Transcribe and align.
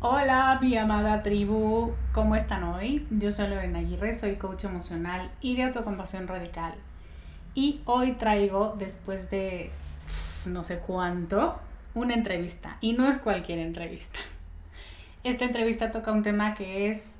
Hola, 0.00 0.60
mi 0.62 0.76
amada 0.76 1.24
tribu, 1.24 1.92
¿cómo 2.12 2.36
están 2.36 2.62
hoy? 2.62 3.04
Yo 3.10 3.32
soy 3.32 3.48
Lorena 3.48 3.80
Aguirre, 3.80 4.14
soy 4.14 4.36
coach 4.36 4.62
emocional 4.62 5.28
y 5.40 5.56
de 5.56 5.64
autocompasión 5.64 6.28
radical. 6.28 6.74
Y 7.52 7.80
hoy 7.84 8.12
traigo, 8.12 8.76
después 8.78 9.28
de 9.28 9.72
no 10.46 10.62
sé 10.62 10.78
cuánto, 10.78 11.58
una 11.94 12.14
entrevista. 12.14 12.76
Y 12.80 12.92
no 12.92 13.08
es 13.08 13.18
cualquier 13.18 13.58
entrevista. 13.58 14.20
Esta 15.24 15.44
entrevista 15.44 15.90
toca 15.90 16.12
un 16.12 16.22
tema 16.22 16.54
que 16.54 16.90
es 16.90 17.10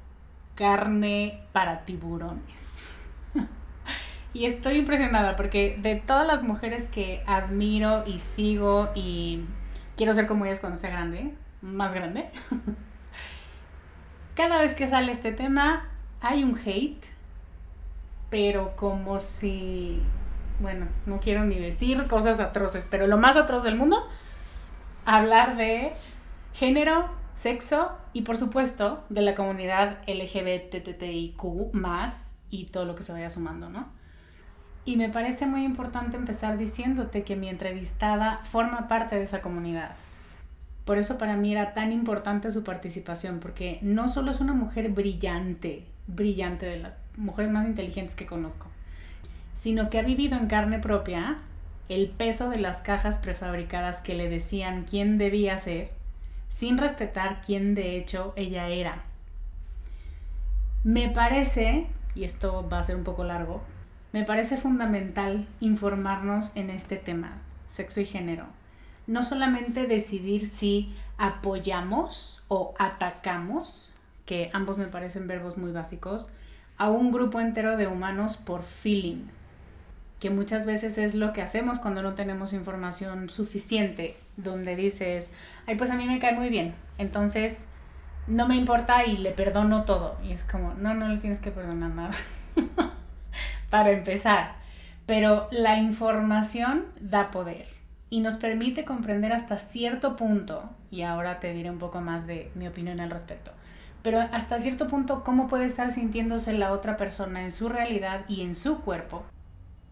carne 0.55 1.41
para 1.51 1.81
tiburones. 1.81 2.63
y 4.33 4.45
estoy 4.45 4.79
impresionada 4.79 5.35
porque 5.35 5.77
de 5.83 5.97
todas 5.97 6.29
las 6.29 6.45
mujeres 6.45 6.85
que 6.91 7.25
admiro 7.27 8.07
y 8.07 8.21
sigo 8.21 8.91
y 8.95 9.47
quiero 9.97 10.15
ser 10.15 10.29
como 10.29 10.45
ellas 10.45 10.61
cuando 10.61 10.79
sea 10.79 10.91
grande, 10.91 11.35
más 11.61 11.95
grande. 11.95 12.31
Cada 14.35 14.59
vez 14.59 14.75
que 14.75 14.87
sale 14.87 15.13
este 15.13 15.33
tema 15.33 15.89
hay 16.21 16.45
un 16.45 16.59
hate, 16.59 17.05
pero 18.31 18.77
como 18.77 19.21
si, 19.21 20.01
bueno, 20.61 20.87
no 21.07 21.21
quiero 21.21 21.45
ni 21.45 21.59
decir 21.59 22.07
cosas 22.07 22.39
atroces, 22.41 22.87
pero 22.89 23.07
lo 23.07 23.19
más 23.19 23.37
atroz 23.37 23.65
del 23.65 23.77
mundo, 23.77 24.07
hablar 25.05 25.57
de 25.57 25.93
género, 26.55 27.09
sexo 27.35 27.93
y 28.13 28.23
por 28.23 28.37
supuesto 28.37 29.05
de 29.09 29.23
la 29.23 29.35
comunidad 29.35 29.99
LGBTTIQ 30.07 31.73
más 31.73 32.35
y 32.51 32.67
todo 32.67 32.85
lo 32.85 32.95
que 32.95 33.03
se 33.03 33.13
vaya 33.13 33.31
sumando, 33.31 33.69
¿no? 33.71 33.89
Y 34.85 34.97
me 34.97 35.09
parece 35.09 35.47
muy 35.47 35.65
importante 35.65 36.17
empezar 36.17 36.57
diciéndote 36.57 37.23
que 37.23 37.37
mi 37.37 37.49
entrevistada 37.49 38.39
forma 38.39 38.89
parte 38.89 39.17
de 39.17 39.25
esa 39.25 39.41
comunidad. 39.41 39.95
Por 40.89 40.97
eso 40.97 41.19
para 41.19 41.37
mí 41.37 41.53
era 41.53 41.75
tan 41.75 41.93
importante 41.93 42.51
su 42.51 42.65
participación, 42.65 43.41
porque 43.41 43.79
no 43.83 44.09
solo 44.09 44.31
es 44.31 44.41
una 44.41 44.55
mujer 44.55 44.89
brillante, 44.89 45.85
brillante 46.07 46.65
de 46.65 46.79
las 46.79 46.97
mujeres 47.15 47.51
más 47.51 47.67
inteligentes 47.67 48.15
que 48.15 48.25
conozco, 48.25 48.69
sino 49.55 49.91
que 49.91 49.99
ha 49.99 50.03
vivido 50.03 50.39
en 50.39 50.47
carne 50.47 50.79
propia 50.79 51.41
el 51.91 52.09
peso 52.09 52.49
de 52.49 52.57
las 52.57 52.81
cajas 52.81 53.19
prefabricadas 53.19 54.01
que 54.01 54.15
le 54.15 54.31
decían 54.31 54.87
quién 54.89 55.19
debía 55.19 55.59
ser, 55.59 55.91
sin 56.49 56.79
respetar 56.79 57.43
quién 57.45 57.75
de 57.75 57.99
hecho 57.99 58.33
ella 58.35 58.69
era. 58.69 59.03
Me 60.85 61.11
parece, 61.11 61.87
y 62.15 62.25
esto 62.25 62.67
va 62.67 62.79
a 62.79 62.83
ser 62.83 62.97
un 62.97 63.05
poco 63.05 63.25
largo, 63.25 63.61
me 64.15 64.25
parece 64.25 64.57
fundamental 64.57 65.49
informarnos 65.61 66.51
en 66.55 66.71
este 66.71 66.97
tema, 66.97 67.43
sexo 67.67 68.01
y 68.01 68.07
género 68.07 68.47
no 69.09 69.25
solamente 69.25 69.87
decidir 69.87 70.47
si 70.47 70.87
apoyamos 71.17 72.45
o 72.47 72.75
atacamos, 72.79 73.91
que 74.27 74.49
ambos 74.53 74.79
me 74.79 74.87
parecen 74.87 75.27
verbos 75.27 75.57
muy 75.57 75.73
básicos, 75.73 76.31
a 76.77 76.91
un 76.91 77.11
grupo 77.11 77.41
entero 77.41 77.77
de 77.77 77.89
humanos 77.89 78.37
por 78.37 78.63
feeling, 78.63 79.25
que 80.21 80.31
muchas 80.31 80.67
veces 80.67 80.99
es 80.99 81.15
lo 81.15 81.33
que 81.33 81.43
hacemos 81.43 81.81
cuando 81.81 82.03
no 82.03 82.15
tenemos 82.15 82.53
información 82.53 83.31
suficiente, 83.31 84.17
donde 84.37 84.77
dices, 84.77 85.31
ay, 85.67 85.77
pues 85.77 85.91
a 85.91 85.97
mí 85.97 86.07
me 86.07 86.19
cae 86.19 86.35
muy 86.35 86.51
bien, 86.51 86.75
entonces 86.99 87.67
no 88.27 88.47
me 88.47 88.57
importa 88.57 89.07
y 89.07 89.17
le 89.17 89.31
perdono 89.31 89.85
todo. 89.85 90.19
Y 90.23 90.33
es 90.33 90.45
como, 90.45 90.75
no, 90.75 90.93
no 90.93 91.09
le 91.09 91.17
tienes 91.17 91.41
que 91.41 91.51
perdonar 91.51 91.91
nada, 91.91 92.11
para 93.71 93.91
empezar. 93.91 94.57
Pero 95.07 95.49
la 95.51 95.79
información 95.79 96.85
da 97.01 97.31
poder 97.31 97.78
y 98.11 98.21
nos 98.21 98.37
permite 98.37 98.85
comprender 98.85 99.33
hasta 99.33 99.59
cierto 99.59 100.17
punto, 100.17 100.63
y 100.91 101.03
ahora 101.03 101.41
te 101.41 101.53
diré 101.53 101.71
un 101.71 101.79
poco 101.79 102.01
más 102.01 102.27
de 102.27 102.51
mi 102.55 102.67
opinión 102.67 103.01
al 103.01 103.11
respecto, 103.11 103.51
pero 104.03 104.21
hasta 104.21 104.59
cierto 104.59 104.87
punto 104.87 105.25
cómo 105.25 105.47
puede 105.47 105.67
estar 105.67 105.91
sintiéndose 105.91 106.53
la 106.53 106.73
otra 106.73 106.97
persona 106.97 107.43
en 107.43 107.53
su 107.53 107.69
realidad 107.69 108.23
y 108.29 108.43
en 108.43 108.55
su 108.55 108.81
cuerpo. 108.81 109.25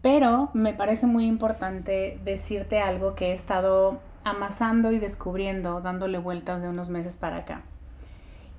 Pero 0.01 0.49
me 0.53 0.73
parece 0.73 1.05
muy 1.05 1.25
importante 1.25 2.19
decirte 2.23 2.79
algo 2.79 3.15
que 3.15 3.27
he 3.27 3.33
estado 3.33 3.99
amasando 4.23 4.91
y 4.91 4.99
descubriendo, 4.99 5.81
dándole 5.81 6.17
vueltas 6.17 6.61
de 6.61 6.69
unos 6.69 6.89
meses 6.89 7.15
para 7.15 7.37
acá. 7.37 7.61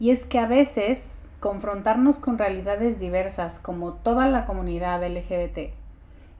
Y 0.00 0.10
es 0.10 0.24
que 0.24 0.38
a 0.38 0.46
veces 0.46 1.28
confrontarnos 1.40 2.18
con 2.18 2.38
realidades 2.38 2.98
diversas 2.98 3.60
como 3.60 3.92
toda 3.92 4.28
la 4.28 4.44
comunidad 4.44 5.04
LGBT 5.06 5.72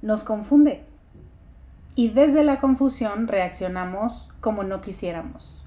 nos 0.02 0.25
confunde 0.25 0.84
y 1.98 2.10
desde 2.10 2.44
la 2.44 2.60
confusión 2.60 3.26
reaccionamos 3.26 4.30
como 4.40 4.62
no 4.62 4.80
quisiéramos. 4.80 5.64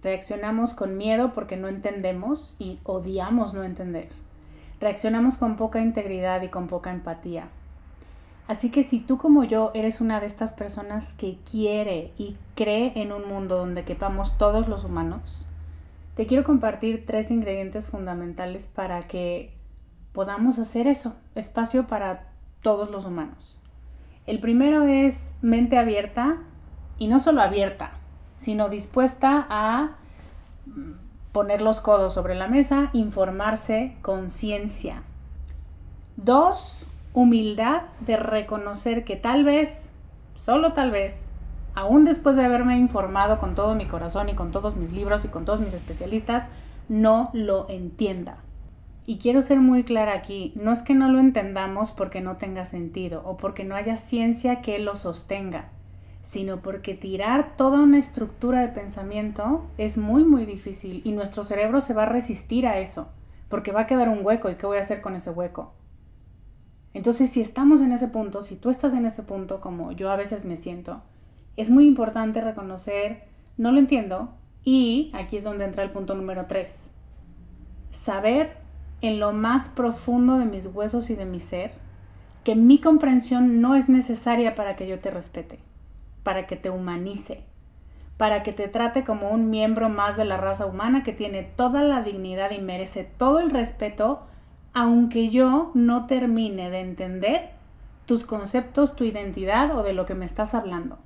Reaccionamos 0.00 0.74
con 0.74 0.96
miedo 0.96 1.32
porque 1.32 1.56
no 1.56 1.66
entendemos 1.66 2.54
y 2.60 2.78
odiamos 2.84 3.52
no 3.52 3.64
entender. 3.64 4.08
Reaccionamos 4.78 5.36
con 5.36 5.56
poca 5.56 5.80
integridad 5.80 6.40
y 6.42 6.50
con 6.50 6.68
poca 6.68 6.92
empatía. 6.92 7.48
Así 8.46 8.70
que 8.70 8.84
si 8.84 9.00
tú 9.00 9.18
como 9.18 9.42
yo 9.42 9.72
eres 9.74 10.00
una 10.00 10.20
de 10.20 10.26
estas 10.26 10.52
personas 10.52 11.14
que 11.14 11.38
quiere 11.50 12.12
y 12.16 12.36
cree 12.54 12.92
en 12.94 13.10
un 13.10 13.26
mundo 13.28 13.56
donde 13.56 13.82
quepamos 13.82 14.38
todos 14.38 14.68
los 14.68 14.84
humanos, 14.84 15.48
te 16.14 16.28
quiero 16.28 16.44
compartir 16.44 17.06
tres 17.06 17.32
ingredientes 17.32 17.88
fundamentales 17.88 18.68
para 18.68 19.02
que 19.08 19.52
podamos 20.12 20.60
hacer 20.60 20.86
eso, 20.86 21.16
espacio 21.34 21.88
para 21.88 22.28
todos 22.60 22.88
los 22.88 23.04
humanos. 23.04 23.58
El 24.26 24.38
primero 24.38 24.84
es 24.84 25.32
mente 25.42 25.76
abierta 25.76 26.38
y 26.96 27.08
no 27.08 27.18
solo 27.18 27.42
abierta, 27.42 27.92
sino 28.36 28.68
dispuesta 28.68 29.46
a 29.50 29.96
poner 31.32 31.60
los 31.60 31.80
codos 31.80 32.14
sobre 32.14 32.36
la 32.36 32.46
mesa, 32.46 32.90
informarse, 32.92 33.96
conciencia. 34.02 35.02
Dos, 36.16 36.86
humildad 37.14 37.82
de 38.00 38.16
reconocer 38.16 39.04
que 39.04 39.16
tal 39.16 39.44
vez, 39.44 39.90
solo 40.36 40.72
tal 40.72 40.92
vez, 40.92 41.30
aún 41.74 42.04
después 42.04 42.36
de 42.36 42.44
haberme 42.44 42.76
informado 42.76 43.38
con 43.38 43.56
todo 43.56 43.74
mi 43.74 43.86
corazón 43.86 44.28
y 44.28 44.34
con 44.34 44.52
todos 44.52 44.76
mis 44.76 44.92
libros 44.92 45.24
y 45.24 45.28
con 45.28 45.44
todos 45.44 45.60
mis 45.60 45.74
especialistas, 45.74 46.46
no 46.88 47.30
lo 47.32 47.68
entienda. 47.68 48.36
Y 49.04 49.18
quiero 49.18 49.42
ser 49.42 49.58
muy 49.58 49.82
clara 49.82 50.14
aquí, 50.14 50.52
no 50.54 50.72
es 50.72 50.82
que 50.82 50.94
no 50.94 51.10
lo 51.10 51.18
entendamos 51.18 51.90
porque 51.90 52.20
no 52.20 52.36
tenga 52.36 52.64
sentido 52.64 53.22
o 53.24 53.36
porque 53.36 53.64
no 53.64 53.74
haya 53.74 53.96
ciencia 53.96 54.60
que 54.60 54.78
lo 54.78 54.94
sostenga, 54.94 55.70
sino 56.20 56.62
porque 56.62 56.94
tirar 56.94 57.56
toda 57.56 57.80
una 57.80 57.98
estructura 57.98 58.60
de 58.60 58.68
pensamiento 58.68 59.66
es 59.76 59.98
muy 59.98 60.24
muy 60.24 60.46
difícil 60.46 61.02
y 61.04 61.10
nuestro 61.10 61.42
cerebro 61.42 61.80
se 61.80 61.94
va 61.94 62.04
a 62.04 62.06
resistir 62.06 62.64
a 62.64 62.78
eso, 62.78 63.08
porque 63.48 63.72
va 63.72 63.80
a 63.80 63.86
quedar 63.86 64.08
un 64.08 64.24
hueco 64.24 64.48
y 64.48 64.54
¿qué 64.54 64.66
voy 64.66 64.78
a 64.78 64.82
hacer 64.82 65.00
con 65.00 65.16
ese 65.16 65.30
hueco? 65.30 65.72
Entonces 66.94 67.30
si 67.30 67.40
estamos 67.40 67.80
en 67.80 67.90
ese 67.90 68.06
punto, 68.06 68.40
si 68.40 68.54
tú 68.54 68.70
estás 68.70 68.94
en 68.94 69.04
ese 69.04 69.24
punto 69.24 69.60
como 69.60 69.90
yo 69.90 70.12
a 70.12 70.16
veces 70.16 70.44
me 70.44 70.56
siento, 70.56 71.02
es 71.56 71.70
muy 71.70 71.88
importante 71.88 72.40
reconocer, 72.40 73.24
no 73.56 73.72
lo 73.72 73.80
entiendo, 73.80 74.30
y 74.62 75.10
aquí 75.12 75.38
es 75.38 75.44
donde 75.44 75.64
entra 75.64 75.82
el 75.82 75.90
punto 75.90 76.14
número 76.14 76.46
tres, 76.46 76.92
saber 77.90 78.61
en 79.02 79.20
lo 79.20 79.32
más 79.32 79.68
profundo 79.68 80.38
de 80.38 80.46
mis 80.46 80.66
huesos 80.66 81.10
y 81.10 81.16
de 81.16 81.26
mi 81.26 81.40
ser 81.40 81.72
que 82.44 82.56
mi 82.56 82.78
comprensión 82.78 83.60
no 83.60 83.74
es 83.74 83.88
necesaria 83.88 84.54
para 84.54 84.74
que 84.74 84.86
yo 84.88 84.98
te 84.98 85.10
respete, 85.10 85.58
para 86.22 86.46
que 86.46 86.56
te 86.56 86.70
humanice, 86.70 87.42
para 88.16 88.42
que 88.42 88.52
te 88.52 88.68
trate 88.68 89.04
como 89.04 89.30
un 89.30 89.50
miembro 89.50 89.88
más 89.88 90.16
de 90.16 90.24
la 90.24 90.36
raza 90.36 90.66
humana 90.66 91.02
que 91.02 91.12
tiene 91.12 91.42
toda 91.42 91.82
la 91.82 92.02
dignidad 92.02 92.50
y 92.50 92.60
merece 92.60 93.04
todo 93.04 93.40
el 93.40 93.50
respeto, 93.50 94.22
aunque 94.74 95.28
yo 95.28 95.70
no 95.74 96.06
termine 96.06 96.70
de 96.70 96.80
entender 96.80 97.50
tus 98.06 98.24
conceptos, 98.24 98.96
tu 98.96 99.04
identidad 99.04 99.76
o 99.76 99.82
de 99.82 99.92
lo 99.92 100.06
que 100.06 100.14
me 100.14 100.24
estás 100.24 100.54
hablando. 100.54 100.98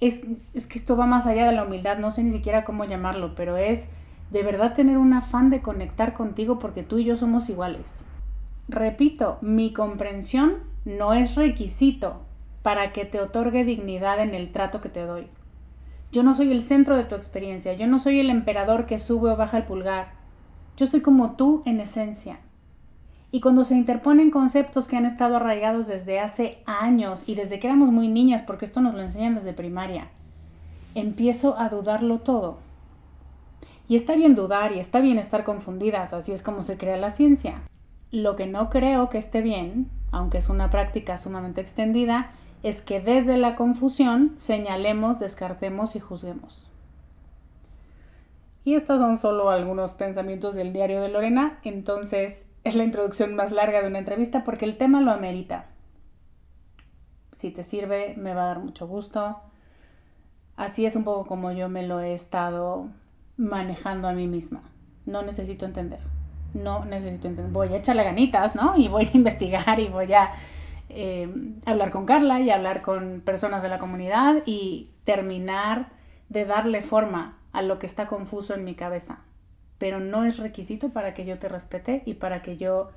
Es, 0.00 0.20
es 0.54 0.66
que 0.66 0.78
esto 0.78 0.96
va 0.96 1.06
más 1.06 1.26
allá 1.26 1.46
de 1.46 1.52
la 1.52 1.64
humildad, 1.64 1.98
no 1.98 2.10
sé 2.10 2.22
ni 2.22 2.30
siquiera 2.30 2.62
cómo 2.62 2.84
llamarlo, 2.84 3.34
pero 3.34 3.56
es 3.56 3.84
de 4.30 4.42
verdad 4.42 4.74
tener 4.74 4.98
un 4.98 5.12
afán 5.12 5.50
de 5.50 5.62
conectar 5.62 6.12
contigo 6.12 6.58
porque 6.58 6.82
tú 6.82 6.98
y 6.98 7.04
yo 7.04 7.16
somos 7.16 7.48
iguales. 7.48 7.92
Repito, 8.68 9.38
mi 9.40 9.72
comprensión 9.72 10.56
no 10.84 11.14
es 11.14 11.34
requisito 11.34 12.20
para 12.62 12.92
que 12.92 13.04
te 13.04 13.20
otorgue 13.20 13.64
dignidad 13.64 14.20
en 14.20 14.34
el 14.34 14.50
trato 14.50 14.80
que 14.80 14.90
te 14.90 15.00
doy. 15.00 15.28
Yo 16.12 16.22
no 16.22 16.34
soy 16.34 16.52
el 16.52 16.62
centro 16.62 16.96
de 16.96 17.04
tu 17.04 17.14
experiencia, 17.14 17.74
yo 17.74 17.86
no 17.86 17.98
soy 17.98 18.20
el 18.20 18.30
emperador 18.30 18.86
que 18.86 18.98
sube 18.98 19.30
o 19.30 19.36
baja 19.36 19.58
el 19.58 19.64
pulgar. 19.64 20.12
Yo 20.76 20.86
soy 20.86 21.00
como 21.00 21.32
tú 21.36 21.62
en 21.64 21.80
esencia. 21.80 22.40
Y 23.30 23.40
cuando 23.40 23.64
se 23.64 23.74
interponen 23.74 24.30
conceptos 24.30 24.88
que 24.88 24.96
han 24.96 25.04
estado 25.04 25.36
arraigados 25.36 25.86
desde 25.86 26.20
hace 26.20 26.62
años 26.64 27.24
y 27.26 27.34
desde 27.34 27.58
que 27.58 27.66
éramos 27.66 27.90
muy 27.90 28.08
niñas, 28.08 28.42
porque 28.42 28.64
esto 28.64 28.80
nos 28.80 28.94
lo 28.94 29.02
enseñan 29.02 29.34
desde 29.34 29.52
primaria, 29.52 30.08
empiezo 30.94 31.58
a 31.58 31.68
dudarlo 31.68 32.20
todo 32.20 32.67
y 33.88 33.96
está 33.96 34.14
bien 34.14 34.34
dudar 34.34 34.72
y 34.72 34.78
está 34.78 35.00
bien 35.00 35.18
estar 35.18 35.44
confundidas, 35.44 36.12
así 36.12 36.32
es 36.32 36.42
como 36.42 36.62
se 36.62 36.76
crea 36.76 36.98
la 36.98 37.10
ciencia. 37.10 37.62
Lo 38.10 38.36
que 38.36 38.46
no 38.46 38.68
creo 38.68 39.08
que 39.08 39.16
esté 39.16 39.40
bien, 39.40 39.90
aunque 40.12 40.38
es 40.38 40.50
una 40.50 40.70
práctica 40.70 41.16
sumamente 41.16 41.62
extendida, 41.62 42.30
es 42.62 42.82
que 42.82 43.00
desde 43.00 43.38
la 43.38 43.54
confusión 43.54 44.34
señalemos, 44.36 45.18
descartemos 45.18 45.96
y 45.96 46.00
juzguemos. 46.00 46.70
Y 48.64 48.74
estos 48.74 48.98
son 48.98 49.16
solo 49.16 49.48
algunos 49.48 49.94
pensamientos 49.94 50.54
del 50.54 50.74
diario 50.74 51.00
de 51.00 51.08
Lorena, 51.08 51.58
entonces 51.64 52.46
es 52.64 52.74
la 52.74 52.84
introducción 52.84 53.34
más 53.34 53.52
larga 53.52 53.80
de 53.80 53.88
una 53.88 54.00
entrevista 54.00 54.44
porque 54.44 54.66
el 54.66 54.76
tema 54.76 55.00
lo 55.00 55.12
amerita. 55.12 55.66
Si 57.36 57.50
te 57.50 57.62
sirve, 57.62 58.14
me 58.18 58.34
va 58.34 58.42
a 58.42 58.48
dar 58.48 58.58
mucho 58.58 58.86
gusto. 58.86 59.38
Así 60.56 60.84
es 60.84 60.96
un 60.96 61.04
poco 61.04 61.26
como 61.26 61.52
yo 61.52 61.70
me 61.70 61.86
lo 61.86 62.00
he 62.00 62.12
estado 62.12 62.88
manejando 63.38 64.08
a 64.08 64.12
mí 64.12 64.26
misma. 64.26 64.62
No 65.06 65.22
necesito 65.22 65.64
entender. 65.64 66.00
No 66.52 66.84
necesito 66.84 67.28
entender. 67.28 67.52
Voy 67.52 67.68
a 67.68 67.76
echarle 67.76 68.04
ganitas, 68.04 68.54
¿no? 68.54 68.76
Y 68.76 68.88
voy 68.88 69.06
a 69.06 69.10
investigar 69.16 69.80
y 69.80 69.88
voy 69.88 70.12
a 70.12 70.32
eh, 70.90 71.32
hablar 71.64 71.90
con 71.90 72.04
Carla 72.04 72.40
y 72.40 72.50
hablar 72.50 72.82
con 72.82 73.22
personas 73.24 73.62
de 73.62 73.70
la 73.70 73.78
comunidad 73.78 74.42
y 74.44 74.90
terminar 75.04 75.88
de 76.28 76.44
darle 76.44 76.82
forma 76.82 77.38
a 77.52 77.62
lo 77.62 77.78
que 77.78 77.86
está 77.86 78.06
confuso 78.06 78.54
en 78.54 78.64
mi 78.64 78.74
cabeza. 78.74 79.20
Pero 79.78 80.00
no 80.00 80.24
es 80.24 80.38
requisito 80.38 80.90
para 80.90 81.14
que 81.14 81.24
yo 81.24 81.38
te 81.38 81.48
respete 81.48 82.02
y 82.04 82.14
para 82.14 82.42
que 82.42 82.56
yo 82.56 82.90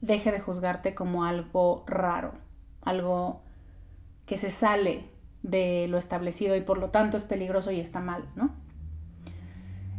deje 0.00 0.32
de 0.32 0.40
juzgarte 0.40 0.94
como 0.94 1.24
algo 1.24 1.84
raro, 1.86 2.32
algo 2.82 3.40
que 4.26 4.36
se 4.36 4.50
sale 4.50 5.04
de 5.42 5.86
lo 5.88 5.98
establecido 5.98 6.56
y 6.56 6.60
por 6.60 6.78
lo 6.78 6.90
tanto 6.90 7.16
es 7.16 7.24
peligroso 7.24 7.70
y 7.70 7.80
está 7.80 8.00
mal, 8.00 8.24
¿no? 8.34 8.63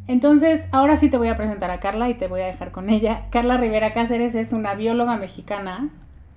Entonces, 0.07 0.67
ahora 0.71 0.97
sí 0.97 1.09
te 1.09 1.17
voy 1.17 1.29
a 1.29 1.37
presentar 1.37 1.71
a 1.71 1.79
Carla 1.79 2.09
y 2.09 2.13
te 2.13 2.27
voy 2.27 2.41
a 2.41 2.45
dejar 2.45 2.71
con 2.71 2.89
ella. 2.89 3.23
Carla 3.31 3.57
Rivera 3.57 3.91
Cáceres 3.91 4.35
es 4.35 4.53
una 4.53 4.75
bióloga 4.75 5.17
mexicana, 5.17 5.89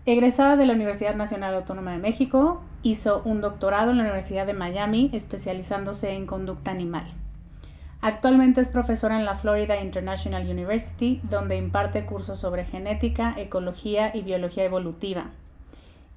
egresada 0.06 0.56
de 0.56 0.64
la 0.64 0.72
Universidad 0.72 1.14
Nacional 1.14 1.54
Autónoma 1.54 1.92
de 1.92 1.98
México, 1.98 2.62
hizo 2.82 3.20
un 3.26 3.42
doctorado 3.42 3.90
en 3.90 3.98
la 3.98 4.04
Universidad 4.04 4.46
de 4.46 4.54
Miami 4.54 5.10
especializándose 5.12 6.12
en 6.12 6.24
conducta 6.24 6.70
animal. 6.70 7.06
Actualmente 8.00 8.62
es 8.62 8.70
profesora 8.70 9.18
en 9.18 9.26
la 9.26 9.34
Florida 9.34 9.82
International 9.82 10.48
University, 10.48 11.20
donde 11.24 11.56
imparte 11.56 12.06
cursos 12.06 12.38
sobre 12.38 12.64
genética, 12.64 13.34
ecología 13.36 14.16
y 14.16 14.22
biología 14.22 14.64
evolutiva 14.64 15.26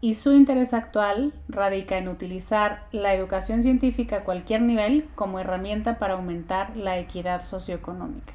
y 0.02 0.16
su 0.16 0.34
interés 0.34 0.74
actual 0.74 1.32
radica 1.48 1.98
en 2.00 2.08
utilizar 2.08 2.88
la 2.92 3.14
educación 3.14 3.62
científica 3.62 4.18
a 4.18 4.24
cualquier 4.24 4.64
nivel 4.64 5.08
como 5.14 5.40
herramienta 5.40 6.00
para 6.00 6.16
aumentar 6.16 6.76
la 6.76 6.98
equidad 6.98 7.46
socioeconómica. 7.46 8.34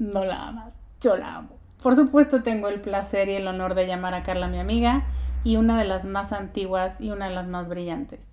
No 0.00 0.24
la 0.24 0.48
amas, 0.48 0.76
yo 1.00 1.16
la 1.16 1.36
amo. 1.36 1.56
Por 1.82 1.94
supuesto 1.94 2.42
tengo 2.42 2.68
el 2.68 2.80
placer 2.80 3.28
y 3.28 3.34
el 3.34 3.46
honor 3.46 3.74
de 3.74 3.86
llamar 3.86 4.14
a 4.14 4.24
Carla 4.24 4.48
mi 4.48 4.58
amiga 4.58 5.04
y 5.44 5.56
una 5.56 5.78
de 5.78 5.84
las 5.84 6.04
más 6.04 6.32
antiguas 6.32 7.00
y 7.00 7.10
una 7.10 7.28
de 7.28 7.34
las 7.34 7.46
más 7.46 7.68
brillantes. 7.68 8.28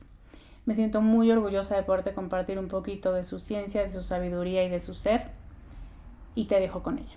Me 0.66 0.74
siento 0.74 1.02
muy 1.02 1.32
orgullosa 1.32 1.76
de 1.76 1.84
poderte 1.84 2.14
compartir 2.14 2.58
un 2.58 2.68
poquito 2.68 3.14
de 3.14 3.24
su 3.24 3.40
ciencia, 3.40 3.84
de 3.84 3.94
su 3.94 4.02
sabiduría 4.02 4.64
y 4.64 4.70
de 4.70 4.80
su 4.80 4.96
ser 4.96 5.30
y 6.34 6.46
te 6.46 6.60
dejo 6.60 6.82
con 6.82 6.98
ella. 6.98 7.16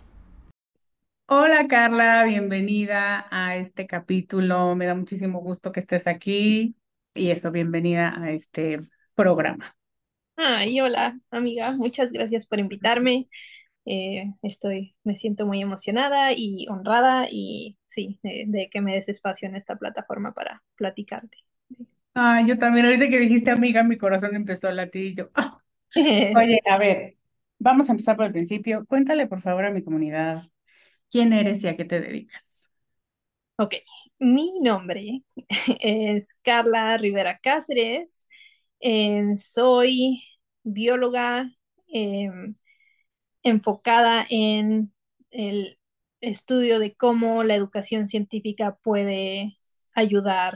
Hola 1.30 1.68
Carla, 1.68 2.24
bienvenida 2.24 3.26
a 3.30 3.56
este 3.56 3.86
capítulo. 3.86 4.74
Me 4.74 4.86
da 4.86 4.94
muchísimo 4.94 5.40
gusto 5.40 5.72
que 5.72 5.80
estés 5.80 6.06
aquí 6.06 6.74
y 7.14 7.30
eso, 7.30 7.50
bienvenida 7.50 8.14
a 8.18 8.30
este 8.30 8.78
programa. 9.14 9.76
Ay, 10.36 10.80
hola 10.80 11.20
amiga, 11.30 11.72
muchas 11.72 12.12
gracias 12.12 12.46
por 12.46 12.60
invitarme. 12.60 13.28
Eh, 13.84 14.32
estoy, 14.40 14.96
me 15.04 15.16
siento 15.16 15.44
muy 15.44 15.60
emocionada 15.60 16.32
y 16.32 16.66
honrada 16.70 17.26
y 17.30 17.76
sí, 17.88 18.18
de, 18.22 18.70
que 18.70 18.80
me 18.80 18.94
des 18.94 19.10
espacio 19.10 19.50
en 19.50 19.54
esta 19.54 19.76
plataforma 19.76 20.32
para 20.32 20.62
platicarte. 20.76 21.36
Ah, 22.14 22.42
yo 22.46 22.56
también, 22.56 22.86
ahorita 22.86 23.10
que 23.10 23.18
dijiste 23.18 23.50
amiga, 23.50 23.82
mi 23.84 23.98
corazón 23.98 24.34
empezó 24.34 24.68
a 24.68 24.72
latir 24.72 25.04
y 25.04 25.14
yo. 25.14 25.28
Oye, 25.94 26.60
a 26.66 26.78
ver, 26.78 27.18
vamos 27.58 27.90
a 27.90 27.92
empezar 27.92 28.16
por 28.16 28.24
el 28.24 28.32
principio. 28.32 28.86
Cuéntale 28.86 29.26
por 29.26 29.42
favor 29.42 29.66
a 29.66 29.70
mi 29.70 29.82
comunidad 29.82 30.44
quién 31.10 31.32
eres 31.32 31.64
y 31.64 31.68
a 31.68 31.76
qué 31.76 31.84
te 31.84 32.00
dedicas. 32.00 32.70
Ok, 33.56 33.74
mi 34.18 34.52
nombre 34.60 35.24
es 35.80 36.34
Carla 36.42 36.96
Rivera 36.96 37.38
Cáceres. 37.42 38.26
Em, 38.80 39.36
soy 39.36 40.22
bióloga 40.62 41.50
em, 41.88 42.54
enfocada 43.42 44.26
en 44.30 44.92
el 45.30 45.78
estudio 46.20 46.78
de 46.78 46.94
cómo 46.94 47.44
la 47.44 47.54
educación 47.54 48.08
científica 48.08 48.76
puede 48.82 49.58
ayudar 49.94 50.54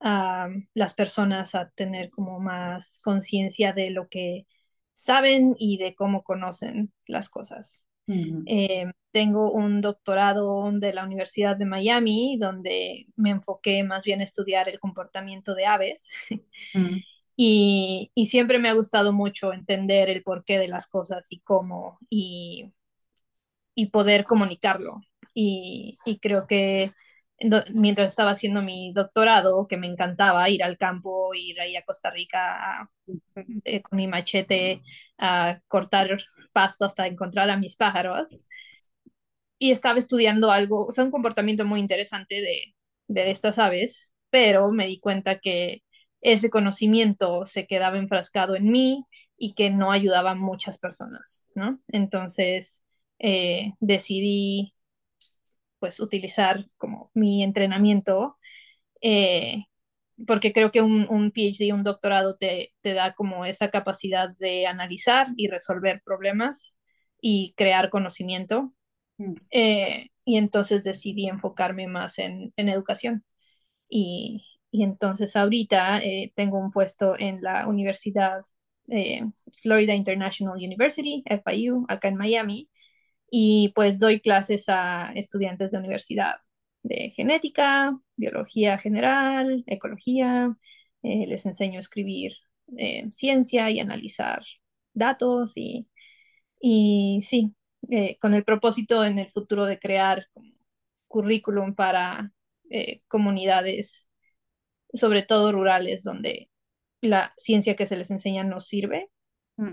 a 0.00 0.48
las 0.74 0.94
personas 0.94 1.54
a 1.54 1.70
tener 1.70 2.10
como 2.10 2.40
más 2.40 3.00
conciencia 3.04 3.72
de 3.72 3.90
lo 3.90 4.08
que 4.08 4.46
saben 4.92 5.54
y 5.58 5.78
de 5.78 5.94
cómo 5.94 6.22
conocen 6.24 6.92
las 7.06 7.28
cosas. 7.30 7.86
Tengo 9.12 9.52
un 9.52 9.80
doctorado 9.80 10.70
de 10.72 10.92
la 10.92 11.04
Universidad 11.04 11.56
de 11.56 11.66
Miami, 11.66 12.36
donde 12.38 13.06
me 13.16 13.30
enfoqué 13.30 13.84
más 13.84 14.04
bien 14.04 14.20
a 14.20 14.24
estudiar 14.24 14.68
el 14.68 14.80
comportamiento 14.80 15.54
de 15.54 15.66
aves. 15.66 16.10
y, 17.36 18.10
siempre 18.26 18.58
me 18.58 18.68
ha 18.68 18.74
gustado 18.74 19.12
mucho 19.12 19.52
entender 19.52 20.08
el 20.10 20.22
porqué 20.22 20.58
de 20.58 20.68
las 20.68 20.88
cosas 20.88 21.26
y 21.30 21.40
cómo, 21.40 21.98
y, 22.08 22.72
poder 23.92 24.24
comunicarlo. 24.24 25.00
Y, 25.34 25.98
creo 26.20 26.46
que 26.46 26.92
mientras 27.74 28.12
estaba 28.12 28.30
haciendo 28.30 28.62
mi 28.62 28.92
doctorado, 28.92 29.66
que 29.68 29.76
me 29.76 29.88
encantaba 29.88 30.48
ir 30.48 30.62
al 30.62 30.78
campo, 30.78 31.34
ir 31.34 31.60
ahí 31.60 31.76
a 31.76 31.82
Costa 31.82 32.10
Rica 32.10 32.88
eh, 33.64 33.82
con 33.82 33.96
mi 33.96 34.06
machete 34.06 34.82
a 35.18 35.60
cortar 35.68 36.18
pasto 36.52 36.84
hasta 36.84 37.06
encontrar 37.06 37.50
a 37.50 37.56
mis 37.56 37.76
pájaros. 37.76 38.44
Y 39.62 39.70
estaba 39.70 39.98
estudiando 39.98 40.50
algo, 40.50 40.86
o 40.86 40.92
sea, 40.92 41.04
un 41.04 41.12
comportamiento 41.12 41.64
muy 41.64 41.80
interesante 41.80 42.36
de, 42.36 42.74
de 43.06 43.30
estas 43.30 43.58
aves, 43.58 44.12
pero 44.30 44.72
me 44.72 44.86
di 44.88 44.98
cuenta 45.00 45.38
que 45.38 45.82
ese 46.20 46.50
conocimiento 46.50 47.46
se 47.46 47.66
quedaba 47.66 47.98
enfrascado 47.98 48.56
en 48.56 48.64
mí 48.70 49.06
y 49.36 49.54
que 49.54 49.70
no 49.70 49.92
ayudaba 49.92 50.32
a 50.32 50.34
muchas 50.34 50.78
personas, 50.78 51.46
¿no? 51.54 51.80
Entonces 51.88 52.84
eh, 53.20 53.74
decidí 53.80 54.72
pues 55.78 56.00
utilizar 56.00 56.66
como 56.76 57.10
mi 57.14 57.42
entrenamiento, 57.42 58.38
eh, 59.02 59.64
porque 60.26 60.52
creo 60.52 60.72
que 60.72 60.82
un, 60.82 61.06
un, 61.10 61.32
PhD, 61.32 61.72
un 61.74 61.84
doctorado 61.84 62.36
te, 62.36 62.74
te 62.82 62.94
da 62.94 63.14
como 63.14 63.44
esa 63.46 63.70
capacidad 63.70 64.30
de 64.38 64.66
analizar 64.66 65.28
y 65.36 65.48
resolver 65.48 66.02
problemas 66.04 66.76
y 67.20 67.54
crear 67.56 67.90
conocimiento. 67.90 68.72
Mm. 69.18 69.34
Eh, 69.50 70.08
y 70.24 70.36
entonces 70.36 70.84
decidí 70.84 71.28
enfocarme 71.28 71.86
más 71.86 72.18
en, 72.18 72.52
en 72.56 72.68
educación. 72.68 73.24
Y, 73.88 74.44
y, 74.70 74.84
entonces 74.84 75.36
ahorita 75.36 76.00
eh, 76.02 76.32
tengo 76.36 76.58
un 76.58 76.70
puesto 76.70 77.18
en 77.18 77.42
la 77.42 77.68
Universidad 77.68 78.42
eh, 78.88 79.22
Florida 79.62 79.94
International 79.94 80.56
University, 80.56 81.24
FIU, 81.26 81.86
acá 81.88 82.08
en 82.08 82.16
Miami, 82.16 82.70
y 83.30 83.72
pues 83.74 83.98
doy 83.98 84.20
clases 84.20 84.68
a 84.68 85.12
estudiantes 85.14 85.72
de 85.72 85.78
universidad 85.78 86.36
de 86.82 87.10
genética, 87.10 87.98
biología 88.16 88.78
general, 88.78 89.64
ecología, 89.66 90.56
les 91.02 91.46
enseño 91.46 91.78
a 91.78 91.80
escribir 91.80 92.32
ciencia 93.12 93.70
y 93.70 93.80
analizar 93.80 94.42
datos 94.94 95.52
y, 95.56 95.88
y 96.60 97.20
sí, 97.22 97.54
eh, 97.90 98.18
con 98.18 98.34
el 98.34 98.44
propósito 98.44 99.04
en 99.04 99.18
el 99.18 99.30
futuro 99.30 99.66
de 99.66 99.78
crear 99.78 100.26
currículum 101.08 101.74
para 101.74 102.32
comunidades, 103.06 104.08
sobre 104.94 105.22
todo 105.22 105.52
rurales, 105.52 106.02
donde 106.02 106.48
la 107.02 107.34
ciencia 107.36 107.76
que 107.76 107.86
se 107.86 107.96
les 107.98 108.10
enseña 108.10 108.44
no 108.44 108.62
sirve 108.62 109.10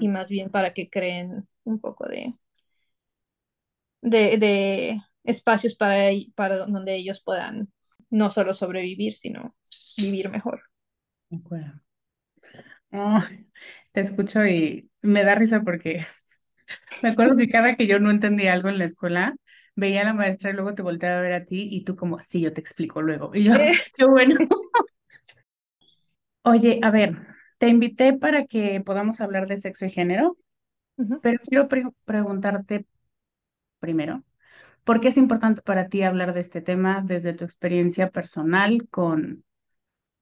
y 0.01 0.09
mm. 0.09 0.11
más 0.11 0.27
bien 0.27 0.49
para 0.49 0.73
que 0.73 0.89
creen 0.89 1.47
un 1.63 1.79
poco 1.79 2.09
de 2.09 2.33
de, 4.01 4.99
espacios 5.23 5.75
para, 5.75 6.09
para 6.35 6.65
donde 6.65 6.95
ellos 6.95 7.21
puedan 7.23 7.69
no 8.09 8.29
solo 8.29 8.53
sobrevivir, 8.53 9.15
sino 9.15 9.55
vivir 9.97 10.29
mejor. 10.29 10.63
te 13.91 14.01
escucho 14.01 14.45
y 14.45 14.89
me 15.01 15.23
da 15.23 15.35
risa 15.35 15.61
porque 15.61 16.05
me 17.03 17.09
acuerdo 17.09 17.37
que 17.37 17.49
cada 17.49 17.75
que 17.75 17.87
yo 17.87 17.99
no 17.99 18.11
entendía 18.11 18.53
algo 18.53 18.69
en 18.69 18.77
la 18.79 18.85
escuela, 18.85 19.35
veía 19.75 20.01
a 20.01 20.05
la 20.05 20.13
maestra 20.13 20.51
y 20.51 20.53
luego 20.53 20.75
te 20.75 20.81
volteaba 20.81 21.19
a 21.19 21.21
ver 21.21 21.33
a 21.33 21.45
ti 21.45 21.67
y 21.71 21.83
tú 21.83 21.95
como, 21.95 22.19
sí, 22.19 22.41
yo 22.41 22.53
te 22.53 22.61
explico 22.61 23.01
luego. 23.01 23.31
Y 23.33 23.45
yo, 23.45 23.53
qué 23.95 24.05
bueno. 24.05 24.35
Oye, 26.43 26.79
a 26.83 26.91
ver, 26.91 27.17
te 27.57 27.67
invité 27.67 28.13
para 28.13 28.45
que 28.45 28.81
podamos 28.81 29.21
hablar 29.21 29.47
de 29.47 29.57
sexo 29.57 29.85
y 29.85 29.89
género, 29.89 30.37
pero 31.21 31.39
quiero 31.43 31.67
preguntarte 32.05 32.85
primero, 33.79 34.23
¿Por 34.85 34.99
qué 35.01 35.09
es 35.09 35.17
importante 35.17 35.61
para 35.61 35.89
ti 35.89 36.03
hablar 36.03 36.33
de 36.33 36.41
este 36.41 36.61
tema 36.61 37.03
desde 37.05 37.33
tu 37.33 37.45
experiencia 37.45 38.09
personal 38.11 38.87
con 38.89 39.45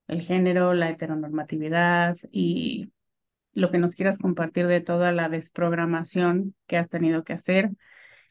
el 0.07 0.21
género, 0.21 0.73
la 0.73 0.89
heteronormatividad 0.89 2.15
y 2.31 2.91
lo 3.57 3.71
que 3.71 3.79
nos 3.79 3.95
quieras 3.95 4.19
compartir 4.19 4.67
de 4.67 4.81
toda 4.81 5.11
la 5.11 5.29
desprogramación 5.29 6.53
que 6.67 6.77
has 6.77 6.89
tenido 6.89 7.23
que 7.23 7.33
hacer 7.33 7.71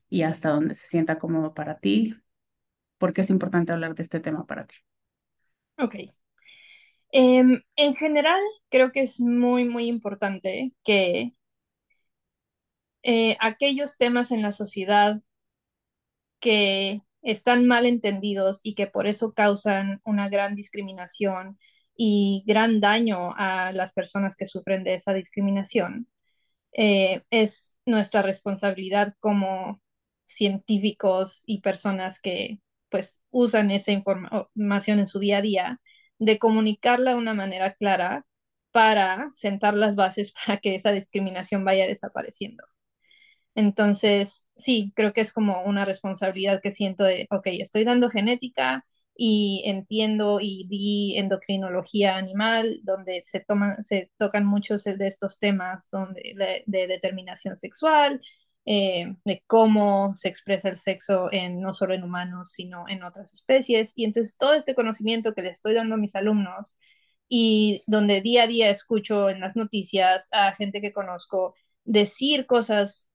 y 0.08 0.22
hasta 0.22 0.50
donde 0.50 0.76
se 0.76 0.86
sienta 0.86 1.18
cómodo 1.18 1.52
para 1.52 1.78
ti? 1.78 2.14
¿Por 2.96 3.12
qué 3.12 3.22
es 3.22 3.30
importante 3.30 3.72
hablar 3.72 3.96
de 3.96 4.04
este 4.04 4.20
tema 4.20 4.46
para 4.46 4.66
ti? 4.66 4.76
Ok. 5.78 5.96
Em, 7.10 7.60
en 7.74 7.94
general, 7.96 8.40
creo 8.68 8.92
que 8.92 9.02
es 9.02 9.18
muy, 9.18 9.64
muy 9.64 9.88
importante 9.88 10.72
que 10.84 11.32
eh, 13.02 13.36
aquellos 13.40 13.96
temas 13.96 14.30
en 14.30 14.42
la 14.42 14.52
sociedad 14.52 15.20
que 16.38 17.02
están 17.22 17.66
mal 17.66 17.84
entendidos 17.84 18.60
y 18.62 18.76
que 18.76 18.86
por 18.86 19.08
eso 19.08 19.34
causan 19.34 20.00
una 20.04 20.28
gran 20.28 20.54
discriminación 20.54 21.58
y 21.96 22.44
gran 22.46 22.80
daño 22.80 23.34
a 23.36 23.72
las 23.72 23.92
personas 23.92 24.36
que 24.36 24.46
sufren 24.46 24.84
de 24.84 24.94
esa 24.94 25.12
discriminación. 25.14 26.08
Eh, 26.72 27.22
es 27.30 27.74
nuestra 27.86 28.22
responsabilidad 28.22 29.14
como 29.20 29.80
científicos 30.26 31.42
y 31.46 31.60
personas 31.62 32.20
que 32.20 32.60
pues 32.90 33.18
usan 33.30 33.70
esa 33.70 33.92
información 33.92 35.00
en 35.00 35.08
su 35.08 35.18
día 35.18 35.38
a 35.38 35.42
día 35.42 35.80
de 36.18 36.38
comunicarla 36.38 37.12
de 37.12 37.16
una 37.18 37.34
manera 37.34 37.74
clara 37.74 38.26
para 38.72 39.30
sentar 39.32 39.74
las 39.74 39.96
bases 39.96 40.32
para 40.46 40.58
que 40.58 40.74
esa 40.74 40.92
discriminación 40.92 41.64
vaya 41.64 41.86
desapareciendo. 41.86 42.64
Entonces, 43.54 44.44
sí, 44.56 44.92
creo 44.94 45.12
que 45.12 45.22
es 45.22 45.32
como 45.32 45.62
una 45.64 45.84
responsabilidad 45.84 46.60
que 46.62 46.72
siento 46.72 47.04
de, 47.04 47.26
ok, 47.30 47.46
estoy 47.52 47.84
dando 47.84 48.10
genética 48.10 48.86
y 49.16 49.62
entiendo 49.64 50.38
y 50.40 50.66
di 50.68 51.16
endocrinología 51.18 52.16
animal, 52.16 52.80
donde 52.82 53.22
se, 53.24 53.40
toman, 53.40 53.82
se 53.84 54.10
tocan 54.18 54.44
muchos 54.44 54.84
de 54.84 55.06
estos 55.06 55.38
temas 55.38 55.88
donde, 55.90 56.62
de, 56.66 56.86
determinación 56.86 57.56
sexual, 57.56 58.20
eh, 58.66 59.14
de 59.24 59.42
cómo 59.46 60.14
se 60.16 60.28
expresa 60.28 60.68
el 60.68 60.76
sexo 60.76 61.28
en, 61.32 61.60
no 61.60 61.72
solo 61.74 61.94
en 61.94 62.04
humanos, 62.04 62.52
sino 62.52 62.88
en 62.88 63.04
otras 63.04 63.32
especies. 63.32 63.92
Y 63.96 64.04
entonces 64.04 64.36
todo 64.36 64.54
este 64.54 64.74
conocimiento 64.74 65.34
que 65.34 65.42
le 65.42 65.50
estoy 65.50 65.74
dando 65.74 65.94
a 65.94 65.98
mis 65.98 66.14
alumnos 66.16 66.76
y 67.28 67.82
donde 67.86 68.20
día 68.22 68.44
a 68.44 68.46
día 68.46 68.70
escucho 68.70 69.30
en 69.30 69.40
las 69.40 69.56
noticias 69.56 70.28
a 70.32 70.52
gente 70.54 70.80
que 70.80 70.92
conozco 70.92 71.54
decir 71.84 72.46
cosas 72.46 73.08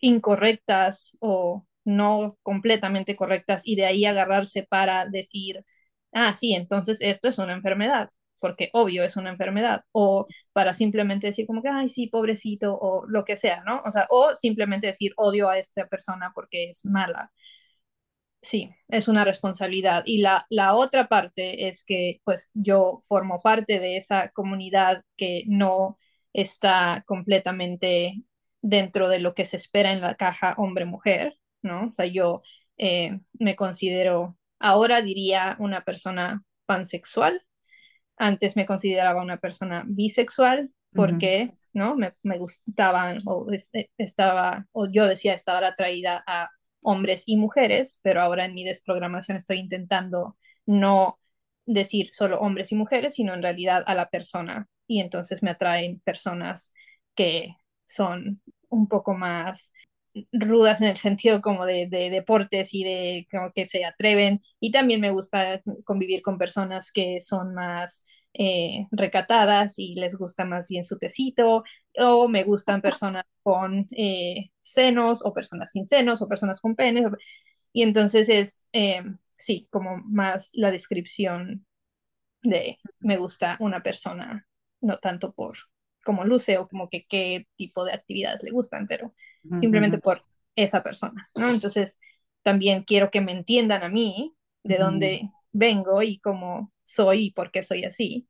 incorrectas 0.00 1.16
o 1.20 1.66
no 1.88 2.38
completamente 2.42 3.16
correctas 3.16 3.62
y 3.64 3.76
de 3.76 3.86
ahí 3.86 4.04
agarrarse 4.04 4.64
para 4.68 5.06
decir, 5.06 5.64
ah, 6.12 6.34
sí, 6.34 6.54
entonces 6.54 6.98
esto 7.00 7.28
es 7.28 7.38
una 7.38 7.54
enfermedad, 7.54 8.10
porque 8.38 8.70
obvio 8.74 9.04
es 9.04 9.16
una 9.16 9.30
enfermedad, 9.30 9.84
o 9.92 10.26
para 10.52 10.74
simplemente 10.74 11.28
decir 11.28 11.46
como 11.46 11.62
que, 11.62 11.68
ay, 11.70 11.88
sí, 11.88 12.08
pobrecito, 12.08 12.76
o 12.78 13.06
lo 13.08 13.24
que 13.24 13.36
sea, 13.36 13.62
¿no? 13.64 13.82
O 13.84 13.90
sea, 13.90 14.06
o 14.10 14.36
simplemente 14.36 14.88
decir 14.88 15.12
odio 15.16 15.48
a 15.48 15.58
esta 15.58 15.86
persona 15.88 16.32
porque 16.34 16.70
es 16.70 16.84
mala. 16.84 17.32
Sí, 18.40 18.70
es 18.88 19.08
una 19.08 19.24
responsabilidad. 19.24 20.02
Y 20.06 20.18
la, 20.18 20.46
la 20.48 20.74
otra 20.74 21.08
parte 21.08 21.68
es 21.68 21.84
que 21.84 22.20
pues 22.24 22.50
yo 22.54 23.00
formo 23.02 23.40
parte 23.40 23.80
de 23.80 23.96
esa 23.96 24.30
comunidad 24.30 25.04
que 25.16 25.42
no 25.48 25.98
está 26.32 27.02
completamente 27.06 28.22
dentro 28.62 29.08
de 29.08 29.18
lo 29.18 29.34
que 29.34 29.44
se 29.44 29.56
espera 29.56 29.92
en 29.92 30.00
la 30.00 30.14
caja 30.14 30.54
hombre-mujer, 30.56 31.36
¿no? 31.62 31.88
O 31.88 31.94
sea, 31.96 32.06
yo 32.06 32.42
eh, 32.76 33.20
me 33.38 33.56
considero, 33.56 34.36
ahora 34.58 35.02
diría 35.02 35.56
una 35.58 35.82
persona 35.82 36.44
pansexual, 36.66 37.42
antes 38.16 38.56
me 38.56 38.66
consideraba 38.66 39.22
una 39.22 39.38
persona 39.38 39.84
bisexual 39.86 40.70
porque, 40.92 41.52
¿no? 41.72 41.96
Me, 41.96 42.14
me, 42.22 42.38
gustaban 42.38 43.18
o 43.26 43.46
eh, 43.52 43.90
estaba, 43.98 44.66
o 44.72 44.88
yo 44.90 45.06
decía 45.06 45.34
estar 45.34 45.62
atraída 45.64 46.24
a 46.26 46.50
hombres 46.82 47.24
y 47.26 47.36
mujeres, 47.36 48.00
pero 48.02 48.20
ahora 48.20 48.46
en 48.46 48.54
mi 48.54 48.64
desprogramación 48.64 49.36
estoy 49.36 49.58
intentando 49.58 50.36
no 50.66 51.18
decir 51.66 52.10
solo 52.12 52.40
hombres 52.40 52.72
y 52.72 52.76
mujeres, 52.76 53.14
sino 53.14 53.34
en 53.34 53.42
realidad 53.42 53.84
a 53.86 53.94
la 53.94 54.08
persona. 54.08 54.68
Y 54.86 55.00
entonces 55.00 55.42
me 55.42 55.50
atraen 55.50 56.00
personas 56.00 56.72
que 57.14 57.56
son 57.86 58.40
un 58.68 58.88
poco 58.88 59.14
más 59.14 59.72
rudas 60.32 60.80
en 60.80 60.88
el 60.88 60.96
sentido 60.96 61.40
como 61.40 61.66
de, 61.66 61.86
deportes 61.88 62.74
y 62.74 62.84
de 62.84 63.28
como 63.30 63.52
que 63.52 63.66
se 63.66 63.84
atreven. 63.84 64.42
Y 64.60 64.72
también 64.72 65.00
me 65.00 65.10
gusta 65.10 65.62
convivir 65.84 66.22
con 66.22 66.38
personas 66.38 66.92
que 66.92 67.20
son 67.20 67.54
más 67.54 68.04
eh, 68.34 68.86
recatadas 68.92 69.78
y 69.78 69.94
les 69.94 70.16
gusta 70.16 70.44
más 70.44 70.68
bien 70.68 70.84
su 70.84 70.98
tecito, 70.98 71.64
o 71.98 72.28
me 72.28 72.44
gustan 72.44 72.82
personas 72.82 73.24
con 73.42 73.88
eh, 73.92 74.50
senos, 74.62 75.24
o 75.24 75.32
personas 75.32 75.72
sin 75.72 75.86
senos, 75.86 76.22
o 76.22 76.28
personas 76.28 76.60
con 76.60 76.76
penes. 76.76 77.06
Y 77.72 77.82
entonces 77.82 78.28
es, 78.28 78.62
eh, 78.72 79.02
sí, 79.36 79.68
como 79.70 79.98
más 80.04 80.50
la 80.54 80.70
descripción 80.70 81.66
de 82.42 82.78
me 83.00 83.16
gusta 83.16 83.56
una 83.60 83.82
persona, 83.82 84.46
no 84.80 84.98
tanto 84.98 85.32
por 85.32 85.56
como 86.04 86.24
luce 86.24 86.58
o 86.58 86.68
como 86.68 86.88
que 86.88 87.04
qué 87.06 87.46
tipo 87.56 87.84
de 87.84 87.92
actividades 87.92 88.42
le 88.42 88.50
gustan, 88.50 88.86
pero 88.86 89.14
simplemente 89.56 89.98
por 89.98 90.24
esa 90.56 90.82
persona, 90.82 91.30
¿no? 91.34 91.50
Entonces, 91.50 91.98
también 92.42 92.84
quiero 92.84 93.10
que 93.10 93.20
me 93.20 93.32
entiendan 93.32 93.82
a 93.82 93.88
mí 93.88 94.34
de 94.64 94.78
dónde 94.78 95.30
vengo 95.52 96.02
y 96.02 96.18
cómo 96.18 96.72
soy 96.84 97.26
y 97.26 97.30
por 97.32 97.50
qué 97.50 97.62
soy 97.62 97.84
así. 97.84 98.26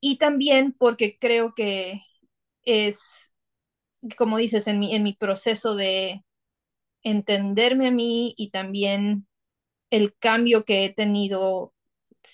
Y 0.00 0.18
también 0.18 0.72
porque 0.72 1.18
creo 1.18 1.54
que 1.54 2.02
es, 2.62 3.32
como 4.16 4.38
dices, 4.38 4.66
en 4.66 4.78
mi, 4.78 4.94
en 4.94 5.02
mi 5.02 5.14
proceso 5.14 5.74
de 5.74 6.24
entenderme 7.02 7.88
a 7.88 7.90
mí 7.90 8.34
y 8.36 8.50
también 8.50 9.26
el 9.90 10.14
cambio 10.18 10.64
que 10.64 10.84
he 10.84 10.94
tenido 10.94 11.74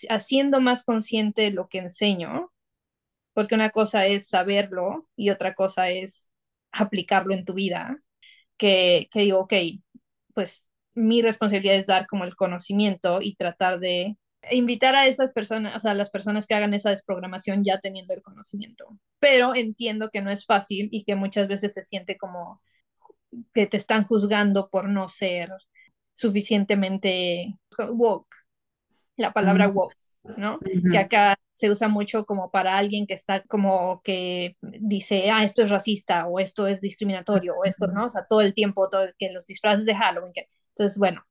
haciendo 0.09 0.61
más 0.61 0.85
consciente 0.85 1.51
lo 1.51 1.69
que 1.69 1.79
enseño, 1.79 2.53
porque 3.33 3.55
una 3.55 3.71
cosa 3.71 4.07
es 4.07 4.29
saberlo 4.29 5.09
y 5.17 5.31
otra 5.31 5.55
cosa 5.55 5.91
es 5.91 6.29
aplicarlo 6.79 7.35
en 7.35 7.45
tu 7.45 7.55
vida, 7.55 7.99
que, 8.57 9.09
que 9.13 9.21
digo, 9.21 9.41
ok, 9.41 9.55
pues 10.35 10.65
mi 10.95 11.23
responsabilidad 11.23 11.77
es 11.77 11.87
dar 11.87 12.07
como 12.07 12.25
el 12.25 12.37
conocimiento 12.37 13.21
y 13.23 13.37
tratar 13.37 13.79
de 13.81 14.17
invitar 14.51 14.95
a 14.95 15.07
esas 15.07 15.33
personas, 15.33 15.77
o 15.77 15.81
sea, 15.81 15.93
a 15.93 15.95
las 15.95 16.11
personas 16.11 16.47
que 16.47 16.55
hagan 16.55 16.75
esa 16.75 16.91
desprogramación 16.91 17.65
ya 17.65 17.81
teniendo 17.81 18.15
el 18.15 18.23
conocimiento. 18.23 18.99
Pero 19.19 19.55
entiendo 19.55 20.11
que 20.11 20.23
no 20.23 20.31
es 20.31 20.47
fácil 20.47 20.89
y 20.93 21.05
que 21.05 21.17
muchas 21.17 21.49
veces 21.49 21.75
se 21.75 21.85
siente 21.85 22.17
como 22.17 22.63
que 23.53 23.67
te 23.67 23.77
están 23.77 24.05
juzgando 24.05 24.69
por 24.71 24.89
no 24.89 25.09
ser 25.09 25.51
suficientemente 26.13 27.59
woke, 27.79 28.35
la 29.17 29.33
palabra 29.33 29.69
woke, 29.69 29.97
¿no? 30.37 30.59
Que 30.91 30.99
acá 30.99 31.37
se 31.53 31.71
usa 31.71 31.89
mucho 31.89 32.27
como 32.27 32.51
para 32.51 32.77
alguien 32.77 33.07
que 33.07 33.15
está 33.15 33.43
como 33.45 34.03
que 34.03 34.57
dice, 34.61 35.31
ah, 35.31 35.45
esto 35.45 35.63
es 35.63 35.71
racista 35.71 36.27
o 36.27 36.39
esto 36.41 36.67
es 36.67 36.81
discriminatorio 36.81 37.55
o 37.57 37.65
esto, 37.65 37.87
¿no? 37.89 38.07
O 38.07 38.11
sea, 38.11 38.27
todo 38.29 38.41
el 38.41 38.55
tiempo, 38.55 38.89
todo 38.89 39.07
que 39.19 39.33
los 39.33 39.47
disfraces 39.47 39.87
de 39.87 39.95
Halloween, 39.95 40.33
que 40.35 40.49
entonces, 40.77 40.99
bueno, 40.99 41.25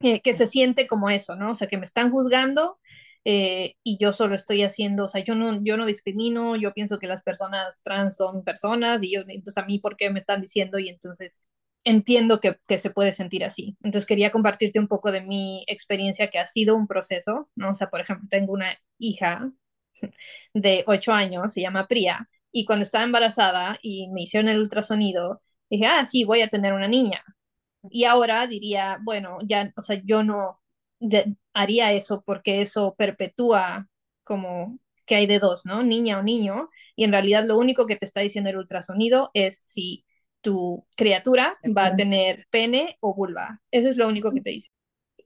eh, 0.00 0.20
que 0.22 0.34
se 0.34 0.46
siente 0.46 0.86
como 0.86 1.10
eso, 1.10 1.36
¿no? 1.36 1.52
O 1.52 1.54
sea, 1.54 1.68
que 1.68 1.78
me 1.78 1.84
están 1.84 2.10
juzgando 2.10 2.78
eh, 3.24 3.76
y 3.84 3.98
yo 3.98 4.12
solo 4.12 4.34
estoy 4.34 4.62
haciendo, 4.62 5.04
o 5.06 5.08
sea, 5.08 5.22
yo 5.22 5.34
no, 5.34 5.62
yo 5.62 5.76
no 5.76 5.86
discrimino, 5.86 6.56
yo 6.56 6.72
pienso 6.72 6.98
que 6.98 7.06
las 7.06 7.22
personas 7.22 7.78
trans 7.84 8.16
son 8.16 8.42
personas 8.44 9.02
y 9.02 9.14
yo, 9.14 9.20
entonces 9.28 9.58
a 9.58 9.66
mí, 9.66 9.78
¿por 9.78 9.96
qué 9.96 10.10
me 10.10 10.18
están 10.18 10.40
diciendo? 10.40 10.78
Y 10.78 10.88
entonces 10.88 11.40
entiendo 11.84 12.40
que, 12.40 12.58
que, 12.66 12.78
se 12.78 12.90
puede 12.90 13.12
sentir 13.12 13.44
así. 13.44 13.76
Entonces 13.82 14.06
quería 14.06 14.30
compartirte 14.32 14.78
un 14.78 14.88
poco 14.88 15.12
de 15.12 15.22
mi 15.22 15.64
experiencia 15.66 16.30
que 16.30 16.38
ha 16.38 16.46
sido 16.46 16.76
un 16.76 16.86
proceso, 16.86 17.48
¿no? 17.56 17.70
O 17.70 17.74
sea, 17.74 17.90
por 17.90 18.00
ejemplo, 18.00 18.28
tengo 18.30 18.52
una 18.52 18.76
hija 18.98 19.50
de 20.54 20.84
ocho 20.86 21.12
años, 21.12 21.52
se 21.52 21.60
llama 21.62 21.88
Priya, 21.88 22.28
y 22.52 22.64
cuando 22.66 22.84
estaba 22.84 23.04
embarazada 23.04 23.78
y 23.82 24.08
me 24.10 24.22
hicieron 24.22 24.48
el 24.50 24.60
ultrasonido, 24.60 25.42
dije, 25.70 25.86
ah, 25.86 26.04
sí, 26.04 26.24
voy 26.24 26.42
a 26.42 26.48
tener 26.48 26.74
una 26.74 26.88
niña. 26.88 27.24
Y 27.90 28.04
ahora 28.04 28.46
diría, 28.46 28.98
bueno, 29.02 29.38
ya, 29.44 29.72
o 29.76 29.82
sea, 29.82 30.00
yo 30.04 30.22
no 30.22 30.60
haría 31.52 31.92
eso 31.92 32.22
porque 32.24 32.60
eso 32.62 32.94
perpetúa 32.96 33.88
como 34.24 34.78
que 35.06 35.16
hay 35.16 35.26
de 35.26 35.38
dos, 35.40 35.66
¿no? 35.66 35.82
Niña 35.82 36.18
o 36.18 36.22
niño, 36.22 36.70
y 36.96 37.04
en 37.04 37.12
realidad 37.12 37.44
lo 37.44 37.58
único 37.58 37.86
que 37.86 37.96
te 37.96 38.04
está 38.06 38.20
diciendo 38.20 38.50
el 38.50 38.58
ultrasonido 38.58 39.30
es 39.34 39.62
si 39.64 40.04
tu 40.42 40.86
criatura 40.96 41.58
va 41.76 41.86
a 41.88 41.96
tener 41.96 42.46
pene 42.50 42.98
o 43.00 43.14
vulva. 43.14 43.60
Eso 43.72 43.88
es 43.90 43.96
lo 43.98 44.08
único 44.08 44.32
que 44.32 44.42
te 44.42 44.50
dice. 44.50 44.70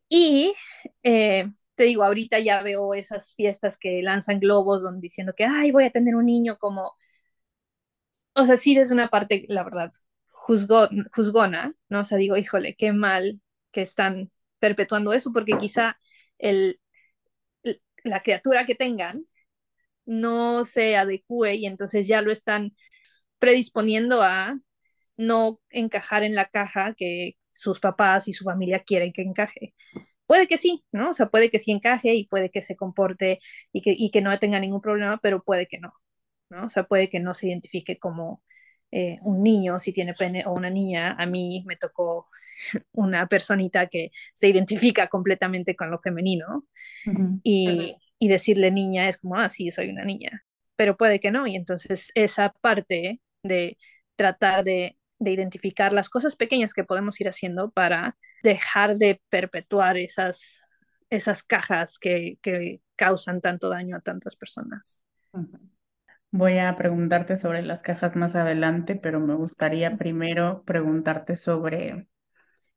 Y 0.09 0.55
eh, 1.03 1.53
te 1.77 1.85
digo, 1.85 2.05
ahorita 2.05 2.39
ya 2.41 2.63
veo 2.63 2.95
esas 2.95 3.35
fiestas 3.35 3.79
que 3.79 4.03
lanzan 4.03 4.41
globos 4.41 4.83
donde 4.83 5.03
diciendo 5.03 5.35
que, 5.37 5.45
ay, 5.45 5.73
voy 5.73 5.85
a 5.85 5.91
tener 5.93 6.17
un 6.17 6.27
niño 6.27 6.59
como... 6.59 6.95
O 8.35 8.45
sea, 8.45 8.57
sí, 8.57 8.77
es 8.79 8.91
una 8.91 9.09
parte, 9.09 9.47
la 9.49 9.65
verdad, 9.65 9.91
juzgona, 10.31 11.75
¿no? 11.89 12.01
O 12.01 12.05
sea, 12.05 12.19
digo, 12.19 12.37
híjole, 12.37 12.77
qué 12.77 12.93
mal 12.93 13.41
que 13.73 13.83
están 13.83 14.31
perpetuando 14.59 15.13
eso, 15.13 15.33
porque 15.33 15.57
quizá 15.59 15.99
el, 16.39 16.81
la 18.05 18.23
criatura 18.23 18.65
que 18.67 18.75
tengan 18.75 19.27
no 20.07 20.65
se 20.67 20.97
adecue 20.97 21.57
y 21.57 21.67
entonces 21.67 22.07
ya 22.09 22.23
lo 22.23 22.33
están 22.33 22.77
predisponiendo 23.41 24.23
a 24.23 24.59
no 25.17 25.61
encajar 25.71 26.23
en 26.25 26.35
la 26.35 26.47
caja 26.47 26.95
que 26.95 27.37
sus 27.55 27.81
papás 27.81 28.29
y 28.29 28.35
su 28.35 28.45
familia 28.45 28.85
quieren 28.85 29.13
que 29.13 29.23
encaje. 29.23 29.75
Puede 30.27 30.47
que 30.49 30.59
sí, 30.59 30.85
¿no? 30.93 31.11
O 31.11 31.15
sea, 31.15 31.27
puede 31.29 31.51
que 31.51 31.59
sí 31.59 31.73
encaje 31.73 32.15
y 32.15 32.27
puede 32.27 32.51
que 32.51 32.63
se 32.63 32.77
comporte 32.77 33.41
y 33.73 33.83
que, 33.83 33.95
y 33.97 34.11
que 34.11 34.21
no 34.23 34.37
tenga 34.39 34.61
ningún 34.61 34.81
problema, 34.81 35.19
pero 35.23 35.43
puede 35.43 35.67
que 35.67 35.79
no, 35.79 35.93
¿no? 36.51 36.67
O 36.67 36.71
sea, 36.71 36.85
puede 36.85 37.09
que 37.09 37.21
no 37.21 37.35
se 37.35 37.49
identifique 37.49 37.99
como 37.99 38.43
eh, 38.91 39.19
un 39.23 39.43
niño, 39.43 39.79
si 39.79 39.93
tiene 39.93 40.15
pene, 40.15 40.45
o 40.47 40.53
una 40.53 40.71
niña. 40.71 41.17
A 41.19 41.27
mí 41.27 41.65
me 41.67 41.77
tocó 41.77 42.29
una 42.93 43.27
personita 43.29 43.87
que 43.89 44.11
se 44.35 44.49
identifica 44.49 45.09
completamente 45.09 45.77
con 45.77 45.91
lo 45.91 46.01
femenino 46.01 46.65
y, 47.43 47.97
y, 48.19 48.29
decirle 48.29 48.71
niña 48.71 49.09
es 49.09 49.19
como, 49.19 49.37
ah, 49.37 49.49
sí, 49.49 49.71
soy 49.71 49.91
una 49.91 50.05
niña, 50.05 50.45
pero 50.77 50.97
puede 50.97 51.21
que 51.21 51.31
no. 51.31 51.47
Y 51.47 51.57
entonces 51.57 52.11
esa 52.15 52.53
parte 52.61 53.21
de 53.43 53.79
tratar 54.17 54.65
de, 54.65 54.97
de 55.19 55.31
identificar 55.31 55.93
las 55.93 56.09
cosas 56.09 56.37
pequeñas 56.37 56.75
que 56.75 56.85
podemos 56.85 57.21
ir 57.21 57.29
haciendo 57.29 57.71
para 57.71 58.17
dejar 58.43 58.97
de 58.97 59.21
perpetuar 59.29 59.97
esas, 59.97 60.63
esas 61.11 61.43
cajas 61.43 61.99
que, 61.99 62.39
que 62.43 62.81
causan 62.97 63.41
tanto 63.41 63.69
daño 63.69 63.97
a 63.97 64.01
tantas 64.01 64.37
personas. 64.37 65.01
Voy 66.31 66.59
a 66.59 66.75
preguntarte 66.77 67.37
sobre 67.37 67.63
las 67.63 67.83
cajas 67.83 68.17
más 68.17 68.35
adelante, 68.35 68.97
pero 68.97 69.21
me 69.21 69.35
gustaría 69.35 69.97
primero 69.97 70.63
preguntarte 70.67 71.35
sobre 71.35 72.09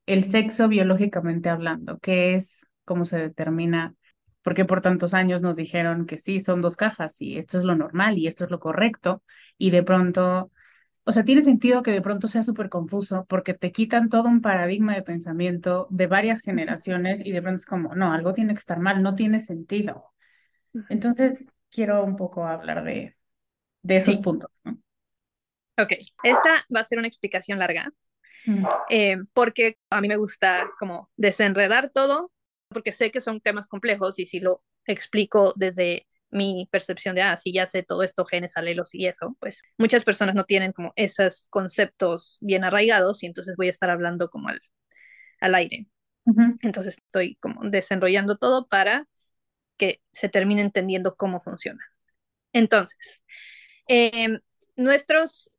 el 0.05 0.23
sexo 0.23 0.67
biológicamente 0.67 1.49
hablando, 1.49 1.99
qué 1.99 2.35
es, 2.35 2.65
cómo 2.85 3.05
se 3.05 3.19
determina, 3.19 3.95
porque 4.43 4.65
por 4.65 4.81
tantos 4.81 5.13
años 5.13 5.41
nos 5.41 5.55
dijeron 5.55 6.05
que 6.05 6.17
sí, 6.17 6.39
son 6.39 6.61
dos 6.61 6.77
cajas 6.77 7.21
y 7.21 7.37
esto 7.37 7.59
es 7.59 7.63
lo 7.63 7.75
normal 7.75 8.17
y 8.17 8.27
esto 8.27 8.45
es 8.45 8.51
lo 8.51 8.59
correcto, 8.59 9.23
y 9.57 9.71
de 9.71 9.83
pronto, 9.83 10.51
o 11.03 11.11
sea, 11.11 11.23
tiene 11.23 11.41
sentido 11.41 11.81
que 11.81 11.91
de 11.91 12.01
pronto 12.01 12.27
sea 12.27 12.43
súper 12.43 12.69
confuso 12.69 13.25
porque 13.27 13.53
te 13.53 13.71
quitan 13.71 14.09
todo 14.09 14.27
un 14.27 14.41
paradigma 14.41 14.93
de 14.93 15.01
pensamiento 15.01 15.87
de 15.89 16.07
varias 16.07 16.41
generaciones 16.41 17.25
y 17.25 17.31
de 17.31 17.41
pronto 17.41 17.57
es 17.57 17.65
como, 17.65 17.95
no, 17.95 18.13
algo 18.13 18.33
tiene 18.33 18.53
que 18.53 18.59
estar 18.59 18.79
mal, 18.79 19.01
no 19.01 19.15
tiene 19.15 19.39
sentido. 19.39 20.13
Entonces, 20.89 21.43
quiero 21.71 22.03
un 22.03 22.15
poco 22.15 22.45
hablar 22.45 22.83
de, 22.83 23.15
de 23.81 23.97
esos 23.97 24.17
puntos. 24.17 24.51
Ok, 25.81 25.93
esta 26.23 26.65
va 26.75 26.81
a 26.81 26.83
ser 26.83 26.99
una 26.99 27.07
explicación 27.07 27.59
larga, 27.59 27.91
eh, 28.89 29.17
porque 29.33 29.77
a 29.89 30.01
mí 30.01 30.09
me 30.09 30.17
gusta 30.17 30.69
como 30.77 31.09
desenredar 31.15 31.91
todo, 31.93 32.31
porque 32.67 32.91
sé 32.91 33.11
que 33.11 33.21
son 33.21 33.39
temas 33.39 33.67
complejos 33.67 34.19
y 34.19 34.25
si 34.25 34.41
lo 34.41 34.63
explico 34.85 35.53
desde 35.55 36.08
mi 36.31 36.67
percepción 36.71 37.15
de, 37.15 37.21
ah, 37.23 37.37
sí, 37.37 37.53
ya 37.53 37.65
sé 37.65 37.83
todo 37.83 38.03
esto, 38.03 38.25
genes, 38.25 38.57
alelos 38.57 38.93
y 38.93 39.07
eso, 39.07 39.35
pues 39.39 39.61
muchas 39.77 40.03
personas 40.03 40.35
no 40.35 40.43
tienen 40.45 40.71
como 40.73 40.93
esos 40.95 41.47
conceptos 41.49 42.37
bien 42.41 42.63
arraigados 42.63 43.23
y 43.23 43.27
entonces 43.27 43.55
voy 43.57 43.67
a 43.67 43.71
estar 43.71 43.89
hablando 43.89 44.29
como 44.29 44.49
al, 44.49 44.61
al 45.41 45.55
aire. 45.55 45.87
Entonces 46.61 46.99
estoy 46.99 47.35
como 47.37 47.61
desenrollando 47.69 48.37
todo 48.37 48.67
para 48.67 49.07
que 49.77 50.01
se 50.13 50.29
termine 50.29 50.61
entendiendo 50.61 51.15
cómo 51.15 51.39
funciona. 51.39 51.83
Entonces, 52.53 53.21
Em, 53.87 54.39
nuestros, 54.75 55.51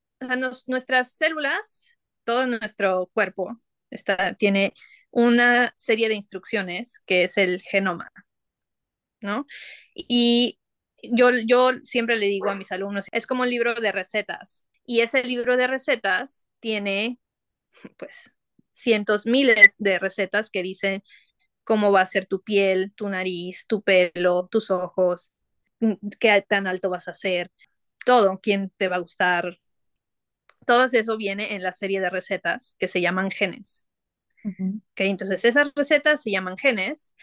nuestras 0.67 1.13
células, 1.13 1.97
todo 2.25 2.47
nuestro 2.47 3.11
cuerpo 3.13 3.61
está, 3.91 4.35
tiene 4.35 4.75
una 5.11 5.73
serie 5.77 6.09
de 6.09 6.15
instrucciones 6.15 7.01
que 7.07 7.25
es 7.25 7.37
el 7.39 7.61
genoma, 7.63 8.11
¿no? 9.21 9.47
Y 9.95 10.60
yo, 11.03 11.31
yo 11.47 11.73
siempre 11.83 12.17
le 12.17 12.27
digo 12.27 12.51
a 12.51 12.55
mis 12.55 12.73
alumnos, 12.73 13.07
es 13.13 13.27
como 13.27 13.43
un 13.43 13.51
libro 13.51 13.75
de 13.75 13.93
recetas. 13.93 14.67
Y 14.85 15.01
ese 15.01 15.23
libro 15.25 15.57
de 15.57 15.67
recetas 15.67 16.47
tiene, 16.61 17.19
pues, 17.99 18.31
cientos, 18.73 19.27
miles 19.27 19.77
de 19.79 19.99
recetas 19.99 20.51
que 20.51 20.63
dicen 20.63 21.03
cómo 21.65 21.93
va 21.93 22.01
a 22.03 22.07
ser 22.07 22.27
tu 22.27 22.43
piel, 22.43 22.95
tu 22.95 23.09
nariz, 23.09 23.67
tu 23.67 23.83
pelo, 23.83 24.49
tus 24.51 24.71
ojos, 24.71 25.33
qué 26.19 26.45
tan 26.49 26.67
alto 26.67 26.91
vas 26.91 27.09
a 27.09 27.15
ser, 27.15 27.51
todo, 28.05 28.39
quién 28.43 28.71
te 28.77 28.89
va 28.89 28.97
a 28.97 29.01
gustar. 29.01 29.59
Todo 30.67 30.85
eso 30.85 31.17
viene 31.17 31.55
en 31.55 31.63
la 31.63 31.73
serie 31.73 32.01
de 32.01 32.11
recetas 32.11 32.77
que 32.79 32.89
se 32.89 33.01
llaman 33.01 33.31
genes. 33.31 33.89
entonces 34.97 35.45
esas 35.45 35.73
recetas 35.75 36.23
se 36.23 36.31
llaman 36.31 36.57
genes 36.57 37.15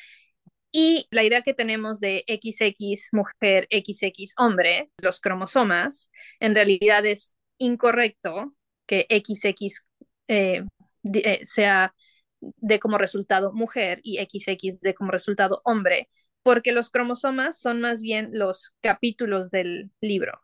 y 0.72 1.08
la 1.12 1.24
idea 1.24 1.42
que 1.42 1.54
tenemos 1.54 2.00
de 2.00 2.24
XX 2.28 3.10
mujer, 3.14 3.68
XX 3.72 4.34
hombre, 4.38 4.92
los 4.98 5.20
cromosomas, 5.20 6.12
en 6.40 6.56
realidad 6.56 7.06
es 7.06 7.36
incorrecto 7.58 8.54
que 8.86 9.08
XX 9.10 9.84
eh, 10.28 10.64
eh, 11.14 11.46
sea 11.46 11.94
de 12.42 12.80
como 12.80 12.98
resultado 12.98 13.54
mujer 13.54 14.00
y 14.04 14.18
XX 14.18 14.80
de 14.82 14.94
como 14.94 15.12
resultado 15.12 15.62
hombre, 15.64 16.10
porque 16.44 16.72
los 16.72 16.90
cromosomas 16.90 17.60
son 17.60 17.82
más 17.82 18.02
bien 18.02 18.30
los 18.34 18.74
capítulos 18.82 19.50
del 19.50 19.92
libro. 20.02 20.42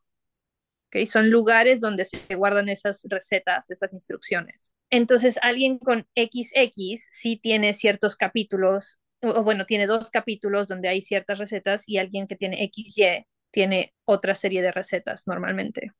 Son 1.07 1.31
lugares 1.31 1.79
donde 1.79 2.05
se 2.05 2.35
guardan 2.35 2.69
esas 2.69 3.01
recetas, 3.09 3.71
esas 3.71 3.91
instrucciones. 3.93 4.75
Entonces, 4.91 5.39
alguien 5.41 5.79
con 5.79 6.07
XX 6.15 7.07
sí 7.09 7.35
tiene 7.35 7.73
ciertos 7.73 8.15
capítulos 8.15 8.99
o 9.23 9.43
bueno, 9.43 9.65
tiene 9.65 9.87
dos 9.87 10.09
capítulos 10.09 10.67
donde 10.67 10.89
hay 10.89 11.01
ciertas 11.01 11.39
recetas 11.39 11.87
y 11.87 11.97
alguien 11.97 12.27
que 12.27 12.35
tiene 12.35 12.63
XY 12.63 13.25
tiene 13.51 13.93
otra 14.05 14.35
serie 14.35 14.61
de 14.61 14.71
recetas 14.71 15.27
normalmente. 15.27 15.91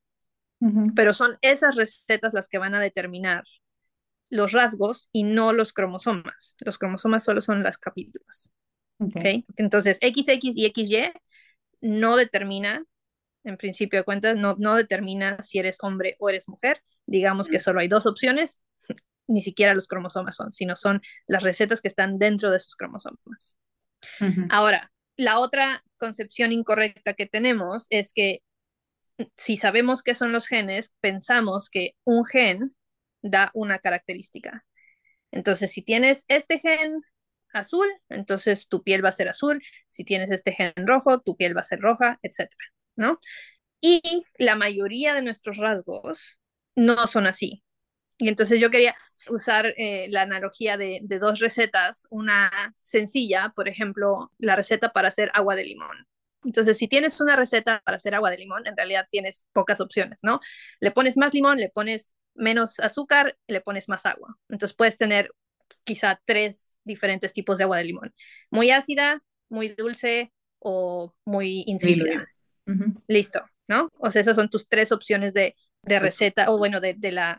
Pero 0.96 1.12
son 1.12 1.38
esas 1.42 1.76
recetas 1.76 2.34
las 2.34 2.48
que 2.48 2.58
van 2.58 2.74
a 2.74 2.80
determinar 2.80 3.44
los 4.30 4.54
rasgos 4.54 5.10
y 5.12 5.24
no 5.24 5.52
los 5.52 5.74
cromosomas. 5.74 6.56
Los 6.64 6.78
cromosomas 6.78 7.26
solo 7.26 7.42
son 7.42 7.64
las 7.64 7.78
capítulos. 7.78 8.54
Okay. 8.98 9.46
Entonces, 9.58 9.98
XX 9.98 10.56
y 10.56 10.72
XY 10.74 11.12
no 11.82 12.16
determina, 12.16 12.86
en 13.44 13.58
principio 13.58 14.00
de 14.00 14.06
cuentas, 14.06 14.38
no, 14.38 14.56
no 14.58 14.76
determina 14.76 15.42
si 15.42 15.60
eres 15.60 15.80
hombre 15.82 16.16
o 16.20 16.30
eres 16.30 16.48
mujer. 16.48 16.82
Digamos 17.06 17.50
que 17.50 17.60
solo 17.60 17.82
hay 17.82 17.90
dos 17.90 18.06
opciones, 18.06 18.64
ni 19.28 19.42
siquiera 19.42 19.74
los 19.74 19.88
cromosomas 19.88 20.36
son, 20.36 20.52
sino 20.52 20.76
son 20.76 21.02
las 21.28 21.44
recetas 21.44 21.82
que 21.82 21.88
están 21.88 22.18
dentro 22.18 22.52
de 22.52 22.58
esos 22.58 22.76
cromosomas. 22.76 23.58
Ahora, 24.50 24.92
la 25.16 25.40
otra 25.40 25.84
concepción 25.98 26.52
incorrecta 26.52 27.14
que 27.14 27.26
tenemos 27.26 27.88
es 27.90 28.14
que 28.14 28.42
si 29.38 29.58
sabemos 29.58 30.04
qué 30.04 30.16
son 30.16 30.32
los 30.32 30.48
genes, 30.48 30.94
pensamos 31.00 31.70
que 31.70 31.96
un 32.04 32.26
gen 32.26 32.76
da 33.22 33.52
una 33.54 33.80
característica. 33.80 34.66
Entonces, 35.32 35.72
si 35.72 35.82
tienes 35.82 36.26
este 36.28 36.60
gen 36.60 37.02
azul, 37.54 37.88
entonces 38.10 38.68
tu 38.68 38.84
piel 38.84 39.04
va 39.04 39.10
a 39.10 39.14
ser 39.14 39.30
azul. 39.30 39.62
Si 39.88 40.04
tienes 40.04 40.32
este 40.32 40.52
gen 40.52 40.74
rojo, 40.76 41.22
tu 41.22 41.36
piel 41.36 41.56
va 41.56 41.62
a 41.62 41.64
ser 41.64 41.80
roja, 41.80 42.20
etcétera, 42.22 42.66
¿no? 42.96 43.20
Y 43.82 44.02
la 44.38 44.56
mayoría 44.56 45.14
de 45.14 45.22
nuestros 45.22 45.58
rasgos 45.58 46.40
no 46.76 47.08
son 47.08 47.28
así. 47.28 47.64
Y 48.18 48.30
entonces 48.30 48.62
yo 48.62 48.70
quería 48.70 48.96
usar 49.30 49.74
eh, 49.78 50.08
la 50.10 50.22
analogía 50.22 50.78
de, 50.78 51.00
de, 51.04 51.20
dos 51.20 51.40
recetas, 51.40 52.08
una 52.10 52.76
sencilla, 52.82 53.54
por 53.56 53.68
ejemplo, 53.68 54.32
la 54.38 54.56
receta 54.56 54.92
para 54.92 55.08
hacer 55.08 55.32
agua 55.34 55.56
de 55.56 55.66
limón. 55.66 56.08
Entonces, 56.44 56.78
si 56.78 56.88
tienes 56.88 57.20
una 57.22 57.36
receta 57.36 57.82
para 57.86 57.98
hacer 57.98 58.16
agua 58.16 58.30
de 58.30 58.38
limón, 58.38 58.68
en 58.68 58.76
realidad 58.76 59.08
tienes 59.10 59.46
pocas 59.54 59.80
opciones, 59.80 60.20
¿no? 60.24 60.40
Le 60.80 60.92
pones 60.92 61.18
más 61.18 61.34
limón, 61.34 61.58
le 61.58 61.70
pones 61.70 62.14
menos 62.36 62.80
azúcar, 62.80 63.38
le 63.48 63.62
pones 63.62 63.88
más 63.88 64.06
agua. 64.06 64.38
Entonces, 64.50 64.76
puedes 64.76 64.98
tener 64.98 65.32
quizá 65.84 66.22
tres 66.26 66.78
diferentes 66.84 67.34
tipos 67.34 67.58
de 67.58 67.64
agua 67.64 67.78
de 67.78 67.86
limón. 67.86 68.14
Muy 68.50 68.72
ácida, 68.72 69.24
muy 69.50 69.70
dulce 69.70 70.32
o 70.60 71.14
muy 71.26 71.64
insípida. 71.68 72.28
Listo, 73.08 73.44
¿no? 73.74 73.90
O 73.98 74.12
sea, 74.12 74.22
esas 74.22 74.36
son 74.36 74.50
tus 74.50 74.68
tres 74.68 74.92
opciones 74.92 75.34
de, 75.34 75.56
de 75.82 76.00
receta, 76.00 76.52
o 76.52 76.58
bueno, 76.58 76.80
de, 76.80 76.94
de 76.94 77.12
la, 77.12 77.38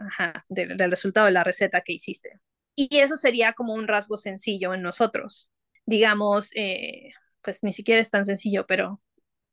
del 0.48 0.90
resultado 0.90 1.26
de 1.26 1.32
la 1.32 1.44
receta 1.44 1.80
que 1.80 1.92
hiciste. 1.92 2.40
Y 2.74 2.98
eso 2.98 3.16
sería 3.16 3.52
como 3.52 3.74
un 3.74 3.86
rasgo 3.86 4.16
sencillo 4.16 4.74
en 4.74 4.82
nosotros. 4.82 5.48
Digamos, 5.86 6.50
eh, 6.56 7.12
pues 7.40 7.62
ni 7.62 7.72
siquiera 7.72 8.00
es 8.00 8.10
tan 8.10 8.26
sencillo, 8.26 8.66
pero 8.66 9.00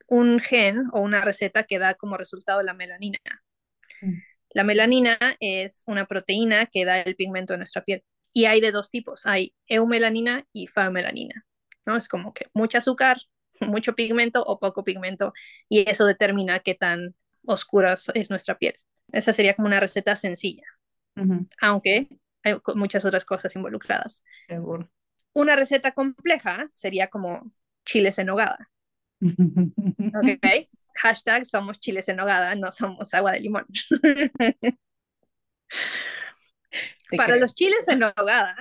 un 0.07 0.39
gen 0.39 0.85
o 0.91 1.01
una 1.01 1.21
receta 1.21 1.63
que 1.63 1.77
da 1.77 1.93
como 1.93 2.17
resultado 2.17 2.63
la 2.63 2.73
melanina. 2.73 3.19
Mm. 4.01 4.19
La 4.53 4.63
melanina 4.63 5.17
es 5.39 5.83
una 5.85 6.05
proteína 6.07 6.65
que 6.65 6.83
da 6.83 6.99
el 7.01 7.15
pigmento 7.15 7.53
de 7.53 7.57
nuestra 7.57 7.83
piel. 7.83 8.03
Y 8.33 8.45
hay 8.45 8.59
de 8.59 8.71
dos 8.71 8.89
tipos, 8.89 9.25
hay 9.25 9.53
eumelanina 9.67 10.45
y 10.51 10.67
famelanina, 10.67 11.45
¿no? 11.85 11.95
Es 11.95 12.07
como 12.07 12.33
que 12.33 12.47
mucho 12.53 12.77
azúcar, 12.77 13.17
mucho 13.61 13.93
pigmento 13.95 14.43
o 14.43 14.59
poco 14.59 14.83
pigmento, 14.83 15.33
y 15.69 15.89
eso 15.89 16.05
determina 16.05 16.59
qué 16.59 16.75
tan 16.75 17.15
oscura 17.45 17.95
es 18.13 18.29
nuestra 18.29 18.57
piel. 18.57 18.75
Esa 19.11 19.33
sería 19.33 19.55
como 19.55 19.67
una 19.67 19.79
receta 19.79 20.15
sencilla, 20.15 20.65
aunque 21.59 22.07
hay 22.43 22.55
muchas 22.75 23.05
otras 23.05 23.25
cosas 23.25 23.55
involucradas. 23.55 24.23
Seguro. 24.47 24.89
Una 25.33 25.55
receta 25.55 25.91
compleja 25.91 26.65
sería 26.69 27.07
como 27.07 27.51
chiles 27.85 28.19
en 28.19 28.27
nogada. 28.27 28.69
ok, 29.21 30.67
hashtag 30.95 31.45
somos 31.45 31.79
chiles 31.79 32.09
en 32.09 32.17
nogada, 32.17 32.55
no 32.55 32.71
somos 32.71 33.13
agua 33.13 33.33
de 33.33 33.39
limón. 33.39 33.65
Para 37.17 37.35
los 37.35 37.53
chiles 37.53 37.87
en 37.87 37.99
nogada, 37.99 38.55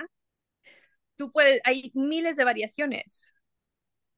tú 1.15 1.31
puedes, 1.31 1.61
hay 1.63 1.91
miles 1.93 2.35
de 2.35 2.43
variaciones. 2.43 3.33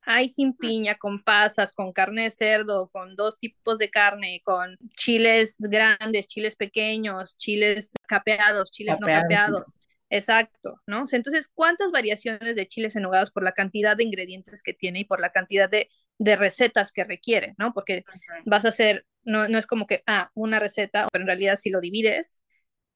Hay 0.06 0.30
sin 0.30 0.54
piña, 0.56 0.96
con 0.96 1.24
pasas, 1.24 1.74
con 1.74 1.94
carne 1.94 2.24
de 2.24 2.30
cerdo, 2.30 2.90
con 2.90 3.16
dos 3.16 3.38
tipos 3.38 3.78
de 3.78 3.90
carne, 3.90 4.42
con 4.44 4.78
chiles 4.98 5.58
grandes, 5.60 6.28
chiles 6.28 6.56
pequeños, 6.56 7.38
chiles 7.38 7.94
capeados, 8.08 8.72
chiles 8.72 9.00
no 9.00 9.08
capeados. 9.08 9.64
Exacto, 10.10 10.80
¿no? 10.86 11.06
Entonces, 11.12 11.50
¿cuántas 11.52 11.90
variaciones 11.90 12.56
de 12.56 12.68
chiles 12.68 12.96
en 12.96 13.06
por 13.34 13.44
la 13.44 13.54
cantidad 13.54 13.98
de 13.98 14.04
ingredientes 14.04 14.62
que 14.62 14.74
tiene 14.74 15.00
y 15.00 15.06
por 15.06 15.20
la 15.20 15.32
cantidad 15.32 15.68
de, 15.68 15.90
de 16.20 16.36
recetas 16.36 16.92
que 16.92 17.04
requiere, 17.04 17.56
¿no? 17.58 17.74
Porque 17.74 18.04
vas 18.46 18.66
a 18.66 18.68
hacer, 18.68 19.08
no, 19.24 19.48
no 19.48 19.58
es 19.58 19.66
como 19.66 19.88
que, 19.88 20.04
ah, 20.06 20.30
una 20.36 20.60
receta, 20.60 21.08
pero 21.12 21.24
en 21.24 21.28
realidad 21.28 21.56
si 21.56 21.72
lo 21.72 21.80
divides, 21.80 22.44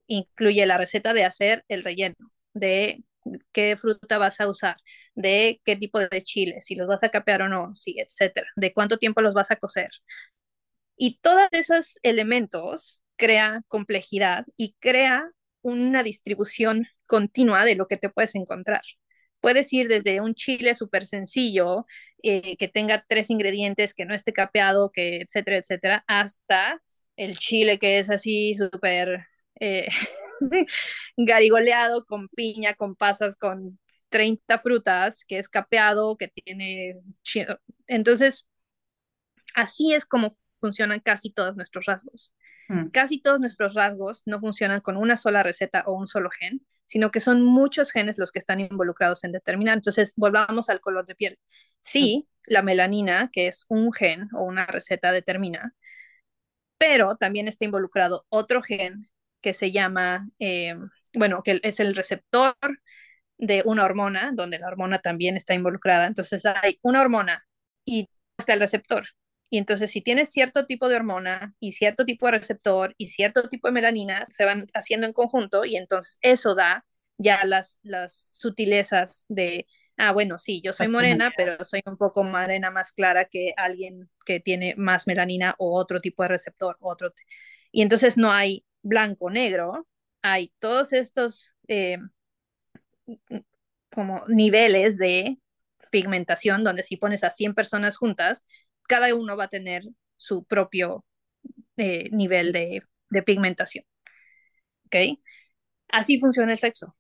incluye 0.06 0.66
la 0.68 0.78
receta 0.78 1.14
de 1.14 1.26
hacer 1.26 1.66
el 1.70 1.84
relleno, 1.84 2.16
de 2.54 3.04
qué 3.52 3.78
fruta 3.78 4.18
vas 4.18 4.40
a 4.42 4.48
usar, 4.48 4.76
de 5.16 5.62
qué 5.66 5.76
tipo 5.76 6.00
de 6.00 6.22
chile, 6.22 6.62
si 6.62 6.76
los 6.76 6.88
vas 6.88 7.04
a 7.04 7.10
capear 7.10 7.44
o 7.44 7.50
no, 7.50 7.76
sí, 7.76 7.96
etcétera, 8.00 8.48
de 8.56 8.74
cuánto 8.74 8.98
tiempo 8.98 9.22
los 9.22 9.34
vas 9.34 9.52
a 9.52 9.56
cocer. 9.58 9.90
Y 10.96 11.20
todos 11.22 11.48
esos 11.52 11.98
elementos 12.04 13.02
crea 13.18 13.62
complejidad 13.68 14.46
y 14.58 14.76
crea 14.80 15.30
una 15.62 16.04
distribución 16.04 16.88
continua 17.06 17.66
de 17.66 17.76
lo 17.76 17.88
que 17.88 17.98
te 17.98 18.10
puedes 18.10 18.36
encontrar. 18.36 18.82
Puedes 19.40 19.72
ir 19.74 19.88
desde 19.88 20.20
un 20.22 20.34
chile 20.34 20.74
súper 20.76 21.06
sencillo, 21.06 21.86
eh, 22.24 22.58
que 22.58 22.68
tenga 22.68 23.06
tres 23.08 23.30
ingredientes, 23.30 23.94
que 23.94 24.06
no 24.06 24.16
esté 24.16 24.34
capeado, 24.34 24.92
que 24.92 25.18
etcétera, 25.18 25.58
etcétera, 25.58 26.04
hasta 26.08 26.82
el 27.16 27.38
chile 27.38 27.80
que 27.80 28.00
es 28.00 28.10
así 28.10 28.54
súper 28.56 29.28
eh, 29.60 29.88
garigoleado 31.18 32.06
con 32.06 32.28
piña, 32.30 32.74
con 32.76 32.96
pasas, 32.96 33.36
con 33.36 33.80
30 34.10 34.58
frutas, 34.60 35.26
que 35.26 35.38
es 35.38 35.50
capeado, 35.50 36.18
que 36.18 36.28
tiene... 36.28 37.00
Entonces, 37.88 38.48
así 39.56 39.94
es 39.94 40.06
como 40.06 40.30
funcionan 40.60 41.00
casi 41.00 41.30
todos 41.30 41.56
nuestros 41.56 41.86
rasgos. 41.86 42.34
Mm. 42.70 42.88
Casi 42.90 43.22
todos 43.22 43.40
nuestros 43.40 43.74
rasgos 43.76 44.24
no 44.26 44.40
funcionan 44.40 44.82
con 44.82 44.98
una 44.98 45.18
sola 45.18 45.44
receta 45.44 45.84
o 45.86 45.94
un 45.94 46.08
solo 46.08 46.30
gen, 46.30 46.66
sino 46.86 47.12
que 47.12 47.20
son 47.20 47.42
muchos 47.44 47.92
genes 47.92 48.18
los 48.18 48.32
que 48.32 48.40
están 48.40 48.60
involucrados 48.60 49.24
en 49.24 49.32
determinar. 49.32 49.78
Entonces, 49.78 50.14
volvamos 50.16 50.70
al 50.70 50.82
color 50.82 51.06
de 51.06 51.16
piel. 51.16 51.40
Sí, 51.82 52.28
mm. 52.28 52.54
la 52.54 52.62
melanina, 52.62 53.30
que 53.32 53.48
es 53.48 53.66
un 53.68 53.92
gen 53.94 54.30
o 54.34 54.44
una 54.44 54.66
receta, 54.66 55.12
determina, 55.12 55.74
pero 56.78 57.16
también 57.16 57.48
está 57.48 57.66
involucrado 57.66 58.26
otro 58.30 58.62
gen 58.62 59.10
que 59.42 59.54
se 59.54 59.72
llama, 59.72 60.30
eh, 60.40 60.76
bueno, 61.14 61.42
que 61.44 61.60
es 61.64 61.80
el 61.80 61.96
receptor 61.96 62.56
de 63.38 63.62
una 63.66 63.86
hormona, 63.86 64.32
donde 64.34 64.60
la 64.60 64.68
hormona 64.68 65.00
también 65.00 65.36
está 65.36 65.54
involucrada. 65.54 66.08
Entonces 66.08 66.46
hay 66.46 66.80
una 66.82 67.02
hormona 67.02 67.48
y 67.86 68.10
está 68.38 68.54
el 68.54 68.60
receptor. 68.60 69.06
Y 69.50 69.58
entonces 69.60 69.92
si 69.92 70.02
tienes 70.02 70.30
cierto 70.32 70.66
tipo 70.66 70.90
de 70.90 70.98
hormona 70.98 71.54
y 71.60 71.72
cierto 71.74 72.06
tipo 72.06 72.26
de 72.26 72.34
receptor 72.34 72.94
y 72.98 73.08
cierto 73.08 73.48
tipo 73.50 73.68
de 73.68 73.74
melanina, 73.74 74.26
se 74.28 74.46
van 74.46 74.68
haciendo 74.74 75.08
en 75.08 75.14
conjunto 75.14 75.64
y 75.66 75.78
entonces 75.78 76.18
eso 76.22 76.56
da 76.56 76.86
ya 77.18 77.46
las, 77.46 77.80
las 77.82 78.30
sutilezas 78.34 79.26
de, 79.28 79.68
ah, 79.98 80.12
bueno, 80.12 80.38
sí, 80.38 80.62
yo 80.64 80.74
soy 80.74 80.88
morena, 80.88 81.32
pero 81.36 81.64
soy 81.66 81.82
un 81.86 81.98
poco 81.98 82.24
morena 82.24 82.72
más 82.72 82.92
clara 82.92 83.26
que 83.26 83.54
alguien 83.58 84.10
que 84.26 84.40
tiene 84.40 84.76
más 84.78 85.08
melanina 85.08 85.56
o 85.58 85.76
otro 85.80 86.00
tipo 86.00 86.24
de 86.24 86.30
receptor, 86.30 86.78
otro. 86.80 87.14
Y 87.72 87.82
entonces 87.82 88.18
no 88.18 88.32
hay 88.32 88.66
blanco-negro, 88.88 89.88
hay 90.22 90.52
todos 90.60 90.94
estos 90.94 91.54
eh, 91.68 91.98
como 93.92 94.26
niveles 94.28 94.98
de 94.98 95.40
pigmentación 95.92 96.64
donde 96.64 96.84
si 96.84 96.98
pones 96.98 97.24
a 97.24 97.32
100 97.32 97.54
personas 97.54 97.98
juntas, 97.98 98.46
cada 98.88 99.14
uno 99.16 99.38
va 99.38 99.46
a 99.46 99.50
tener 99.50 99.84
su 100.16 100.44
propio 100.46 101.06
eh, 101.78 102.10
nivel 102.12 102.52
de, 102.52 102.84
pigmentación. 103.26 103.86
Así 105.90 106.20
funciona 106.20 106.52
el 106.52 106.58
sexo. 106.58 106.96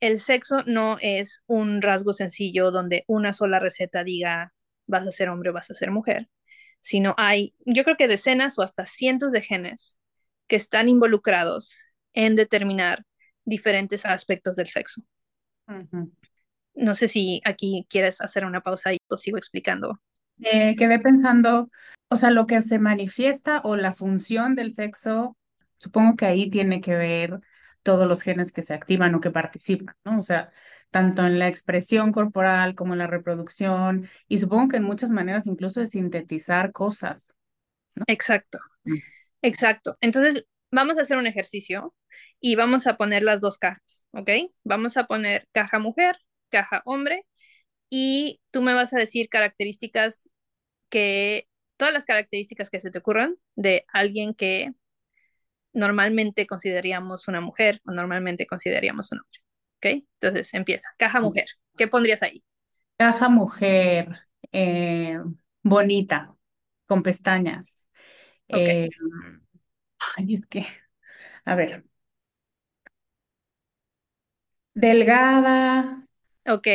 El 0.00 0.18
sexo 0.18 0.62
no 0.66 0.98
es 1.00 1.42
un 1.46 1.80
rasgo 1.80 2.12
sencillo 2.12 2.70
donde 2.70 3.04
una 3.06 3.32
sola 3.32 3.60
receta 3.60 4.02
diga 4.02 4.52
vas 4.86 5.06
a 5.06 5.12
ser 5.12 5.28
hombre 5.28 5.50
o 5.50 5.52
vas 5.52 5.70
a 5.70 5.74
ser 5.74 5.90
mujer, 5.92 6.28
sino 6.80 7.14
hay, 7.18 7.54
yo 7.64 7.84
creo 7.84 7.96
que 7.96 8.08
decenas 8.08 8.58
o 8.58 8.62
hasta 8.62 8.84
cientos 8.86 9.32
de 9.32 9.42
genes 9.42 9.96
que 10.52 10.56
están 10.56 10.90
involucrados 10.90 11.78
en 12.12 12.34
determinar 12.34 13.06
diferentes 13.46 14.04
aspectos 14.04 14.54
del 14.56 14.68
sexo. 14.68 15.00
No 16.74 16.94
sé 16.94 17.08
si 17.08 17.40
aquí 17.46 17.86
quieres 17.88 18.20
hacer 18.20 18.44
una 18.44 18.60
pausa 18.60 18.92
y 18.92 18.98
lo 19.08 19.16
sigo 19.16 19.38
explicando. 19.38 19.98
Eh, 20.40 20.76
quedé 20.76 20.98
pensando, 20.98 21.70
o 22.10 22.16
sea, 22.16 22.28
lo 22.28 22.46
que 22.46 22.60
se 22.60 22.78
manifiesta 22.78 23.62
o 23.64 23.76
la 23.76 23.94
función 23.94 24.54
del 24.54 24.72
sexo, 24.72 25.38
supongo 25.78 26.16
que 26.16 26.26
ahí 26.26 26.50
tiene 26.50 26.82
que 26.82 26.96
ver 26.96 27.40
todos 27.82 28.06
los 28.06 28.20
genes 28.20 28.52
que 28.52 28.60
se 28.60 28.74
activan 28.74 29.14
o 29.14 29.22
que 29.22 29.30
participan, 29.30 29.96
¿no? 30.04 30.18
O 30.18 30.22
sea, 30.22 30.52
tanto 30.90 31.24
en 31.24 31.38
la 31.38 31.48
expresión 31.48 32.12
corporal 32.12 32.74
como 32.74 32.92
en 32.92 32.98
la 32.98 33.06
reproducción 33.06 34.06
y 34.28 34.36
supongo 34.36 34.68
que 34.68 34.76
en 34.76 34.82
muchas 34.82 35.12
maneras 35.12 35.46
incluso 35.46 35.80
de 35.80 35.86
sintetizar 35.86 36.72
cosas. 36.72 37.32
Exacto, 38.06 38.58
mm. 38.84 38.98
Exacto. 39.42 39.96
Entonces, 40.00 40.46
vamos 40.70 40.98
a 40.98 41.02
hacer 41.02 41.18
un 41.18 41.26
ejercicio 41.26 41.94
y 42.40 42.56
vamos 42.56 42.86
a 42.86 42.96
poner 42.96 43.22
las 43.22 43.40
dos 43.40 43.58
cajas, 43.58 44.04
¿ok? 44.12 44.30
Vamos 44.64 44.96
a 44.96 45.06
poner 45.06 45.46
caja 45.52 45.78
mujer, 45.78 46.16
caja 46.50 46.82
hombre 46.84 47.26
y 47.88 48.40
tú 48.50 48.62
me 48.62 48.74
vas 48.74 48.92
a 48.94 48.98
decir 48.98 49.28
características 49.28 50.30
que, 50.88 51.46
todas 51.76 51.92
las 51.92 52.04
características 52.04 52.70
que 52.70 52.80
se 52.80 52.90
te 52.90 52.98
ocurran 52.98 53.34
de 53.56 53.84
alguien 53.92 54.34
que 54.34 54.72
normalmente 55.72 56.46
consideraríamos 56.46 57.28
una 57.28 57.40
mujer 57.40 57.80
o 57.84 57.92
normalmente 57.92 58.46
consideraríamos 58.46 59.10
un 59.12 59.20
hombre. 59.20 59.40
¿Ok? 59.78 60.04
Entonces 60.20 60.54
empieza. 60.54 60.90
Caja 60.96 61.20
mujer. 61.20 61.46
¿Qué 61.76 61.88
pondrías 61.88 62.22
ahí? 62.22 62.44
Caja 62.96 63.28
mujer. 63.28 64.20
Eh, 64.52 65.18
bonita. 65.62 66.36
Con 66.86 67.02
pestañas. 67.02 67.81
Eh, 68.48 68.88
ay, 70.16 70.34
es 70.34 70.46
que. 70.46 70.66
A 71.44 71.54
ver. 71.54 71.84
Delgada. 74.74 76.06
Ok. 76.46 76.66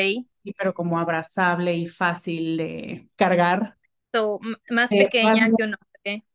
Pero 0.58 0.74
como 0.74 1.00
abrazable 1.00 1.76
y 1.76 1.88
fácil 1.88 2.58
de 2.58 3.10
cargar. 3.16 3.78
más 4.70 4.90
pequeña 4.90 5.50
que 5.58 5.64
un 5.64 5.76
hombre. 5.76 6.26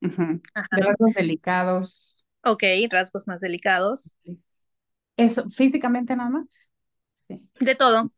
De 0.00 0.82
rasgos 0.82 1.14
delicados. 1.14 2.24
Ok, 2.44 2.64
rasgos 2.90 3.26
más 3.28 3.40
delicados. 3.40 4.12
Eso, 5.16 5.48
físicamente 5.50 6.16
nada 6.16 6.30
más. 6.30 6.70
Sí. 7.14 7.48
De 7.60 7.74
todo. 7.74 8.12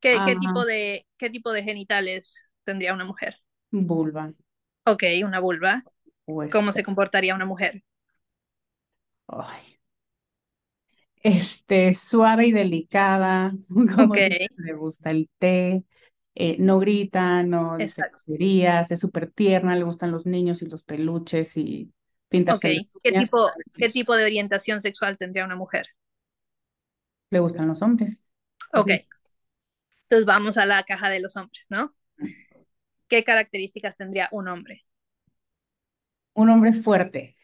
¿Qué, 0.00 0.18
¿Qué, 0.26 0.36
tipo 0.36 0.64
de, 0.64 1.06
¿Qué 1.16 1.30
tipo 1.30 1.52
de 1.52 1.62
genitales 1.62 2.44
tendría 2.62 2.94
una 2.94 3.04
mujer? 3.04 3.36
Vulva. 3.70 4.32
Ok, 4.84 5.02
una 5.24 5.40
vulva. 5.40 5.82
¿Cómo 6.50 6.72
se 6.72 6.82
comportaría 6.82 7.34
una 7.34 7.44
mujer? 7.44 7.82
Ay. 9.28 9.78
Este, 11.22 11.94
suave 11.94 12.46
y 12.46 12.52
delicada. 12.52 13.52
Como 13.68 14.14
le 14.14 14.74
gusta 14.74 15.10
el 15.10 15.28
té. 15.38 15.84
Eh, 16.36 16.56
no 16.58 16.80
grita, 16.80 17.44
no 17.44 17.76
dice 17.76 18.02
es 18.90 18.98
súper 18.98 19.30
tierna, 19.30 19.76
le 19.76 19.84
gustan 19.84 20.10
los 20.10 20.26
niños 20.26 20.62
y 20.62 20.66
los 20.66 20.82
peluches 20.82 21.56
y 21.56 21.92
pintarse. 22.28 22.88
¿Qué 23.02 23.12
tipo, 23.12 23.48
¿Qué 23.72 23.88
tipo 23.88 24.16
de 24.16 24.24
orientación 24.24 24.82
sexual 24.82 25.16
tendría 25.16 25.44
una 25.44 25.54
mujer? 25.54 25.86
Le 27.30 27.38
gustan 27.38 27.68
los 27.68 27.82
hombres. 27.82 28.32
Ok. 28.72 28.90
Entonces 30.02 30.26
vamos 30.26 30.58
a 30.58 30.66
la 30.66 30.82
caja 30.82 31.08
de 31.08 31.20
los 31.20 31.36
hombres, 31.36 31.66
¿no? 31.70 31.94
¿Qué 33.06 33.22
características 33.22 33.96
tendría 33.96 34.28
un 34.32 34.48
hombre? 34.48 34.84
Un 36.34 36.50
hombre 36.50 36.72
fuerte. 36.72 37.36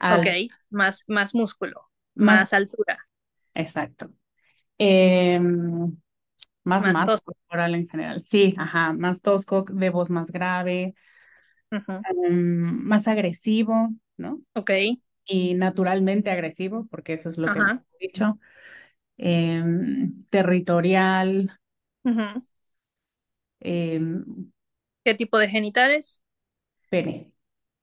Ok, 0.00 0.26
más, 0.70 1.02
más 1.06 1.34
músculo, 1.34 1.90
más, 2.14 2.52
altura. 2.52 2.98
Exacto. 3.54 4.10
Em, 4.78 5.96
más, 6.64 6.86
más, 6.92 7.20
corporal 7.22 7.74
en 7.74 7.88
general. 7.88 8.20
Sí, 8.20 8.54
ajá, 8.56 8.92
más 8.92 9.20
tosco, 9.20 9.64
de 9.68 9.90
voz 9.90 10.10
más 10.10 10.30
grave, 10.30 10.94
em, 11.70 12.84
más 12.84 13.08
agresivo, 13.08 13.90
¿no? 14.16 14.40
Ok. 14.54 14.70
Y 15.26 15.54
naturalmente 15.54 16.30
agresivo, 16.30 16.86
porque 16.90 17.14
eso 17.14 17.28
es 17.28 17.38
lo 17.38 17.52
que 17.52 17.60
he 17.60 18.06
dicho. 18.06 18.38
Em, 19.16 20.24
territorial. 20.30 21.58
Em, 23.60 24.24
¿Qué 25.04 25.14
tipo 25.14 25.38
de 25.38 25.48
genitales? 25.48 26.22
Pene. 26.90 27.32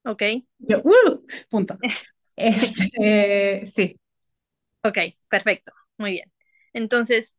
Ok. 0.06 0.22
Yo, 0.58 0.80
uh, 0.82 1.26
punto. 1.50 1.76
Este, 2.38 3.64
sí. 3.64 3.98
Ok, 4.82 4.98
perfecto. 5.30 5.72
Muy 5.96 6.10
bien. 6.12 6.30
Entonces, 6.74 7.38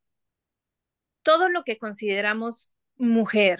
todo 1.21 1.49
lo 1.49 1.63
que 1.63 1.77
consideramos 1.77 2.71
mujer 2.95 3.59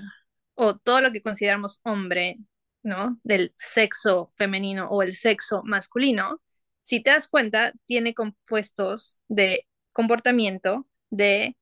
o 0.56 0.78
todo 0.78 1.00
lo 1.02 1.12
que 1.12 1.22
consideramos 1.22 1.80
hombre, 1.84 2.38
¿no? 2.82 3.20
Del 3.24 3.54
sexo 3.56 4.34
femenino 4.36 4.88
o 4.90 5.04
el 5.04 5.16
sexo 5.16 5.62
masculino, 5.64 6.42
si 6.82 7.04
te 7.04 7.12
das 7.12 7.28
cuenta, 7.28 7.74
tiene 7.86 8.16
compuestos 8.16 9.20
de 9.28 9.68
comportamiento, 9.92 10.88
de 11.12 11.56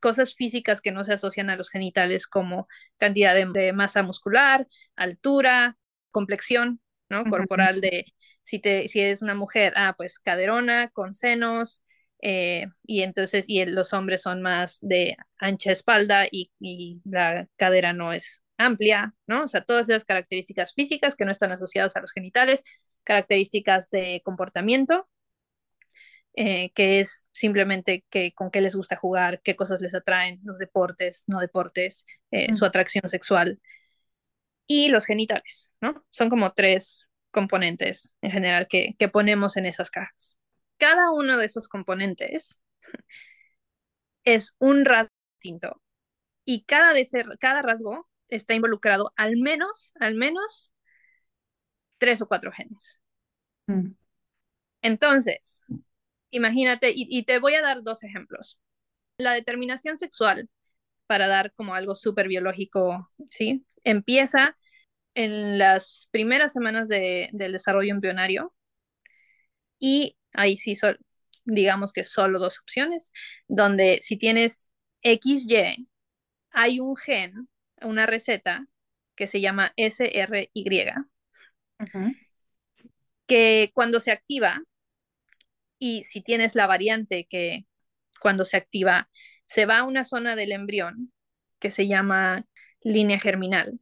cosas 0.00 0.34
físicas 0.34 0.80
que 0.80 0.92
no 0.92 1.04
se 1.04 1.12
asocian 1.12 1.50
a 1.50 1.56
los 1.56 1.70
genitales 1.70 2.26
como 2.26 2.68
cantidad 2.96 3.34
de, 3.34 3.72
masa 3.72 4.02
muscular, 4.02 4.66
altura, 4.96 5.76
complexión, 6.10 6.80
¿no? 7.10 7.24
Corporal 7.24 7.80
de, 7.80 8.06
si, 8.42 8.60
te, 8.60 8.88
si 8.88 9.00
eres 9.00 9.20
una 9.20 9.34
mujer, 9.34 9.74
ah, 9.76 9.94
pues 9.96 10.18
caderona, 10.18 10.88
con 10.88 11.12
senos, 11.12 11.82
eh, 12.22 12.66
y 12.84 13.02
entonces, 13.02 13.44
y 13.48 13.64
los 13.66 13.92
hombres 13.92 14.22
son 14.22 14.42
más 14.42 14.78
de 14.82 15.16
ancha 15.38 15.72
espalda 15.72 16.26
y, 16.30 16.50
la 17.04 17.48
cadera 17.56 17.92
no 17.92 18.12
es 18.12 18.42
amplia, 18.58 19.14
¿no? 19.26 19.44
O 19.44 19.48
sea, 19.48 19.62
todas 19.64 19.88
esas 19.88 20.04
características 20.04 20.74
físicas 20.74 21.16
que 21.16 21.24
no 21.24 21.32
están 21.32 21.52
asociadas 21.52 21.96
a 21.96 22.00
los 22.00 22.12
genitales, 22.12 22.62
características 23.04 23.90
de 23.90 24.20
comportamiento, 24.24 25.08
eh, 26.34 26.70
que 26.74 27.00
es 27.00 27.26
simplemente 27.32 28.04
que, 28.10 28.32
con 28.32 28.50
qué 28.50 28.60
les 28.60 28.76
gusta 28.76 28.96
jugar, 28.96 29.40
qué 29.42 29.56
cosas 29.56 29.80
les 29.80 29.94
atraen, 29.94 30.40
los 30.44 30.58
deportes, 30.58 31.24
no 31.26 31.40
deportes, 31.40 32.04
eh, 32.30 32.52
su 32.54 32.64
atracción 32.64 33.08
sexual 33.08 33.60
y 34.70 34.88
los 34.88 35.06
genitales, 35.06 35.70
¿no? 35.80 36.04
Son 36.10 36.30
como 36.30 36.52
tres 36.52 37.08
componentes 37.32 38.14
en 38.20 38.30
general 38.30 38.68
que, 38.68 38.94
que 38.98 39.08
ponemos 39.08 39.56
en 39.56 39.66
esas 39.66 39.90
cajas 39.90 40.36
cada 40.80 41.12
uno 41.12 41.36
de 41.36 41.44
esos 41.44 41.68
componentes 41.68 42.60
es 44.24 44.56
un 44.58 44.84
rasgo 44.84 45.12
distinto 45.34 45.80
y 46.44 46.64
cada, 46.64 46.92
de 46.92 47.06
cada 47.38 47.62
rasgo 47.62 48.08
está 48.28 48.54
involucrado 48.54 49.12
al 49.16 49.36
menos, 49.36 49.92
al 50.00 50.14
menos 50.16 50.72
tres 51.98 52.22
o 52.22 52.26
cuatro 52.26 52.50
genes. 52.50 53.00
Mm. 53.66 53.92
Entonces, 54.82 55.62
imagínate, 56.30 56.92
y, 56.94 57.22
te 57.24 57.38
voy 57.38 57.54
a 57.54 57.62
dar 57.62 57.82
dos 57.82 58.02
ejemplos. 58.02 58.58
La 59.18 59.34
determinación 59.34 59.98
sexual, 59.98 60.48
para 61.06 61.28
dar 61.28 61.52
como 61.52 61.74
algo 61.74 61.94
súper 61.94 62.26
biológico, 62.28 63.10
¿sí? 63.28 63.66
Empieza 63.84 64.56
en 65.14 65.58
las 65.58 66.08
primeras 66.10 66.52
semanas 66.52 66.88
del 66.88 67.52
desarrollo 67.52 67.90
embrionario 67.92 68.54
y 69.78 70.16
ahí 70.32 70.56
sí 70.56 70.74
son, 70.76 70.98
digamos 71.44 71.92
que 71.92 72.04
solo 72.04 72.38
dos 72.38 72.60
opciones, 72.60 73.10
donde 73.48 73.98
si 74.02 74.16
tienes 74.16 74.68
XY, 75.02 75.88
hay 76.50 76.80
un 76.80 76.96
gen, 76.96 77.48
una 77.82 78.06
receta 78.06 78.66
que 79.14 79.26
se 79.26 79.40
llama 79.40 79.72
SRY, 79.76 80.50
que 83.26 83.70
cuando 83.74 84.00
se 84.00 84.12
activa, 84.12 84.62
y 85.78 86.04
si 86.04 86.20
tienes 86.20 86.54
la 86.54 86.66
variante 86.66 87.26
que 87.28 87.66
cuando 88.20 88.44
se 88.44 88.56
activa, 88.58 89.08
se 89.46 89.66
va 89.66 89.78
a 89.78 89.84
una 89.84 90.04
zona 90.04 90.36
del 90.36 90.52
embrión 90.52 91.12
que 91.58 91.70
se 91.70 91.88
llama 91.88 92.44
línea 92.82 93.18
germinal. 93.18 93.80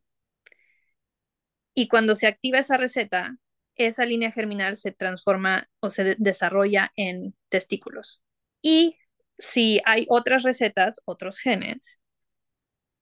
Y 1.74 1.88
cuando 1.88 2.14
se 2.14 2.26
activa 2.26 2.58
esa 2.58 2.76
receta, 2.76 3.36
esa 3.76 4.04
línea 4.04 4.32
germinal 4.32 4.76
se 4.76 4.92
transforma 4.92 5.68
o 5.80 5.90
se 5.90 6.16
desarrolla 6.18 6.92
en 6.96 7.36
testículos. 7.48 8.22
Y 8.60 8.96
si 9.38 9.80
hay 9.84 10.04
otras 10.08 10.42
recetas, 10.42 11.00
otros 11.04 11.38
genes, 11.38 12.00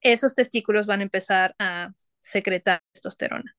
esos 0.01 0.35
testículos 0.35 0.85
van 0.85 0.99
a 0.99 1.03
empezar 1.03 1.55
a 1.57 1.93
secretar 2.19 2.83
testosterona. 2.91 3.55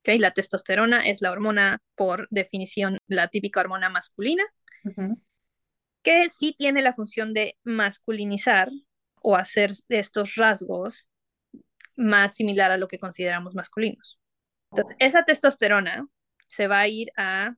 ¿Okay? 0.00 0.18
La 0.18 0.30
testosterona 0.30 1.06
es 1.06 1.20
la 1.20 1.30
hormona, 1.30 1.82
por 1.94 2.26
definición, 2.30 2.96
la 3.06 3.28
típica 3.28 3.60
hormona 3.60 3.90
masculina, 3.90 4.44
que 6.02 6.30
sí 6.30 6.54
tiene 6.56 6.80
la 6.80 6.94
función 6.94 7.34
de 7.34 7.58
masculinizar 7.62 8.70
o 9.22 9.36
hacer 9.36 9.72
estos 9.90 10.36
rasgos 10.36 11.10
más 12.00 12.34
similar 12.34 12.72
a 12.72 12.78
lo 12.78 12.88
que 12.88 12.98
consideramos 12.98 13.54
masculinos. 13.54 14.18
Entonces, 14.72 14.96
esa 14.98 15.24
testosterona 15.24 16.08
se 16.46 16.66
va 16.66 16.80
a 16.80 16.88
ir 16.88 17.12
a 17.16 17.54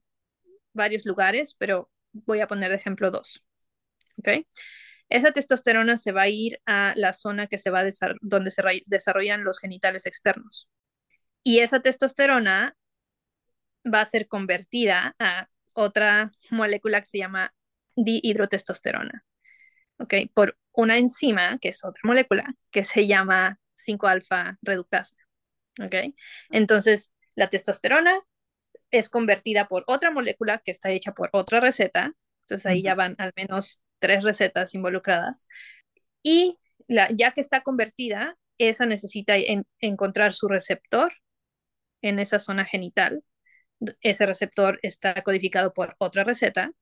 varios 0.72 1.06
lugares, 1.06 1.54
pero 1.54 1.90
voy 2.12 2.40
a 2.40 2.48
poner 2.48 2.70
de 2.70 2.76
ejemplo 2.76 3.10
dos. 3.10 3.44
¿Ok? 4.18 4.44
Esa 5.08 5.30
testosterona 5.30 5.96
se 5.96 6.10
va 6.10 6.22
a 6.22 6.28
ir 6.28 6.60
a 6.66 6.92
la 6.96 7.12
zona 7.12 7.46
que 7.46 7.58
se 7.58 7.70
va 7.70 7.84
donde 8.20 8.50
se 8.50 8.62
desarrollan 8.86 9.44
los 9.44 9.60
genitales 9.60 10.06
externos. 10.06 10.68
Y 11.44 11.60
esa 11.60 11.80
testosterona 11.80 12.76
va 13.84 14.00
a 14.00 14.06
ser 14.06 14.26
convertida 14.26 15.14
a 15.18 15.48
otra 15.72 16.30
molécula 16.50 17.00
que 17.00 17.06
se 17.06 17.18
llama 17.18 17.54
dihidrotestosterona. 17.94 19.24
¿Ok? 19.98 20.14
Por 20.34 20.58
una 20.72 20.98
enzima, 20.98 21.58
que 21.58 21.68
es 21.68 21.84
otra 21.84 22.00
molécula, 22.04 22.54
que 22.70 22.84
se 22.84 23.06
llama 23.06 23.60
5-alfa 23.86 24.58
reductasa. 24.62 25.16
¿Ok? 25.82 26.14
Entonces, 26.50 27.12
la 27.34 27.48
testosterona 27.48 28.18
es 28.90 29.08
convertida 29.08 29.68
por 29.68 29.84
otra 29.86 30.10
molécula 30.10 30.58
que 30.58 30.70
está 30.70 30.90
hecha 30.90 31.12
por 31.12 31.30
otra 31.32 31.60
receta. 31.60 32.14
Entonces, 32.42 32.66
ahí 32.66 32.82
ya 32.82 32.94
van 32.94 33.14
al 33.18 33.32
menos 33.36 33.80
tres 33.98 34.24
recetas 34.24 34.74
involucradas. 34.74 35.48
Y 36.22 36.58
la, 36.88 37.08
ya 37.10 37.32
que 37.32 37.40
está 37.40 37.62
convertida, 37.62 38.36
esa 38.58 38.86
necesita 38.86 39.34
encontrar 39.80 40.32
su 40.32 40.48
receptor 40.48 41.12
en 42.02 42.18
esa 42.18 42.38
zona 42.38 42.64
genital. 42.64 43.24
Ese 44.00 44.26
receptor 44.26 44.78
está 44.82 45.22
codificado 45.22 45.72
por 45.72 45.96
otra 45.98 46.24
receta. 46.24 46.72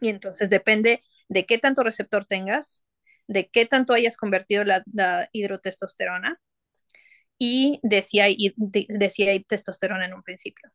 Y 0.00 0.08
entonces 0.08 0.50
depende 0.50 1.02
de 1.28 1.46
qué 1.46 1.58
tanto 1.58 1.82
receptor 1.82 2.24
tengas, 2.24 2.82
de 3.26 3.48
qué 3.48 3.66
tanto 3.66 3.94
hayas 3.94 4.16
convertido 4.16 4.64
la, 4.64 4.82
hidrotestosterona 5.32 6.40
y 7.38 7.80
de 7.82 8.02
si, 8.02 8.20
hay, 8.20 9.44
testosterona 9.48 10.06
en 10.06 10.14
un 10.14 10.22
principio. 10.22 10.70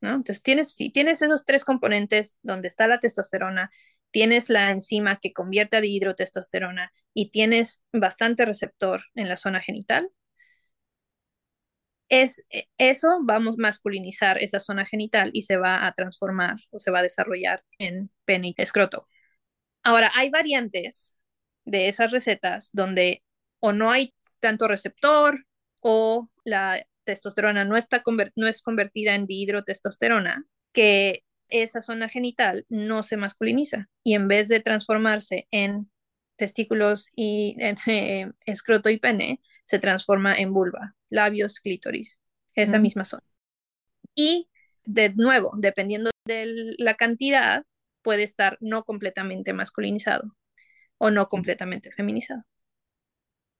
¿no? 0.00 0.10
Entonces, 0.10 0.42
tienes, 0.42 0.74
si 0.74 0.90
tienes 0.90 1.22
esos 1.22 1.44
tres 1.44 1.64
componentes 1.64 2.38
donde 2.42 2.68
está 2.68 2.86
la 2.86 3.00
testosterona, 3.00 3.70
tienes 4.10 4.48
la 4.48 4.70
enzima 4.70 5.18
que 5.20 5.32
convierte 5.32 5.76
a 5.76 5.80
dihidrotestosterona 5.80 6.92
y 7.14 7.30
tienes 7.30 7.84
bastante 7.92 8.44
receptor 8.44 9.02
en 9.14 9.28
la 9.28 9.36
zona 9.36 9.60
genital, 9.60 10.10
es 12.08 12.44
e, 12.50 12.68
eso 12.78 13.08
vamos 13.22 13.56
a 13.58 13.62
masculinizar 13.62 14.38
esa 14.42 14.60
zona 14.60 14.84
genital 14.86 15.30
y 15.32 15.42
se 15.42 15.56
va 15.56 15.86
a 15.86 15.92
transformar 15.92 16.56
o 16.70 16.78
se 16.78 16.90
va 16.90 17.00
a 17.00 17.02
desarrollar 17.02 17.64
en 17.78 18.10
pene 18.24 18.54
escroto. 18.56 19.06
Ahora, 19.82 20.10
hay 20.14 20.30
variantes 20.30 21.17
de 21.68 21.88
esas 21.88 22.10
recetas 22.10 22.70
donde 22.72 23.22
o 23.60 23.72
no 23.72 23.90
hay 23.90 24.14
tanto 24.40 24.68
receptor 24.68 25.44
o 25.80 26.30
la 26.44 26.84
testosterona 27.04 27.64
no, 27.64 27.76
está 27.76 28.02
no 28.36 28.48
es 28.48 28.62
convertida 28.62 29.14
en 29.14 29.26
dihidrotestosterona, 29.26 30.44
que 30.72 31.24
esa 31.48 31.80
zona 31.80 32.08
genital 32.08 32.66
no 32.68 33.02
se 33.02 33.16
masculiniza 33.16 33.88
y 34.04 34.14
en 34.14 34.28
vez 34.28 34.48
de 34.48 34.60
transformarse 34.60 35.46
en 35.50 35.90
testículos 36.36 37.10
y 37.14 37.56
eh, 37.86 38.30
escroto 38.46 38.90
y 38.90 38.98
pene, 38.98 39.40
se 39.64 39.78
transforma 39.78 40.34
en 40.34 40.52
vulva, 40.52 40.94
labios, 41.10 41.60
clítoris, 41.60 42.18
esa 42.54 42.78
misma 42.78 43.04
zona. 43.04 43.24
Y 44.14 44.48
de 44.84 45.14
nuevo, 45.14 45.52
dependiendo 45.56 46.10
de 46.24 46.74
la 46.78 46.94
cantidad, 46.94 47.64
puede 48.02 48.24
estar 48.24 48.56
no 48.60 48.84
completamente 48.84 49.52
masculinizado 49.52 50.34
o 50.98 51.10
no 51.10 51.28
completamente 51.28 51.90
feminizado. 51.90 52.44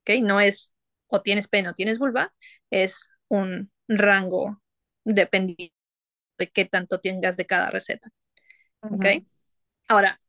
¿Ok? 0.03 0.22
No 0.22 0.40
es 0.40 0.72
o 1.07 1.22
tienes 1.22 1.48
pene 1.48 1.70
o 1.70 1.74
tienes 1.74 1.98
vulva, 1.98 2.35
es 2.70 3.11
un 3.29 3.70
rango 3.88 4.62
dependiendo 5.05 5.74
de 6.37 6.51
qué 6.51 6.64
tanto 6.64 7.01
tengas 7.01 7.37
de 7.37 7.46
cada 7.46 7.70
receta. 7.70 8.11
¿Ok? 8.81 9.07
Ahora, 9.88 10.20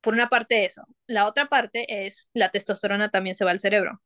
por 0.00 0.12
una 0.12 0.28
parte 0.28 0.64
eso. 0.64 0.86
La 1.06 1.26
otra 1.26 1.48
parte 1.48 2.04
es 2.06 2.28
la 2.34 2.50
testosterona 2.50 3.08
también 3.08 3.36
se 3.36 3.44
va 3.44 3.52
al 3.52 3.58
cerebro. 3.58 4.02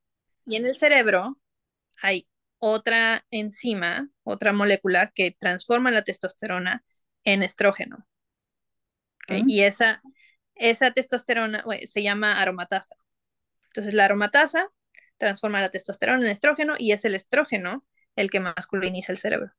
Y 0.46 0.56
en 0.56 0.64
el 0.64 0.74
cerebro 0.74 1.38
hay 2.00 2.28
otra 2.58 3.24
enzima, 3.30 4.08
otra 4.22 4.52
molécula 4.52 5.10
que 5.14 5.36
transforma 5.38 5.90
la 5.90 6.04
testosterona 6.04 6.84
en 7.24 7.42
estrógeno. 7.42 8.06
Y 9.28 9.62
esa, 9.62 10.00
esa 10.59 10.92
testosterona 10.92 11.64
se 11.87 12.03
llama 12.03 12.40
aromatasa. 12.40 12.97
Entonces 13.68 13.94
la 13.94 14.05
aromatasa 14.05 14.68
transforma 15.16 15.61
la 15.61 15.71
testosterona 15.71 16.25
en 16.25 16.31
estrógeno 16.31 16.75
y 16.79 16.92
es 16.92 17.05
el 17.05 17.14
estrógeno 17.14 17.85
el 18.16 18.31
que 18.31 18.40
masculiniza 18.40 19.12
el 19.12 19.18
cerebro. 19.18 19.53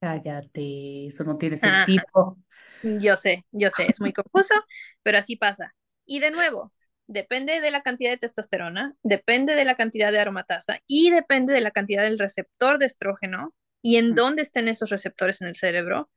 Cállate, 0.00 1.06
eso 1.06 1.24
no 1.24 1.36
tiene 1.36 1.56
sentido. 1.56 2.36
yo 2.82 3.16
sé, 3.16 3.44
yo 3.50 3.70
sé, 3.70 3.86
es 3.88 4.00
muy 4.00 4.12
confuso, 4.12 4.54
pero 5.02 5.18
así 5.18 5.36
pasa. 5.36 5.74
Y 6.06 6.20
de 6.20 6.30
nuevo, 6.30 6.72
depende 7.06 7.60
de 7.60 7.70
la 7.70 7.82
cantidad 7.82 8.10
de 8.10 8.18
testosterona, 8.18 8.94
depende 9.02 9.54
de 9.54 9.64
la 9.64 9.74
cantidad 9.74 10.12
de 10.12 10.20
aromatasa 10.20 10.80
y 10.86 11.10
depende 11.10 11.52
de 11.52 11.60
la 11.60 11.72
cantidad 11.72 12.02
del 12.02 12.18
receptor 12.18 12.78
de 12.78 12.86
estrógeno 12.86 13.54
y 13.82 13.96
en 13.96 14.14
dónde 14.14 14.42
estén 14.42 14.68
esos 14.68 14.90
receptores 14.90 15.40
en 15.40 15.48
el 15.48 15.56
cerebro, 15.56 16.10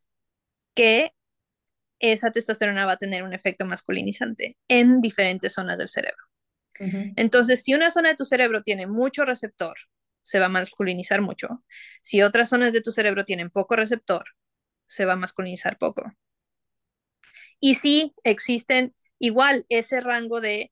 que 0.76 1.14
esa 2.02 2.32
testosterona 2.32 2.86
va 2.86 2.94
a 2.94 2.98
tener 2.98 3.24
un 3.24 3.34
efecto 3.34 3.66
masculinizante 3.66 4.58
en 4.68 5.02
diferentes 5.02 5.54
zonas 5.54 5.78
del 5.78 5.90
cerebro. 5.90 6.26
Entonces, 7.16 7.64
si 7.64 7.76
una 7.76 7.92
zona 7.92 8.10
de 8.10 8.16
tu 8.16 8.26
cerebro 8.26 8.64
tiene 8.64 8.88
mucho 8.88 9.24
receptor, 9.24 9.76
se 10.24 10.40
va 10.40 10.48
a 10.48 10.50
masculinizar 10.50 11.22
mucho. 11.22 11.64
Si 12.02 12.24
otras 12.24 12.50
zonas 12.50 12.74
de 12.74 12.82
tu 12.82 12.92
cerebro 12.92 13.24
tienen 13.24 13.52
poco 13.52 13.76
receptor, 13.76 14.24
se 14.88 15.06
va 15.06 15.14
a 15.14 15.16
masculinizar 15.16 15.78
poco. 15.78 16.12
Y 17.60 17.76
si 17.76 18.14
existen 18.24 18.96
igual 19.20 19.66
ese 19.70 20.02
rango 20.02 20.42
de 20.42 20.72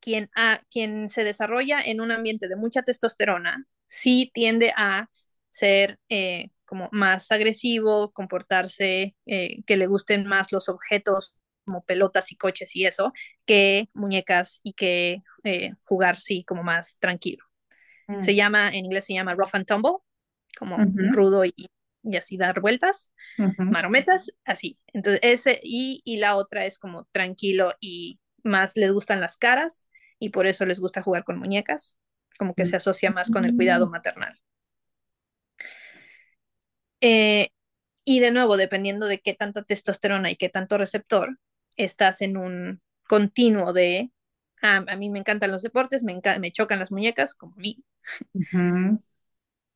quien, 0.00 0.30
a, 0.34 0.60
quien 0.70 1.08
se 1.08 1.24
desarrolla 1.24 1.80
en 1.80 2.00
un 2.00 2.10
ambiente 2.10 2.48
de 2.48 2.56
mucha 2.56 2.82
testosterona, 2.82 3.66
sí 3.86 4.30
tiende 4.32 4.72
a 4.76 5.10
ser 5.50 5.98
eh, 6.08 6.50
como 6.68 6.90
más 6.92 7.32
agresivo, 7.32 8.12
comportarse, 8.12 9.16
eh, 9.24 9.62
que 9.64 9.76
le 9.76 9.86
gusten 9.86 10.26
más 10.26 10.52
los 10.52 10.68
objetos 10.68 11.40
como 11.64 11.82
pelotas 11.82 12.30
y 12.30 12.36
coches 12.36 12.76
y 12.76 12.84
eso, 12.84 13.12
que 13.46 13.88
muñecas 13.94 14.60
y 14.62 14.74
que 14.74 15.22
eh, 15.44 15.72
jugar 15.84 16.18
sí 16.18 16.44
como 16.44 16.62
más 16.62 16.98
tranquilo. 16.98 17.44
Se 18.20 18.32
mm. 18.32 18.36
llama, 18.36 18.68
en 18.68 18.84
inglés 18.84 19.06
se 19.06 19.14
llama 19.14 19.34
rough 19.34 19.54
and 19.54 19.66
tumble, 19.66 19.96
como 20.58 20.76
rudo 21.12 21.44
y, 21.44 21.54
y, 22.02 22.16
así 22.16 22.36
dar 22.36 22.60
vueltas, 22.60 23.12
marometas, 23.58 24.30
así. 24.44 24.78
Entonces, 24.88 25.20
ese, 25.22 25.60
y, 25.62 26.02
y 26.04 26.18
la 26.18 26.36
otra 26.36 26.66
es 26.66 26.78
como 26.78 27.04
tranquilo 27.12 27.72
y 27.80 28.18
más 28.42 28.76
les 28.76 28.92
gustan 28.92 29.20
las 29.20 29.36
caras 29.38 29.88
y 30.18 30.30
por 30.30 30.46
eso 30.46 30.66
les 30.66 30.80
gusta 30.80 31.02
jugar 31.02 31.24
con 31.24 31.38
muñecas, 31.38 31.96
como 32.38 32.54
que 32.54 32.66
se 32.66 32.76
asocia 32.76 33.10
más 33.10 33.30
con 33.30 33.44
el 33.46 33.54
cuidado 33.56 33.86
mm. 33.86 33.90
maternal. 33.90 34.38
Eh, 37.00 37.48
y 38.04 38.20
de 38.20 38.30
nuevo, 38.30 38.56
dependiendo 38.56 39.06
de 39.06 39.20
qué 39.20 39.34
tanta 39.34 39.62
testosterona 39.62 40.30
y 40.30 40.36
qué 40.36 40.48
tanto 40.48 40.78
receptor, 40.78 41.38
estás 41.76 42.22
en 42.22 42.36
un 42.36 42.80
continuo 43.06 43.72
de, 43.72 44.10
ah, 44.62 44.84
a 44.86 44.96
mí 44.96 45.10
me 45.10 45.18
encantan 45.18 45.50
los 45.52 45.62
deportes, 45.62 46.02
me, 46.02 46.18
me 46.40 46.52
chocan 46.52 46.78
las 46.78 46.90
muñecas, 46.90 47.34
como 47.34 47.54
a 47.54 47.58
mí. 47.58 47.84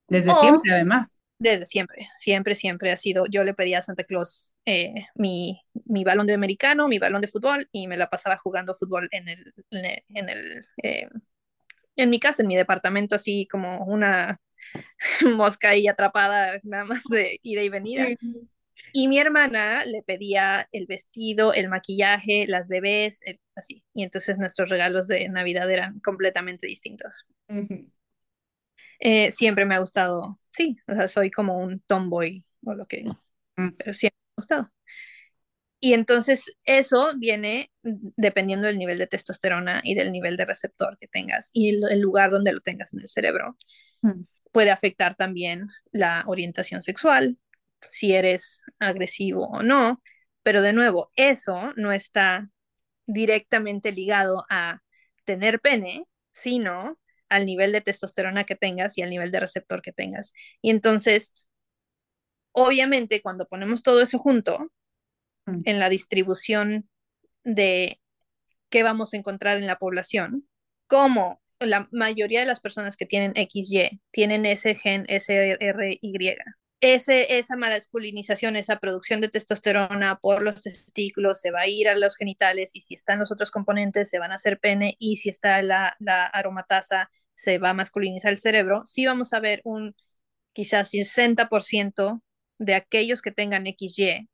Desde 0.09 0.35
siempre, 0.35 0.73
además. 0.73 1.19
Desde 1.39 1.65
siempre, 1.65 2.07
siempre, 2.19 2.55
siempre 2.55 2.93
ha 2.93 2.97
sido, 2.97 3.25
yo 3.29 3.43
le 3.43 3.53
pedía 3.53 3.79
a 3.79 3.83
Santa 3.83 4.05
Claus 4.05 4.53
eh, 4.65 4.95
mi, 5.17 5.61
mi, 5.87 6.05
balón 6.05 6.27
de 6.27 6.35
americano, 6.35 6.87
mi 6.87 7.01
balón 7.01 7.21
de 7.21 7.27
fútbol 7.27 7.69
y 7.73 7.89
me 7.89 7.97
la 7.97 8.09
pasaba 8.09 8.39
jugando 8.39 8.77
fútbol 8.77 9.09
en 9.11 9.29
el, 9.29 9.53
en 9.71 10.29
el, 10.29 10.65
eh, 10.85 11.09
en 11.97 12.11
mi 12.11 12.21
casa, 12.21 12.43
en 12.43 12.49
mi 12.49 12.55
departamento, 12.55 13.17
así 13.17 13.49
como 13.51 13.85
una 13.85 14.41
mosca 15.37 15.71
ahí 15.71 15.89
atrapada 15.89 16.61
nada 16.63 16.85
más 16.85 17.03
de 17.05 17.39
ida 17.43 17.63
y 17.63 17.69
venida. 17.69 18.09
Y 18.93 19.09
mi 19.09 19.19
hermana 19.19 19.85
le 19.85 20.03
pedía 20.03 20.69
el 20.73 20.87
vestido, 20.87 21.55
el 21.55 21.69
maquillaje, 21.69 22.47
las 22.47 22.69
bebés, 22.69 23.21
así. 23.55 23.85
Y 23.95 24.03
entonces 24.03 24.39
nuestros 24.39 24.69
regalos 24.71 25.09
de 25.09 25.29
Navidad 25.29 25.71
eran 25.71 26.01
completamente 26.01 26.67
distintos. 26.67 27.27
Eh, 28.99 29.31
siempre 29.31 29.65
me 29.65 29.75
ha 29.75 29.81
gustado, 29.81 30.39
sí, 30.51 30.77
o 30.87 30.95
sea, 30.95 31.09
soy 31.09 31.31
como 31.31 31.59
un 31.59 31.81
tomboy 31.81 32.45
o 32.65 32.75
lo 32.75 32.87
que, 32.87 33.05
mm. 33.57 33.71
pero 33.77 33.93
siempre 33.93 34.17
me 34.17 34.33
ha 34.33 34.41
gustado. 34.41 34.73
Y 35.81 35.95
entonces 35.95 36.53
eso 36.65 37.11
viene 37.17 37.73
dependiendo 37.83 38.69
del 38.69 38.79
nivel 38.79 38.99
de 38.99 39.09
testosterona 39.09 39.81
y 39.83 39.97
del 39.97 40.13
nivel 40.13 40.37
de 40.37 40.45
receptor 40.45 40.97
que 40.97 41.09
tengas 41.09 41.51
y 41.53 41.71
el, 41.71 42.01
lugar 42.01 42.31
donde 42.31 42.53
lo 42.53 42.61
tengas 42.61 42.93
en 42.93 43.01
el 43.01 43.09
cerebro. 43.09 43.57
Mm 44.03 44.23
puede 44.53 44.71
afectar 44.71 45.17
también 45.17 45.67
la 45.91 46.25
orientación 46.27 46.83
sexual, 46.83 47.39
si 47.91 48.13
eres 48.13 48.63
agresivo 48.79 49.47
o 49.49 49.63
no, 49.63 50.01
pero 50.43 50.63
de 50.63 50.73
nuevo, 50.73 51.11
eso 51.17 51.73
no 51.77 51.93
está 51.93 52.49
directamente 53.07 53.93
ligado 53.93 54.45
a 54.49 54.81
tener 55.25 55.61
pene, 55.61 56.05
sino 56.31 56.99
al 57.29 57.47
nivel 57.47 57.73
de 57.73 57.81
testosterona 57.81 58.45
que 58.45 58.57
tengas 58.57 58.97
y 58.99 59.03
al 59.03 59.11
nivel 59.11 59.31
de 59.31 59.41
receptor 59.41 59.83
que 59.83 59.93
tengas. 59.93 60.33
Y 60.61 60.71
entonces, 60.71 61.33
obviamente, 62.53 63.23
cuando 63.23 63.47
ponemos 63.47 63.83
todo 63.83 64.03
eso 64.03 64.19
junto, 64.19 64.71
mm. 65.47 65.63
en 65.65 65.81
la 65.81 65.89
distribución 65.89 66.89
de 67.45 68.01
qué 68.69 68.83
vamos 68.83 69.15
a 69.15 69.17
encontrar 69.17 69.59
en 69.59 69.67
la 69.67 69.79
población, 69.79 70.49
como 70.87 71.42
la 71.65 71.89
mayoría 71.93 72.41
de 72.41 72.47
las 72.47 72.61
personas 72.61 72.97
que 72.97 73.07
tienen 73.07 73.33
XY 73.37 74.01
tienen 74.11 74.47
ese 74.47 74.75
gen 74.75 75.05
SRY, 75.09 75.99
ese, 76.81 77.39
esa 77.39 77.57
masculinización, 77.57 78.57
esa 78.57 78.79
producción 78.79 79.21
de 79.21 79.29
testosterona 79.29 80.19
por 80.21 80.43
los 80.43 80.63
testículos 80.63 81.41
se 81.41 81.53
va 81.53 81.61
a 81.61 81.69
ir 81.69 81.89
a 81.89 81.95
los 81.95 82.17
genitales 82.17 82.73
y 82.75 82.81
si 82.81 82.95
están 82.95 83.21
los 83.21 83.31
otros 83.31 83.51
componentes 83.53 84.11
se 84.11 84.19
van 84.19 84.33
a 84.33 84.37
hacer 84.37 84.59
pene 84.59 84.97
y 84.99 85.17
si 85.17 85.29
está 85.29 85.63
la, 85.63 85.97
la 86.01 86.27
aromatasa 86.27 87.11
se 87.35 87.59
va 87.59 87.71
a 87.71 87.75
masculinizar 87.75 88.33
el 88.33 88.39
cerebro, 88.39 88.83
sí 88.85 89.07
vamos 89.07 89.33
a 89.33 89.41
ver 89.41 89.61
un 89.65 89.95
quizás 90.53 90.91
60% 90.93 92.23
de 92.59 92.75
aquellos 92.75 93.23
que 93.23 93.33
tengan 93.33 93.67
XY 93.67 94.29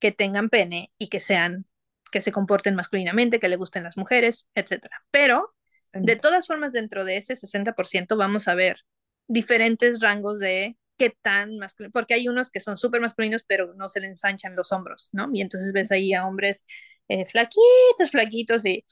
que 0.00 0.12
tengan 0.12 0.48
pene 0.48 0.92
y 0.98 1.08
que 1.08 1.20
sean 1.20 1.66
que 2.10 2.20
se 2.20 2.32
comporten 2.32 2.74
masculinamente, 2.74 3.38
que 3.38 3.48
le 3.48 3.56
gusten 3.56 3.84
las 3.84 3.96
mujeres, 3.96 4.48
etcétera. 4.54 5.04
Pero 5.12 5.54
de 5.92 6.16
todas 6.16 6.46
formas 6.46 6.72
dentro 6.72 7.04
de 7.04 7.16
ese 7.16 7.36
60% 7.36 8.16
vamos 8.16 8.48
a 8.48 8.54
ver 8.54 8.78
diferentes 9.26 10.00
rangos 10.00 10.38
de 10.38 10.76
qué 10.96 11.16
tan 11.22 11.58
masculino, 11.58 11.92
porque 11.92 12.14
hay 12.14 12.28
unos 12.28 12.50
que 12.50 12.60
son 12.60 12.76
súper 12.76 13.00
masculinos, 13.00 13.44
pero 13.44 13.72
no 13.74 13.88
se 13.88 14.00
le 14.00 14.06
ensanchan 14.06 14.54
los 14.54 14.70
hombros, 14.70 15.08
¿no? 15.12 15.30
Y 15.32 15.40
entonces 15.40 15.72
ves 15.72 15.90
ahí 15.92 16.12
a 16.12 16.26
hombres 16.26 16.64
eh, 17.08 17.24
flaquitos, 17.24 18.10
flaquitos, 18.10 18.66
y 18.66 18.84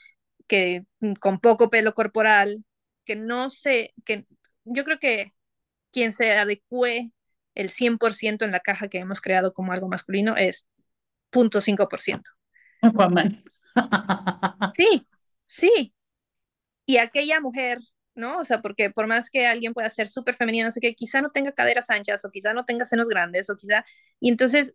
que 0.46 0.86
mm, 1.01 1.14
con 1.14 1.38
poco 1.38 1.68
pelo 1.68 1.92
corporal, 1.94 2.64
que 3.05 3.14
no 3.14 3.51
sé, 3.51 3.92
que 4.07 4.26
yo 4.64 4.84
creo 4.84 4.99
que 4.99 5.34
quien 5.92 6.12
se 6.12 6.32
adecue 6.32 7.11
el 7.55 7.68
100% 7.68 8.44
en 8.44 8.53
la 8.53 8.61
caja 8.61 8.88
que 8.88 8.99
hemos 8.99 9.20
creado 9.20 9.53
como 9.53 9.72
algo 9.72 9.88
masculino 9.88 10.36
es 10.36 10.66
0.5%. 11.30 12.30
sí, 14.74 15.07
sí. 15.46 15.94
Y 16.89 16.97
aquella 16.97 17.41
mujer 17.41 17.78
¿no? 18.18 18.39
O 18.39 18.45
sea, 18.45 18.61
porque 18.61 18.91
por 18.91 19.07
más 19.07 19.30
que 19.30 19.47
alguien 19.47 19.72
pueda 19.72 19.89
ser 19.89 20.09
súper 20.09 20.34
femenino, 20.34 20.66
no 20.66 20.72
sé 20.72 20.80
qué, 20.80 20.95
quizá 20.95 21.22
no 21.22 21.30
tenga 21.30 21.53
caderas 21.53 21.89
anchas 21.89 22.24
o 22.24 22.30
quizá 22.30 22.53
no 22.53 22.64
tenga 22.64 22.84
senos 22.84 23.09
grandes 23.09 23.49
o 23.49 23.57
quizá... 23.57 23.84
Y 24.20 24.28
entonces 24.28 24.74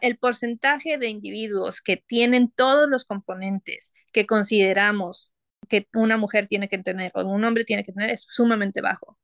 el 0.00 0.18
porcentaje 0.18 0.98
de 0.98 1.08
individuos 1.08 1.80
que 1.80 1.96
tienen 1.96 2.50
todos 2.50 2.88
los 2.88 3.04
componentes 3.04 3.92
que 4.12 4.26
consideramos 4.26 5.32
que 5.68 5.88
una 5.94 6.16
mujer 6.16 6.46
tiene 6.46 6.68
que 6.68 6.78
tener 6.78 7.10
o 7.14 7.24
un 7.24 7.44
hombre 7.44 7.64
tiene 7.64 7.82
que 7.82 7.92
tener 7.92 8.10
es 8.10 8.26
sumamente 8.28 8.80
bajo. 8.80 9.18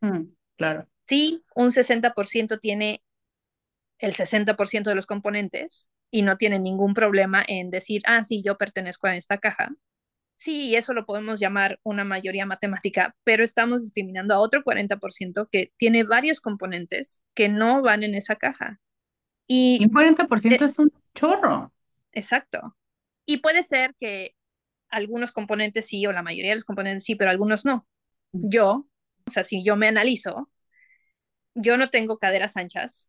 Mm, 0.00 0.34
claro. 0.56 0.88
Sí, 1.06 1.44
un 1.54 1.70
60% 1.70 2.58
tiene 2.58 3.02
el 3.98 4.12
60% 4.12 4.90
de 4.90 4.96
los 4.96 5.06
componentes 5.06 5.88
y 6.10 6.22
no 6.22 6.36
tiene 6.36 6.58
ningún 6.58 6.94
problema 6.94 7.42
en 7.46 7.70
decir, 7.70 8.02
ah, 8.04 8.22
sí, 8.24 8.42
yo 8.44 8.58
pertenezco 8.58 9.06
a 9.06 9.16
esta 9.16 9.38
caja 9.38 9.70
sí, 10.42 10.74
eso 10.74 10.92
lo 10.92 11.06
podemos 11.06 11.38
llamar 11.38 11.78
una 11.84 12.04
mayoría 12.04 12.46
matemática, 12.46 13.14
pero 13.22 13.44
estamos 13.44 13.82
discriminando 13.82 14.34
a 14.34 14.40
otro 14.40 14.64
40% 14.64 15.48
que 15.50 15.72
tiene 15.76 16.02
varios 16.02 16.40
componentes 16.40 17.22
que 17.34 17.48
no 17.48 17.80
van 17.80 18.02
en 18.02 18.16
esa 18.16 18.34
caja. 18.34 18.80
Y 19.46 19.84
un 19.84 19.90
40% 19.90 20.64
es 20.64 20.78
un 20.78 20.92
chorro. 21.14 21.72
Exacto. 22.12 22.76
Y 23.24 23.38
puede 23.38 23.62
ser 23.62 23.94
que 23.98 24.34
algunos 24.88 25.30
componentes 25.30 25.86
sí, 25.86 26.04
o 26.06 26.12
la 26.12 26.22
mayoría 26.22 26.50
de 26.50 26.56
los 26.56 26.64
componentes 26.64 27.04
sí, 27.04 27.14
pero 27.14 27.30
algunos 27.30 27.64
no. 27.64 27.86
Mm. 28.32 28.48
Yo, 28.50 28.88
o 29.26 29.30
sea, 29.30 29.44
si 29.44 29.64
yo 29.64 29.76
me 29.76 29.86
analizo, 29.86 30.50
yo 31.54 31.76
no 31.76 31.88
tengo 31.90 32.18
caderas 32.18 32.56
anchas, 32.56 33.08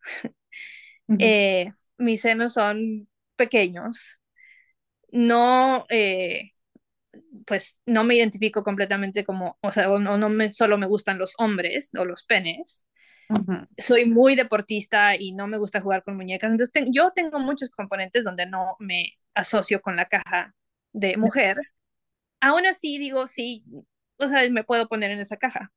eh, 1.20 1.72
mis 1.98 2.22
senos 2.22 2.54
son 2.54 3.10
pequeños, 3.36 4.20
no, 5.12 5.86
eh, 5.90 6.53
pues 7.46 7.80
no 7.86 8.04
me 8.04 8.16
identifico 8.16 8.64
completamente 8.64 9.24
como, 9.26 9.58
o 9.62 9.72
sea, 9.72 9.88
no, 9.88 10.18
no 10.18 10.30
me, 10.30 10.50
solo 10.50 10.78
me 10.78 10.88
gustan 10.88 11.18
los 11.18 11.34
hombres 11.38 11.90
o 11.98 12.06
los 12.06 12.24
penes. 12.24 12.86
Soy 13.78 14.06
muy 14.06 14.36
deportista 14.36 15.16
y 15.18 15.34
no 15.34 15.48
me 15.48 15.58
gusta 15.58 15.82
jugar 15.82 16.04
con 16.04 16.16
muñecas. 16.16 16.52
Entonces, 16.52 16.86
yo 16.92 17.12
tengo 17.16 17.40
muchos 17.40 17.70
componentes 17.72 18.24
donde 18.24 18.46
no 18.46 18.76
me 18.80 19.14
asocio 19.34 19.82
con 19.82 19.96
la 19.96 20.06
caja 20.06 20.54
de 20.92 21.18
mujer. 21.18 21.58
Aún 22.42 22.66
así, 22.68 23.00
digo, 23.00 23.28
sí, 23.28 23.64
o 24.18 24.28
sea, 24.28 24.48
me 24.52 24.64
puedo 24.64 24.88
poner 24.88 25.12
en 25.12 25.20
esa 25.20 25.38
caja. 25.38 25.72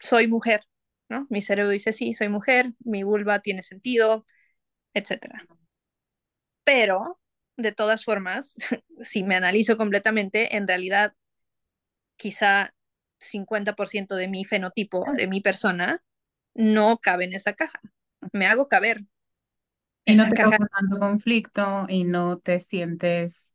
Soy 0.00 0.28
mujer, 0.28 0.62
¿no? 1.08 1.26
Mi 1.30 1.40
cerebro 1.40 1.70
dice, 1.70 1.92
sí, 1.92 2.12
soy 2.14 2.28
mujer, 2.28 2.72
mi 2.80 3.02
vulva 3.02 3.40
tiene 3.40 3.62
sentido, 3.62 4.24
etcétera. 4.94 5.46
Pero 6.64 7.18
de 7.56 7.72
todas 7.72 8.04
formas, 8.04 8.54
si 9.02 9.22
me 9.22 9.36
analizo 9.36 9.76
completamente, 9.76 10.56
en 10.56 10.68
realidad 10.68 11.14
quizá 12.16 12.74
50% 13.18 14.16
de 14.16 14.28
mi 14.28 14.44
fenotipo, 14.44 15.04
de 15.16 15.26
mi 15.26 15.40
persona, 15.40 16.02
no 16.54 16.98
cabe 16.98 17.24
en 17.24 17.34
esa 17.34 17.54
caja. 17.54 17.80
Me 18.32 18.46
hago 18.46 18.68
caber. 18.68 19.02
Y 20.04 20.14
no 20.14 20.28
te 20.28 20.36
caja. 20.36 20.58
conflicto 20.98 21.86
y 21.88 22.04
no 22.04 22.38
te 22.38 22.60
sientes 22.60 23.52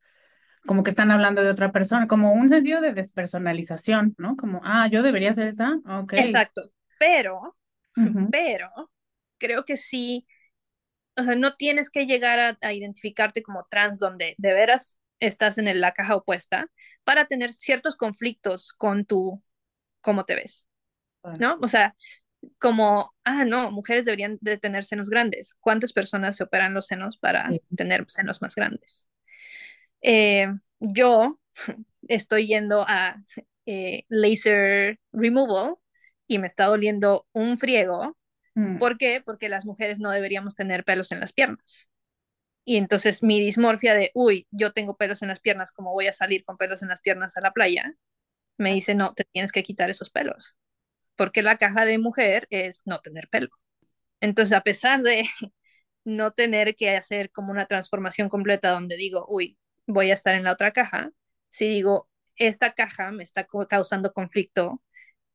como 0.66 0.84
que 0.84 0.90
están 0.92 1.12
hablando 1.12 1.42
de 1.42 1.50
otra 1.50 1.72
persona, 1.72 2.08
como 2.08 2.34
un 2.34 2.50
sentido 2.50 2.82
de 2.82 2.94
despersonalización, 2.94 4.16
¿no? 4.18 4.36
Como, 4.36 4.62
ah, 4.64 4.88
yo 4.88 5.02
debería 5.02 5.34
ser 5.34 5.48
esa, 5.48 5.80
ok. 5.88 6.14
Exacto, 6.14 6.62
pero, 7.00 7.58
pero 8.30 8.70
creo 9.40 9.66
que 9.66 9.76
sí 9.76 10.28
o 11.18 11.24
sea, 11.24 11.36
no 11.36 11.56
tienes 11.56 11.90
que 11.90 12.06
llegar 12.06 12.58
a, 12.62 12.74
identificarte 12.74 13.44
como 13.44 13.68
trans 13.70 14.00
donde 14.00 14.36
de 14.38 14.54
veras 14.54 14.98
estás 15.20 15.58
en 15.58 15.80
la 15.80 15.92
caja 15.94 16.16
opuesta 16.16 16.68
para 17.04 17.26
tener 17.26 17.54
ciertos 17.54 17.96
conflictos 17.96 18.74
con 18.74 19.06
tu 19.06 19.44
cómo 20.02 20.26
te 20.26 20.36
ves, 20.36 20.68
¿no? 21.40 21.58
O 21.62 21.68
sea, 21.68 21.96
como, 22.60 23.14
ah, 23.24 23.46
no, 23.46 23.72
mujeres 23.72 24.06
deberían 24.06 24.38
de 24.42 24.58
tener 24.58 24.84
senos 24.84 25.10
grandes. 25.10 25.56
¿Cuántas 25.60 25.94
personas 25.94 26.36
se 26.36 26.44
operan 26.44 26.74
los 26.74 26.88
senos 26.88 27.18
para 27.18 27.50
tener 27.76 28.06
senos 28.10 28.42
más 28.42 28.56
grandes? 28.56 29.08
Eh, 30.02 30.48
yo 30.80 31.40
estoy 32.08 32.48
yendo 32.48 32.84
a 32.88 33.18
eh, 33.66 34.06
laser 34.10 35.00
removal 35.12 35.76
y 36.28 36.40
me 36.40 36.48
está 36.48 36.66
doliendo 36.66 37.28
un 37.34 37.58
friego 37.58 38.18
Mm. 38.56 38.78
¿Por 38.78 38.98
qué? 38.98 39.22
Porque 39.24 39.50
las 39.50 39.66
mujeres 39.66 40.00
no 40.00 40.12
deberíamos 40.12 40.56
tener 40.56 40.84
pelos 40.84 41.12
en 41.12 41.20
las 41.20 41.34
piernas. 41.34 41.90
Y 42.64 42.78
entonces 42.78 43.24
mi 43.24 43.40
dismorfia 43.40 43.96
de, 43.96 44.12
uy, 44.14 44.48
yo 44.52 44.72
tengo 44.74 44.98
pelos 44.98 45.22
en 45.24 45.30
las 45.30 45.40
piernas, 45.40 45.72
¿cómo 45.72 45.94
voy 45.94 46.08
a 46.08 46.14
salir 46.14 46.44
con 46.44 46.58
pelos 46.58 46.82
en 46.84 46.90
las 46.90 47.02
piernas 47.02 47.38
a 47.38 47.42
la 47.42 47.52
playa? 47.54 47.96
Me 48.58 48.74
dice, 48.74 48.96
no, 48.96 49.14
te 49.14 49.26
tienes 49.26 49.52
que 49.52 49.64
quitar 49.64 49.90
esos 49.90 50.12
pelos. 50.12 50.56
Porque 51.16 51.44
la 51.44 51.58
caja 51.58 51.86
de 51.86 52.00
mujer 52.00 52.48
es 52.52 52.82
no 52.86 53.02
tener 53.02 53.30
pelo. 53.30 53.50
Entonces, 54.22 54.54
a 54.54 54.62
pesar 54.62 55.04
de 55.04 55.26
no 56.06 56.32
tener 56.32 56.76
que 56.76 56.96
hacer 56.96 57.32
como 57.32 57.52
una 57.52 57.68
transformación 57.68 58.30
completa 58.30 58.72
donde 58.72 58.98
digo, 58.98 59.26
uy, 59.30 59.58
voy 59.88 60.12
a 60.12 60.16
estar 60.16 60.36
en 60.36 60.44
la 60.46 60.54
otra 60.54 60.74
caja, 60.74 61.12
si 61.50 61.70
digo, 61.70 62.10
esta 62.38 62.74
caja 62.74 63.12
me 63.12 63.24
está 63.24 63.48
causando 63.70 64.14
conflicto 64.14 64.82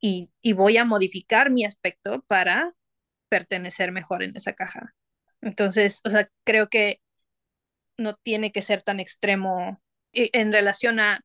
y, 0.01 0.31
y 0.43 0.53
voy 0.55 0.77
a 0.79 0.85
modificar 0.85 1.51
mi 1.51 1.65
aspecto 1.65 2.23
para 2.29 2.76
pertenecer 3.29 3.93
mejor 3.93 4.23
en 4.23 4.37
esa 4.37 4.53
caja. 4.53 4.95
Entonces, 5.41 6.01
o 6.05 6.11
sea, 6.11 6.31
creo 6.45 6.69
que 6.69 7.01
no 7.97 8.15
tiene 8.17 8.53
que 8.53 8.63
ser 8.63 8.83
tan 8.83 9.01
extremo 9.01 9.81
en 10.13 10.53
relación 10.53 11.01
a, 11.01 11.21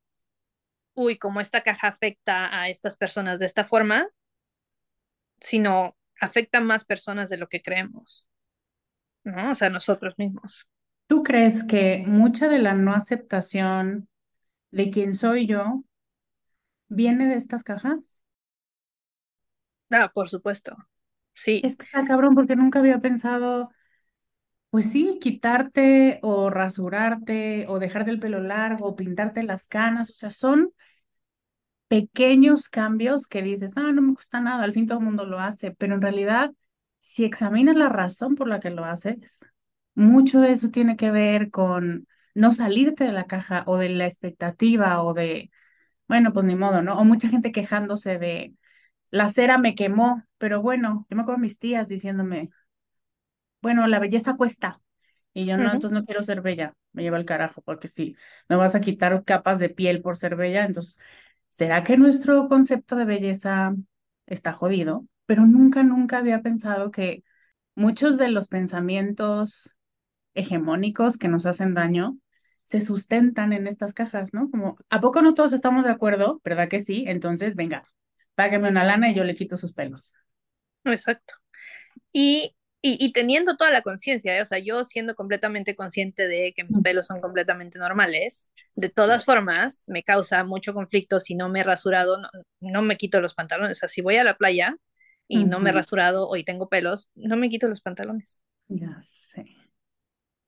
uy, 0.94 1.18
como 1.18 1.40
esta 1.40 1.62
caja 1.62 1.88
afecta 1.88 2.60
a 2.60 2.68
estas 2.68 2.96
personas 2.96 3.38
de 3.38 3.46
esta 3.46 3.64
forma, 3.64 4.08
sino 5.40 5.96
afecta 6.20 6.58
a 6.58 6.62
más 6.62 6.84
personas 6.84 7.30
de 7.30 7.38
lo 7.38 7.48
que 7.48 7.62
creemos, 7.62 8.28
¿no? 9.24 9.52
O 9.52 9.54
sea, 9.54 9.70
nosotros 9.70 10.14
mismos. 10.18 10.66
¿Tú 11.06 11.22
crees 11.22 11.64
que 11.64 12.04
mucha 12.06 12.48
de 12.48 12.58
la 12.58 12.74
no 12.74 12.94
aceptación 12.94 14.08
de 14.70 14.90
quién 14.90 15.14
soy 15.14 15.46
yo 15.46 15.84
viene 16.88 17.28
de 17.28 17.36
estas 17.36 17.64
cajas? 17.64 18.22
Ah, 19.90 20.10
por 20.12 20.28
supuesto. 20.28 20.76
Sí. 21.34 21.60
Es 21.64 21.76
que 21.76 21.84
está 21.84 22.04
cabrón 22.04 22.34
porque 22.34 22.56
nunca 22.56 22.78
había 22.80 23.00
pensado, 23.00 23.70
pues 24.70 24.90
sí, 24.90 25.18
quitarte 25.20 26.18
o 26.22 26.50
rasurarte 26.50 27.66
o 27.68 27.78
dejarte 27.78 28.10
el 28.10 28.20
pelo 28.20 28.40
largo 28.40 28.86
o 28.88 28.96
pintarte 28.96 29.42
las 29.42 29.68
canas, 29.68 30.10
o 30.10 30.14
sea, 30.14 30.30
son 30.30 30.72
pequeños 31.88 32.68
cambios 32.68 33.26
que 33.26 33.42
dices, 33.42 33.76
no, 33.76 33.92
no 33.92 34.02
me 34.02 34.12
gusta 34.14 34.40
nada, 34.40 34.64
al 34.64 34.72
fin 34.72 34.86
todo 34.86 34.98
el 34.98 35.04
mundo 35.04 35.26
lo 35.26 35.38
hace, 35.40 35.72
pero 35.72 35.94
en 35.94 36.02
realidad, 36.02 36.52
si 36.98 37.24
examinas 37.24 37.76
la 37.76 37.88
razón 37.88 38.34
por 38.34 38.48
la 38.48 38.60
que 38.60 38.70
lo 38.70 38.84
haces, 38.84 39.40
mucho 39.94 40.40
de 40.40 40.52
eso 40.52 40.70
tiene 40.70 40.96
que 40.96 41.10
ver 41.10 41.50
con 41.50 42.06
no 42.34 42.52
salirte 42.52 43.04
de 43.04 43.12
la 43.12 43.26
caja 43.26 43.62
o 43.66 43.76
de 43.76 43.90
la 43.90 44.06
expectativa 44.06 45.02
o 45.02 45.12
de, 45.14 45.50
bueno, 46.08 46.32
pues 46.32 46.46
ni 46.46 46.56
modo, 46.56 46.82
¿no? 46.82 46.98
O 46.98 47.04
mucha 47.04 47.28
gente 47.28 47.52
quejándose 47.52 48.18
de, 48.18 48.54
la 49.12 49.28
cera 49.28 49.58
me 49.58 49.76
quemó, 49.76 50.24
pero 50.38 50.60
bueno, 50.60 51.06
yo 51.08 51.16
me 51.16 51.22
acuerdo 51.22 51.38
mis 51.40 51.60
tías 51.60 51.86
diciéndome, 51.86 52.50
bueno, 53.60 53.86
la 53.86 54.00
belleza 54.00 54.36
cuesta. 54.36 54.80
Y 55.34 55.46
yo 55.46 55.56
no, 55.56 55.64
entonces 55.72 55.92
no 55.92 56.04
quiero 56.04 56.22
ser 56.22 56.42
bella, 56.42 56.74
me 56.92 57.02
lleva 57.02 57.18
el 57.18 57.24
carajo, 57.24 57.62
porque 57.62 57.88
si 57.88 58.16
me 58.48 58.56
vas 58.56 58.74
a 58.74 58.80
quitar 58.80 59.24
capas 59.24 59.60
de 59.60 59.70
piel 59.70 60.02
por 60.02 60.16
ser 60.16 60.36
bella, 60.36 60.64
entonces, 60.64 60.98
¿será 61.48 61.84
que 61.84 61.96
nuestro 61.96 62.48
concepto 62.48 62.96
de 62.96 63.06
belleza 63.06 63.74
está 64.26 64.52
jodido? 64.52 65.06
pero 65.26 65.46
nunca, 65.46 65.82
nunca 65.82 66.18
había 66.18 66.42
pensado 66.42 66.90
que 66.90 67.24
muchos 67.74 68.18
de 68.18 68.28
los 68.28 68.48
pensamientos 68.48 69.74
hegemónicos 70.34 71.18
que 71.18 71.28
nos 71.28 71.46
hacen 71.46 71.74
daño 71.74 72.18
se 72.64 72.80
sustentan 72.80 73.52
en 73.52 73.66
estas 73.66 73.94
cajas, 73.94 74.34
¿no? 74.34 74.50
Como, 74.50 74.76
¿a 74.90 75.00
poco 75.00 75.22
no 75.22 75.34
todos 75.34 75.52
estamos 75.54 75.84
de 75.84 75.90
acuerdo? 75.90 76.40
¿Verdad 76.44 76.68
que 76.68 76.80
sí? 76.80 77.04
Entonces, 77.06 77.56
venga, 77.56 77.82
págame 78.34 78.68
una 78.68 78.84
lana 78.84 79.10
y 79.10 79.14
yo 79.14 79.24
le 79.24 79.34
quito 79.34 79.56
sus 79.56 79.72
pelos. 79.72 80.12
Exacto. 80.84 81.34
Y, 82.12 82.54
y, 82.80 83.12
teniendo 83.12 83.56
toda 83.56 83.70
la 83.70 83.82
conciencia, 83.82 84.36
¿eh? 84.36 84.42
o 84.42 84.44
sea, 84.44 84.58
yo 84.58 84.82
siendo 84.84 85.14
completamente 85.14 85.76
consciente 85.76 86.26
de 86.26 86.52
que 86.54 86.64
mis 86.64 86.78
pelos 86.80 87.06
son 87.06 87.20
completamente 87.20 87.78
normales, 87.78 88.50
de 88.74 88.88
todas 88.88 89.24
formas, 89.24 89.84
me 89.86 90.02
causa 90.02 90.42
mucho 90.44 90.74
conflicto 90.74 91.20
si 91.20 91.34
no 91.34 91.48
me 91.48 91.60
he 91.60 91.64
rasurado, 91.64 92.20
no, 92.20 92.28
no 92.60 92.82
me 92.82 92.96
quito 92.96 93.20
los 93.20 93.34
pantalones. 93.34 93.78
O 93.78 93.80
sea, 93.80 93.88
si 93.88 94.02
voy 94.02 94.16
a 94.16 94.24
la 94.24 94.36
playa 94.36 94.76
y 95.28 95.44
no 95.44 95.60
me 95.60 95.70
he 95.70 95.72
rasurado 95.72 96.28
o 96.28 96.36
y 96.36 96.44
tengo 96.44 96.68
pelos, 96.68 97.08
no 97.14 97.36
me 97.36 97.48
quito 97.48 97.68
los 97.68 97.80
pantalones. 97.80 98.42
Ya 98.68 99.00
sé. 99.00 99.46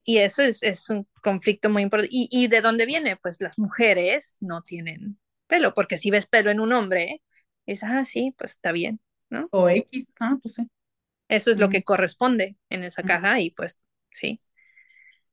Y 0.02 0.18
eso 0.18 0.42
es, 0.42 0.62
es 0.62 0.90
un 0.90 1.08
conflicto 1.22 1.70
muy 1.70 1.82
importante. 1.82 2.14
¿Y, 2.14 2.28
¿Y 2.30 2.48
de 2.48 2.60
dónde 2.60 2.84
viene? 2.84 3.16
Pues 3.16 3.40
las 3.40 3.58
mujeres 3.58 4.36
no 4.40 4.62
tienen 4.62 5.18
pelo, 5.46 5.72
porque 5.72 5.98
si 5.98 6.10
ves 6.10 6.26
pelo 6.26 6.50
en 6.50 6.60
un 6.60 6.72
hombre, 6.72 7.22
es, 7.66 7.82
ah, 7.84 8.04
sí, 8.04 8.34
pues 8.36 8.52
está 8.52 8.72
bien, 8.72 9.00
¿no? 9.30 9.48
O 9.52 9.68
X, 9.68 10.12
ah, 10.20 10.36
pues 10.42 10.54
sí. 10.54 10.68
Eso 11.28 11.50
es 11.50 11.58
lo 11.58 11.70
que 11.70 11.82
corresponde 11.82 12.56
en 12.70 12.84
esa 12.84 13.02
caja 13.02 13.40
y 13.40 13.50
pues 13.50 13.80
sí. 14.10 14.40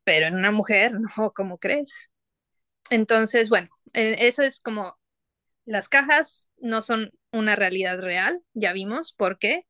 Pero 0.03 0.27
en 0.27 0.35
una 0.35 0.51
mujer, 0.51 0.93
no, 1.17 1.31
¿cómo 1.33 1.57
crees? 1.57 2.11
Entonces, 2.89 3.49
bueno, 3.49 3.69
eh, 3.93 4.15
eso 4.19 4.43
es 4.43 4.59
como 4.59 4.97
las 5.65 5.89
cajas 5.89 6.47
no 6.57 6.81
son 6.81 7.11
una 7.31 7.55
realidad 7.55 7.99
real, 7.99 8.41
ya 8.53 8.73
vimos, 8.73 9.13
porque 9.13 9.65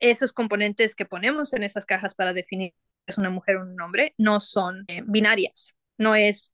esos 0.00 0.32
componentes 0.32 0.94
que 0.94 1.06
ponemos 1.06 1.52
en 1.52 1.62
esas 1.62 1.86
cajas 1.86 2.14
para 2.14 2.32
definir 2.32 2.74
es 3.06 3.18
una 3.18 3.30
mujer 3.30 3.56
o 3.56 3.62
un 3.62 3.80
hombre, 3.80 4.14
no 4.18 4.40
son 4.40 4.84
eh, 4.88 5.02
binarias. 5.06 5.76
No 5.96 6.14
es 6.14 6.52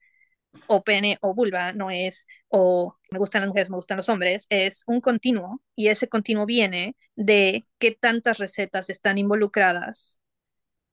o 0.66 0.82
pene 0.84 1.18
o 1.20 1.34
vulva, 1.34 1.72
no 1.72 1.90
es 1.90 2.26
o 2.48 2.96
me 3.10 3.18
gustan 3.18 3.42
las 3.42 3.48
mujeres, 3.48 3.70
me 3.70 3.76
gustan 3.76 3.96
los 3.96 4.08
hombres, 4.08 4.46
es 4.50 4.84
un 4.86 5.00
continuo 5.00 5.62
y 5.74 5.88
ese 5.88 6.08
continuo 6.08 6.46
viene 6.46 6.96
de 7.16 7.64
qué 7.78 7.92
tantas 7.98 8.38
recetas 8.38 8.90
están 8.90 9.18
involucradas, 9.18 10.18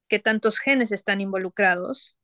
qué 0.08 0.20
tantos 0.20 0.60
genes 0.60 0.92
están 0.92 1.22
involucrados 1.22 2.18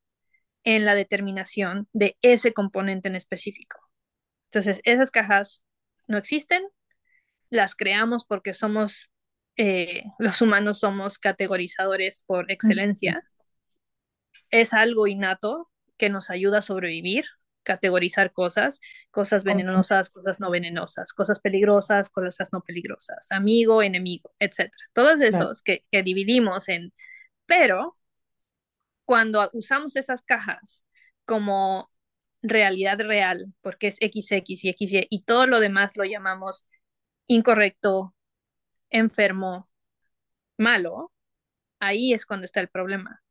en 0.63 0.85
la 0.85 0.95
determinación 0.95 1.87
de 1.93 2.17
ese 2.21 2.53
componente 2.53 3.07
en 3.07 3.15
específico. 3.15 3.79
Entonces, 4.45 4.81
esas 4.83 5.11
cajas 5.11 5.63
no 6.07 6.17
existen, 6.17 6.63
las 7.49 7.75
creamos 7.75 8.25
porque 8.25 8.53
somos 8.53 9.11
eh, 9.57 10.03
los 10.19 10.41
humanos 10.41 10.79
somos 10.79 11.17
categorizadores 11.17 12.23
por 12.25 12.51
excelencia. 12.51 13.23
Es 14.49 14.73
algo 14.73 15.07
innato 15.07 15.69
que 15.97 16.09
nos 16.09 16.29
ayuda 16.29 16.59
a 16.59 16.61
sobrevivir, 16.61 17.25
categorizar 17.63 18.31
cosas, 18.31 18.79
cosas 19.11 19.43
venenosas, 19.43 20.09
cosas 20.09 20.39
no 20.39 20.51
venenosas, 20.51 21.13
cosas 21.13 21.39
peligrosas, 21.39 22.09
cosas 22.09 22.49
no 22.53 22.61
peligrosas, 22.61 23.31
amigo, 23.31 23.81
enemigo, 23.81 24.31
etc. 24.39 24.71
Todos 24.93 25.19
esos 25.21 25.61
que, 25.61 25.83
que 25.91 26.03
dividimos 26.03 26.69
en... 26.69 26.93
Pero 27.45 27.97
cuando 29.05 29.49
usamos 29.53 29.95
esas 29.95 30.21
cajas 30.21 30.83
como 31.25 31.91
realidad 32.41 32.99
real, 32.99 33.53
porque 33.61 33.87
es 33.87 33.95
XX 33.95 34.65
y 34.65 34.73
XY, 34.73 35.07
y 35.09 35.23
todo 35.23 35.47
lo 35.47 35.59
demás 35.59 35.97
lo 35.97 36.05
llamamos 36.05 36.67
incorrecto, 37.27 38.15
enfermo, 38.89 39.69
malo, 40.57 41.11
ahí 41.79 42.13
es 42.13 42.25
cuando 42.25 42.45
está 42.45 42.61
el 42.61 42.69
problema. 42.69 43.23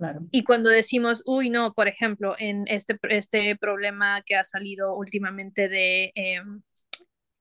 Claro. 0.00 0.20
Y 0.30 0.44
cuando 0.44 0.70
decimos, 0.70 1.22
uy, 1.26 1.50
no, 1.50 1.74
por 1.74 1.86
ejemplo, 1.86 2.34
en 2.38 2.64
este, 2.68 2.98
este 3.10 3.54
problema 3.56 4.22
que 4.22 4.34
ha 4.34 4.44
salido 4.44 4.94
últimamente 4.96 5.68
de 5.68 6.10
eh, 6.14 6.40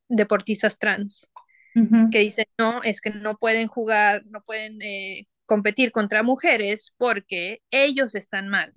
deportistas 0.09 0.77
trans, 0.77 1.29
uh 1.75 1.79
-huh. 1.79 2.09
que 2.11 2.19
dicen, 2.19 2.47
no, 2.57 2.83
es 2.83 2.99
que 2.99 3.11
no 3.11 3.37
pueden 3.37 3.69
jugar, 3.69 4.25
no 4.25 4.41
pueden 4.43 4.81
eh, 4.81 5.25
competir 5.45 5.93
contra 5.93 6.21
mujeres 6.21 6.93
porque 6.97 7.61
ellos 7.71 8.13
están 8.13 8.49
mal. 8.49 8.73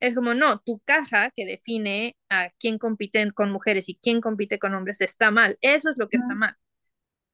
Es 0.00 0.16
como, 0.16 0.34
no, 0.34 0.58
tu 0.58 0.80
caja 0.80 1.30
que 1.36 1.46
define 1.46 2.16
a 2.28 2.48
quién 2.58 2.78
compite 2.78 3.30
con 3.30 3.52
mujeres 3.52 3.88
y 3.88 3.94
quién 4.02 4.20
compite 4.20 4.58
con 4.58 4.74
hombres 4.74 5.00
está 5.00 5.30
mal. 5.30 5.56
Eso 5.60 5.90
es 5.90 5.96
lo 5.96 6.08
que 6.08 6.16
uh 6.16 6.20
-huh. 6.20 6.24
está 6.24 6.34
mal 6.34 6.56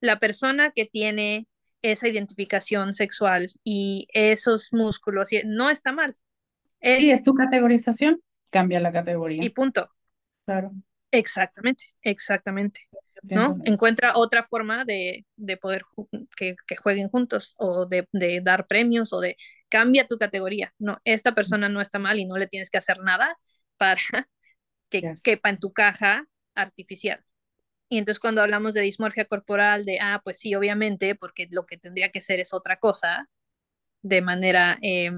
la 0.04 0.18
persona 0.18 0.70
que 0.70 0.84
tiene 0.84 1.46
esa 1.84 2.08
identificación 2.08 2.94
sexual 2.94 3.52
y 3.62 4.08
esos 4.12 4.72
músculos 4.72 5.28
no 5.44 5.68
está 5.68 5.92
mal. 5.92 6.16
Es, 6.80 7.00
sí, 7.00 7.10
es 7.10 7.22
tu 7.22 7.34
categorización, 7.34 8.20
cambia 8.50 8.80
la 8.80 8.90
categoría. 8.90 9.44
Y 9.44 9.50
punto. 9.50 9.90
Claro. 10.46 10.72
Exactamente, 11.10 11.94
exactamente. 12.02 12.80
¿no? 13.22 13.58
Encuentra 13.64 14.16
otra 14.16 14.42
forma 14.42 14.84
de, 14.84 15.26
de 15.36 15.56
poder 15.56 15.84
que, 16.36 16.56
que, 16.66 16.76
jueguen 16.76 17.08
juntos 17.08 17.54
o 17.56 17.86
de, 17.86 18.08
de, 18.12 18.40
dar 18.42 18.66
premios 18.66 19.12
o 19.12 19.20
de 19.20 19.36
cambia 19.68 20.06
tu 20.06 20.18
categoría. 20.18 20.74
No, 20.78 20.98
esta 21.04 21.34
persona 21.34 21.68
no 21.68 21.80
está 21.80 21.98
mal 21.98 22.18
y 22.18 22.24
no 22.24 22.36
le 22.36 22.46
tienes 22.46 22.70
que 22.70 22.78
hacer 22.78 22.98
nada 23.00 23.38
para 23.76 24.00
que 24.90 25.02
yes. 25.02 25.22
quepa 25.22 25.50
en 25.50 25.58
tu 25.58 25.72
caja 25.72 26.26
artificial. 26.54 27.22
Y 27.88 27.98
entonces 27.98 28.20
cuando 28.20 28.42
hablamos 28.42 28.74
de 28.74 28.80
dismorfia 28.82 29.26
corporal, 29.26 29.84
de, 29.84 29.98
ah, 30.00 30.20
pues 30.24 30.38
sí, 30.38 30.54
obviamente, 30.54 31.14
porque 31.14 31.48
lo 31.50 31.66
que 31.66 31.76
tendría 31.78 32.10
que 32.10 32.20
ser 32.20 32.40
es 32.40 32.52
otra 32.54 32.78
cosa, 32.78 33.28
de 34.02 34.22
manera 34.22 34.78
eh, 34.82 35.12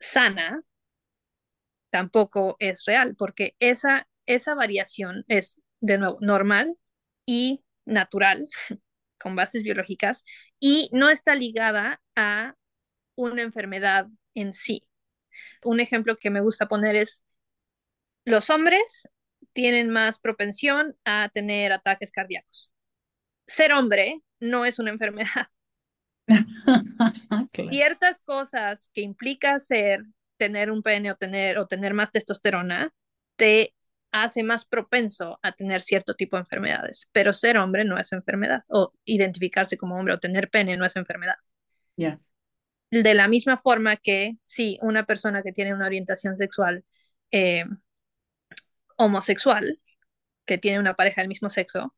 sana, 0.00 0.62
tampoco 1.90 2.56
es 2.58 2.84
real, 2.84 3.16
porque 3.16 3.54
esa, 3.58 4.08
esa 4.26 4.54
variación 4.54 5.24
es, 5.28 5.60
de 5.80 5.98
nuevo, 5.98 6.18
normal 6.20 6.76
y 7.26 7.64
natural, 7.84 8.46
con 9.18 9.36
bases 9.36 9.62
biológicas, 9.62 10.24
y 10.60 10.88
no 10.92 11.10
está 11.10 11.34
ligada 11.34 12.00
a 12.16 12.54
una 13.16 13.42
enfermedad 13.42 14.06
en 14.34 14.54
sí. 14.54 14.86
Un 15.64 15.80
ejemplo 15.80 16.16
que 16.16 16.30
me 16.30 16.40
gusta 16.40 16.68
poner 16.68 16.96
es, 16.96 17.24
los 18.24 18.50
hombres 18.50 19.08
tienen 19.52 19.90
más 19.90 20.18
propensión 20.18 20.96
a 21.04 21.28
tener 21.32 21.72
ataques 21.72 22.12
cardíacos. 22.12 22.72
Ser 23.46 23.72
hombre 23.72 24.22
no 24.40 24.64
es 24.64 24.78
una 24.78 24.90
enfermedad. 24.90 25.48
claro. 27.52 27.70
Ciertas 27.70 28.22
cosas 28.22 28.90
que 28.92 29.02
implica 29.02 29.58
ser, 29.58 30.04
tener 30.36 30.70
un 30.70 30.82
pene 30.82 31.10
o 31.10 31.16
tener, 31.16 31.58
o 31.58 31.66
tener 31.66 31.94
más 31.94 32.10
testosterona, 32.10 32.92
te 33.36 33.74
hace 34.12 34.42
más 34.42 34.64
propenso 34.64 35.38
a 35.42 35.52
tener 35.52 35.82
cierto 35.82 36.14
tipo 36.14 36.36
de 36.36 36.40
enfermedades. 36.40 37.08
Pero 37.12 37.32
ser 37.32 37.58
hombre 37.58 37.84
no 37.84 37.98
es 37.98 38.12
enfermedad. 38.12 38.64
O 38.68 38.92
identificarse 39.04 39.76
como 39.76 39.96
hombre 39.96 40.14
o 40.14 40.18
tener 40.18 40.48
pene 40.50 40.76
no 40.76 40.86
es 40.86 40.96
enfermedad. 40.96 41.36
Yeah. 41.96 42.20
De 42.90 43.14
la 43.14 43.28
misma 43.28 43.58
forma 43.58 43.96
que 43.96 44.36
si 44.44 44.78
una 44.80 45.04
persona 45.04 45.42
que 45.42 45.52
tiene 45.52 45.74
una 45.74 45.86
orientación 45.86 46.36
sexual 46.36 46.84
eh, 47.30 47.64
homosexual, 48.96 49.80
que 50.44 50.58
tiene 50.58 50.78
una 50.80 50.94
pareja 50.94 51.20
del 51.20 51.28
mismo 51.28 51.50
sexo, 51.50 51.94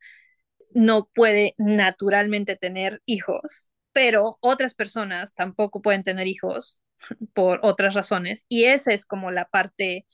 no 0.72 1.09
puede 1.14 1.55
naturalmente 1.59 2.57
tener 2.57 3.03
hijos, 3.07 3.68
pero 3.92 4.38
otras 4.40 4.74
personas 4.74 5.34
tampoco 5.34 5.82
pueden 5.82 6.05
tener 6.05 6.26
hijos 6.26 6.80
por 7.34 7.61
otras 7.62 7.94
razones. 7.94 8.44
Y 8.49 8.64
esa 8.64 8.92
es 8.92 9.07
como 9.07 9.30
la 9.30 9.46
parte 9.46 10.07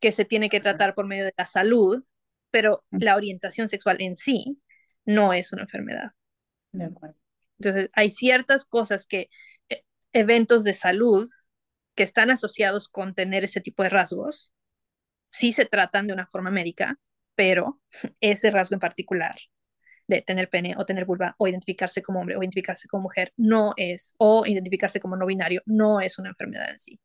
que 0.00 0.12
se 0.12 0.24
tiene 0.24 0.48
que 0.48 0.60
tratar 0.60 0.94
por 0.94 1.06
medio 1.06 1.24
de 1.24 1.34
la 1.36 1.46
salud, 1.46 2.04
pero 2.50 2.84
la 2.90 3.16
orientación 3.16 3.68
sexual 3.68 3.98
en 4.00 4.16
sí 4.16 4.60
no 5.04 5.32
es 5.32 5.52
una 5.52 5.62
enfermedad. 5.62 6.10
De 6.72 6.84
acuerdo. 6.84 7.16
Entonces, 7.58 7.90
hay 7.94 8.10
ciertas 8.10 8.64
cosas 8.64 9.06
que, 9.06 9.28
eh, 9.68 9.82
eventos 10.12 10.64
de 10.64 10.74
salud 10.74 11.28
que 11.94 12.02
están 12.02 12.30
asociados 12.30 12.88
con 12.88 13.14
tener 13.14 13.44
ese 13.44 13.60
tipo 13.60 13.82
de 13.82 13.88
rasgos, 13.90 14.52
sí 15.26 15.52
se 15.52 15.66
tratan 15.66 16.06
de 16.06 16.12
una 16.12 16.26
forma 16.26 16.50
médica, 16.50 16.98
pero 17.34 17.80
ese 18.20 18.50
rasgo 18.50 18.74
en 18.74 18.80
particular 18.80 19.34
de 20.06 20.22
tener 20.22 20.50
pene 20.50 20.74
o 20.76 20.84
tener 20.84 21.06
vulva 21.06 21.34
o 21.38 21.48
identificarse 21.48 22.02
como 22.02 22.20
hombre 22.20 22.36
o 22.36 22.42
identificarse 22.42 22.88
como 22.88 23.04
mujer 23.04 23.32
no 23.36 23.72
es, 23.76 24.14
o 24.18 24.44
identificarse 24.46 25.00
como 25.00 25.16
no 25.16 25.26
binario, 25.26 25.62
no 25.66 26.00
es 26.00 26.18
una 26.18 26.30
enfermedad 26.30 26.70
en 26.70 26.78
sí. 26.78 27.00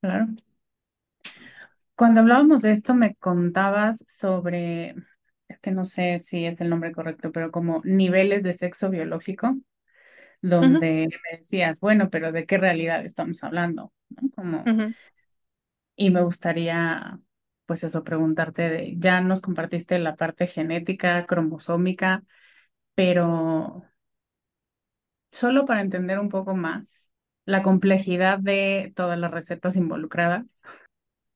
Claro. 0.00 0.28
Cuando 1.94 2.20
hablábamos 2.20 2.62
de 2.62 2.70
esto 2.70 2.94
me 2.94 3.14
contabas 3.16 4.02
sobre, 4.06 4.94
es 5.48 5.58
que 5.60 5.70
no 5.70 5.84
sé 5.84 6.18
si 6.18 6.46
es 6.46 6.60
el 6.60 6.70
nombre 6.70 6.92
correcto, 6.92 7.30
pero 7.32 7.50
como 7.50 7.80
niveles 7.84 8.42
de 8.42 8.52
sexo 8.52 8.90
biológico, 8.90 9.56
donde 10.40 11.06
uh 11.06 11.10
-huh. 11.10 11.20
me 11.30 11.38
decías, 11.38 11.78
bueno, 11.80 12.10
pero 12.10 12.32
¿de 12.32 12.46
qué 12.46 12.58
realidad 12.58 13.04
estamos 13.04 13.44
hablando? 13.44 13.92
¿no? 14.08 14.30
Como, 14.34 14.58
uh 14.60 14.64
-huh 14.64 14.94
y 15.96 16.10
me 16.10 16.22
gustaría 16.22 17.20
pues 17.66 17.84
eso, 17.84 18.04
preguntarte, 18.04 18.68
de, 18.68 18.94
ya 18.98 19.20
nos 19.20 19.40
compartiste 19.40 19.98
la 19.98 20.16
parte 20.16 20.46
genética, 20.46 21.26
cromosómica, 21.26 22.22
pero 22.94 23.84
solo 25.30 25.64
para 25.64 25.80
entender 25.80 26.18
un 26.18 26.28
poco 26.28 26.54
más 26.54 27.10
la 27.44 27.62
complejidad 27.62 28.38
de 28.38 28.92
todas 28.94 29.18
las 29.18 29.30
recetas 29.30 29.76
involucradas, 29.76 30.62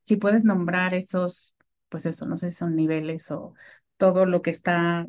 si 0.02 0.16
puedes 0.16 0.44
nombrar 0.44 0.94
esos, 0.94 1.54
pues 1.88 2.06
eso, 2.06 2.26
no 2.26 2.36
sé 2.36 2.50
si 2.50 2.56
son 2.56 2.76
niveles 2.76 3.30
o 3.30 3.54
todo 3.96 4.26
lo 4.26 4.42
que 4.42 4.50
está 4.50 5.06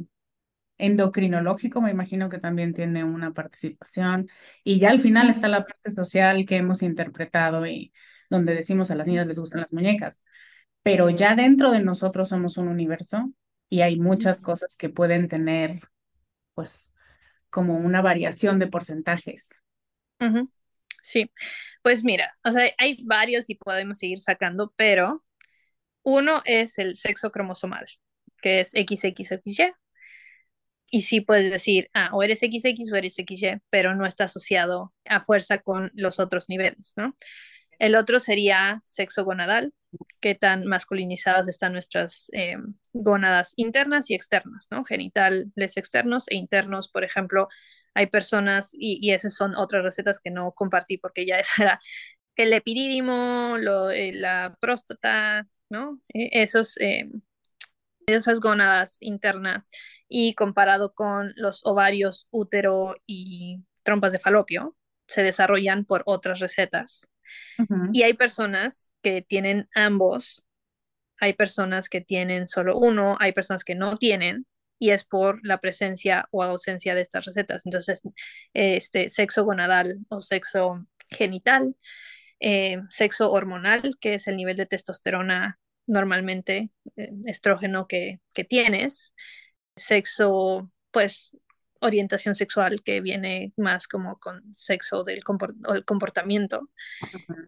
endocrinológico, 0.77 1.81
me 1.81 1.91
imagino 1.91 2.29
que 2.29 2.39
también 2.39 2.73
tiene 2.73 3.03
una 3.03 3.33
participación. 3.33 4.29
Y 4.63 4.79
ya 4.79 4.91
al 4.91 5.01
final 5.01 5.29
está 5.29 5.47
la 5.47 5.65
parte 5.65 5.91
social 5.91 6.45
que 6.45 6.57
hemos 6.57 6.83
interpretado 6.83 7.65
y 7.67 7.93
donde 8.30 8.55
decimos 8.55 8.91
a 8.91 8.95
las 8.95 9.07
niñas 9.07 9.28
les 9.28 9.39
gustan 9.39 9.61
las 9.61 9.73
muñecas. 9.73 10.23
Pero 10.84 11.09
ya 11.09 11.36
dentro 11.36 11.71
de 11.71 11.80
nosotros 11.82 12.30
somos 12.30 12.57
un 12.57 12.67
universo 12.67 13.32
y 13.69 13.82
hay 13.82 13.99
muchas 13.99 14.41
cosas 14.41 14.75
que 14.75 14.89
pueden 14.89 15.28
tener, 15.28 15.82
pues, 16.53 16.91
como 17.49 17.78
una 17.78 18.01
variación 18.01 18.59
de 18.59 18.67
porcentajes. 18.67 19.49
Sí, 21.01 21.32
pues 21.82 22.03
mira, 22.03 22.38
o 22.43 22.51
sea, 22.51 22.71
hay 22.78 23.03
varios 23.05 23.49
y 23.49 23.55
podemos 23.55 23.99
seguir 23.99 24.19
sacando, 24.19 24.73
pero 24.75 25.23
uno 26.03 26.41
es 26.45 26.80
el 26.80 26.97
sexo 26.97 27.32
cromosomal, 27.32 27.86
que 28.41 28.61
es 28.61 28.71
XXXY, 28.71 29.73
y 30.89 31.01
sí 31.01 31.21
puedes 31.21 31.51
decir, 31.51 31.89
ah, 31.93 32.09
o 32.13 32.23
eres 32.23 32.39
XX 32.39 32.91
o 32.91 32.95
eres 32.95 33.15
XY, 33.15 33.61
pero 33.69 33.95
no 33.95 34.05
está 34.05 34.25
asociado 34.25 34.93
a 35.05 35.21
fuerza 35.21 35.59
con 35.59 35.91
los 35.93 36.19
otros 36.19 36.49
niveles, 36.49 36.93
¿no? 36.95 37.17
El 37.80 37.95
otro 37.95 38.19
sería 38.19 38.82
sexo 38.86 39.23
gonadal, 39.23 39.73
qué 40.19 40.36
tan 40.36 40.65
masculinizadas 40.65 41.47
están 41.47 41.73
nuestras 41.73 42.30
eh, 42.34 42.57
gónadas 42.93 43.53
internas 43.55 44.09
y 44.09 44.15
externas, 44.15 44.67
¿no? 44.71 44.84
Genitales 44.84 45.78
externos 45.78 46.25
e 46.30 46.36
internos, 46.36 46.89
por 46.89 47.03
ejemplo, 47.03 47.47
hay 47.93 48.07
personas, 48.07 48.71
y, 48.73 49.11
esas 49.11 49.36
son 49.36 49.55
otras 49.55 49.84
recetas 49.84 50.19
que 50.19 50.32
no 50.32 50.51
compartí 50.53 50.97
porque 50.97 51.25
ya 51.25 51.39
eso 51.39 51.61
era 51.63 51.80
el 52.36 52.53
epidídimo, 52.53 53.57
lo, 53.59 53.91
eh, 53.91 54.11
la 54.13 54.57
próstata, 54.59 55.47
¿no? 55.69 55.99
E, 56.13 56.30
esos 56.41 56.78
eh, 56.80 57.09
esas 58.07 58.39
gónadas 58.39 58.97
internas 59.01 59.69
y 60.07 60.34
comparado 60.34 60.93
con 60.93 61.34
los 61.36 61.65
ovarios, 61.65 62.28
útero 62.32 62.95
y 63.05 63.63
trompas 63.84 64.13
de 64.13 64.19
falopio, 64.19 64.75
se 65.07 65.23
desarrollan 65.23 65.86
por 65.86 66.03
otras 66.05 66.39
recetas. 66.39 67.07
Y 67.93 68.03
hay 68.03 68.13
personas 68.13 68.91
que 69.01 69.21
tienen 69.21 69.67
ambos, 69.75 70.45
hay 71.19 71.34
personas 71.34 71.89
que 71.89 72.01
tienen 72.01 72.47
solo 72.47 72.78
uno, 72.78 73.17
hay 73.19 73.32
personas 73.32 73.63
que 73.63 73.75
no 73.75 73.97
tienen, 73.97 74.45
y 74.80 74.91
es 74.91 75.03
por 75.03 75.39
la 75.45 75.59
presencia 75.59 76.28
o 76.32 76.43
ausencia 76.43 76.95
de 76.95 77.01
estas 77.01 77.25
recetas. 77.25 77.65
Entonces, 77.65 78.01
este 78.53 79.09
sexo 79.09 79.43
gonadal 79.43 79.99
o 80.09 80.21
sexo 80.21 80.86
genital, 81.09 81.75
eh, 82.39 82.78
sexo 82.89 83.32
hormonal, 83.32 83.97
que 83.99 84.15
es 84.15 84.28
el 84.28 84.38
nivel 84.38 84.57
de 84.57 84.65
testosterona 84.65 85.59
normalmente 85.88 86.69
eh, 86.95 87.11
estrógeno 87.25 87.88
que, 87.88 88.19
que, 88.34 88.43
tienes, 88.43 89.13
sexo, 89.75 90.71
pues 90.91 91.32
orientación 91.82 92.36
sexual 92.36 92.82
que 92.84 93.01
viene 93.01 93.53
más 93.57 93.88
como 93.88 94.19
con 94.19 94.43
sexo 94.53 95.03
del 95.03 95.23
comportamiento, 95.23 96.69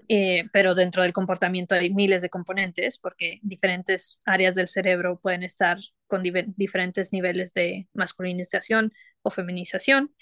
eh, 0.07 0.45
pero 0.51 0.75
dentro 0.75 1.03
del 1.03 1.13
comportamiento 1.13 1.75
hay 1.75 1.93
miles 1.93 2.21
de 2.21 2.29
componentes 2.29 2.97
porque 2.97 3.39
diferentes 3.41 4.19
áreas 4.25 4.55
del 4.55 4.67
cerebro 4.67 5.19
pueden 5.19 5.43
estar 5.43 5.77
con 6.07 6.23
diferentes 6.23 7.13
niveles 7.13 7.53
de 7.53 7.87
masculinización 7.93 8.93
o 9.21 9.29
feminización. 9.29 10.13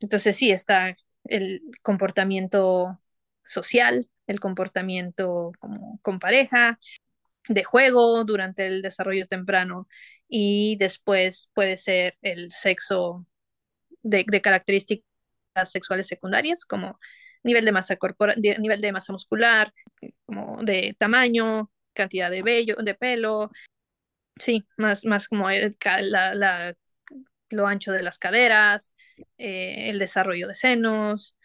Entonces 0.00 0.36
sí, 0.36 0.50
está 0.50 0.94
el 1.24 1.62
comportamiento 1.82 3.00
social, 3.44 4.08
el 4.26 4.40
comportamiento 4.40 5.52
como 5.58 5.98
con 6.02 6.18
pareja, 6.18 6.78
de 7.48 7.64
juego 7.64 8.24
durante 8.24 8.66
el 8.66 8.82
desarrollo 8.82 9.26
temprano 9.26 9.88
y 10.28 10.76
después 10.76 11.50
puede 11.54 11.76
ser 11.76 12.16
el 12.22 12.52
sexo 12.52 13.26
de, 14.02 14.24
características 14.40 15.04
sexuales 15.64 16.06
secundarias 16.06 16.64
como 16.64 16.98
nivel 17.42 17.64
de 17.64 17.72
masa 17.72 17.96
corporal, 17.96 18.40
nivel 18.40 18.80
de 18.80 18.92
masa 18.92 19.12
muscular, 19.12 19.72
como 20.26 20.62
de 20.62 20.94
tamaño, 20.98 21.70
cantidad 21.94 22.30
de 22.30 22.42
vello, 22.42 22.76
de 22.76 22.94
pelo, 22.94 23.50
sí, 24.36 24.66
más, 24.76 25.04
más 25.04 25.28
como 25.28 25.48
la, 25.50 26.74
lo 27.50 27.66
ancho 27.66 27.92
de 27.92 28.02
las 28.02 28.18
caderas, 28.18 28.94
eh, 29.38 29.90
el 29.90 29.98
desarrollo 29.98 30.48
de 30.48 30.54
senos, 30.54 31.36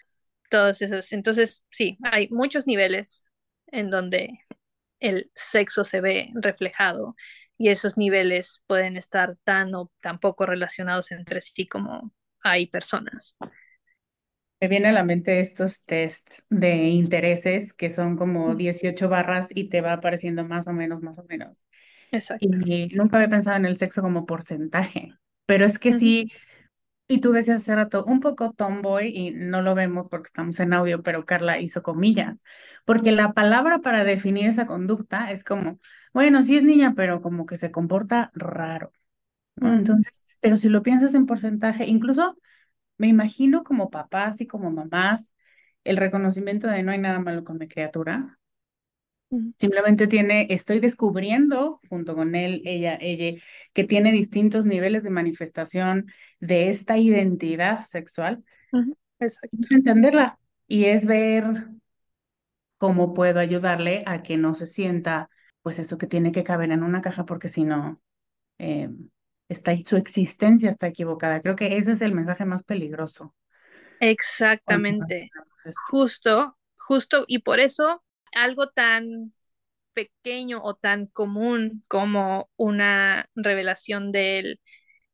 todos 0.49 0.81
esos. 0.81 1.11
Entonces, 1.13 1.63
sí, 1.71 1.97
hay 2.03 2.29
muchos 2.29 2.67
niveles 2.67 3.25
en 3.67 3.89
donde 3.89 4.39
el 4.99 5.31
sexo 5.35 5.83
se 5.83 6.01
ve 6.01 6.29
reflejado 6.35 7.15
y 7.57 7.69
esos 7.69 7.97
niveles 7.97 8.61
pueden 8.67 8.97
estar 8.97 9.37
tan 9.43 9.73
o 9.75 9.91
tan 10.01 10.19
poco 10.19 10.45
relacionados 10.45 11.11
entre 11.11 11.41
sí 11.41 11.67
como 11.67 12.13
hay 12.45 12.67
personas. 12.67 13.35
Me 14.61 14.67
viene 14.69 14.87
a 14.87 14.91
la 14.93 15.03
mente 15.03 15.39
estos 15.41 15.83
test 15.83 16.39
de 16.49 16.75
intereses 16.87 17.73
que 17.73 17.89
son 17.89 18.15
como 18.17 18.55
18 18.55 19.09
barras 19.09 19.49
y 19.53 19.69
te 19.69 19.81
va 19.81 19.93
apareciendo 19.93 20.45
más 20.45 20.67
o 20.67 20.73
menos, 20.73 21.01
más 21.01 21.19
o 21.19 21.25
menos. 21.25 21.65
Exacto. 22.11 22.47
Y 22.47 22.87
nunca 22.95 23.17
había 23.17 23.29
pensado 23.29 23.57
en 23.57 23.65
el 23.65 23.77
sexo 23.77 24.01
como 24.01 24.25
porcentaje, 24.25 25.13
pero 25.45 25.65
es 25.65 25.77
que 25.77 25.91
sí, 25.91 26.31
y 27.07 27.19
tú 27.19 27.31
decías 27.33 27.61
hace 27.61 27.75
rato, 27.75 28.03
un 28.05 28.19
poco 28.21 28.53
tomboy, 28.53 29.07
y 29.07 29.31
no 29.31 29.61
lo 29.61 29.75
vemos 29.75 30.09
porque 30.09 30.27
estamos 30.27 30.59
en 30.59 30.73
audio, 30.73 31.03
pero 31.03 31.25
Carla 31.25 31.59
hizo 31.59 31.83
comillas, 31.83 32.43
porque 32.85 33.11
la 33.11 33.33
palabra 33.33 33.79
para 33.79 34.03
definir 34.03 34.47
esa 34.47 34.65
conducta 34.65 35.31
es 35.31 35.43
como, 35.43 35.79
bueno, 36.13 36.43
sí 36.43 36.57
es 36.57 36.63
niña, 36.63 36.93
pero 36.95 37.21
como 37.21 37.45
que 37.45 37.57
se 37.57 37.71
comporta 37.71 38.31
raro. 38.33 38.91
Entonces, 39.61 40.23
pero 40.41 40.57
si 40.57 40.69
lo 40.69 40.83
piensas 40.83 41.13
en 41.15 41.25
porcentaje, 41.25 41.85
incluso 41.85 42.37
me 42.97 43.07
imagino 43.07 43.63
como 43.63 43.89
papás 43.89 44.41
y 44.41 44.47
como 44.47 44.71
mamás, 44.71 45.35
el 45.83 45.97
reconocimiento 45.97 46.67
de 46.67 46.83
no 46.83 46.91
hay 46.91 46.99
nada 46.99 47.19
malo 47.19 47.43
con 47.43 47.57
mi 47.57 47.67
criatura. 47.67 48.39
Simplemente 49.57 50.07
tiene, 50.07 50.47
estoy 50.49 50.79
descubriendo 50.79 51.79
junto 51.89 52.15
con 52.15 52.35
él, 52.35 52.61
ella, 52.65 52.97
ella, 52.99 53.41
que 53.73 53.85
tiene 53.85 54.11
distintos 54.11 54.65
niveles 54.65 55.03
de 55.03 55.09
manifestación 55.11 56.07
de 56.41 56.69
esta 56.69 56.97
identidad 56.97 57.85
sexual. 57.85 58.43
Exacto. 59.19 59.57
Es 59.61 59.71
entenderla 59.71 60.37
y 60.67 60.85
es 60.85 61.05
ver 61.05 61.45
cómo 62.77 63.13
puedo 63.13 63.39
ayudarle 63.39 64.03
a 64.05 64.21
que 64.23 64.37
no 64.37 64.55
se 64.55 64.65
sienta, 64.65 65.29
pues 65.61 65.79
eso 65.79 65.97
que 65.97 66.07
tiene 66.07 66.31
que 66.31 66.43
caber 66.43 66.71
en 66.71 66.83
una 66.83 67.01
caja, 67.01 67.25
porque 67.25 67.47
si 67.47 67.63
no, 67.63 68.01
eh, 68.59 68.89
está, 69.49 69.75
su 69.77 69.97
existencia 69.97 70.69
está 70.69 70.87
equivocada. 70.87 71.41
Creo 71.41 71.55
que 71.55 71.77
ese 71.77 71.91
es 71.91 72.01
el 72.01 72.13
mensaje 72.13 72.45
más 72.45 72.63
peligroso. 72.63 73.35
Exactamente. 73.99 75.29
Justo, 75.89 76.57
justo, 76.77 77.25
y 77.27 77.39
por 77.39 77.59
eso 77.59 78.03
algo 78.33 78.69
tan 78.69 79.33
pequeño 79.93 80.61
o 80.61 80.75
tan 80.75 81.07
común 81.07 81.81
como 81.87 82.49
una 82.57 83.29
revelación 83.33 84.11
del 84.11 84.59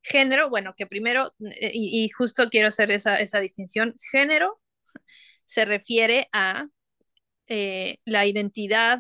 género, 0.02 0.50
bueno, 0.50 0.74
que 0.76 0.88
primero, 0.88 1.32
eh, 1.40 1.72
y, 1.74 2.10
justo 2.10 2.50
quiero 2.50 2.70
hacer 2.70 2.92
esa, 2.92 3.18
esa, 3.18 3.40
distinción, 3.40 3.96
género 4.12 4.60
se 5.46 5.66
refiere 5.66 6.28
a 6.34 6.68
eh, 7.48 7.98
la 8.06 8.26
identidad 8.26 9.00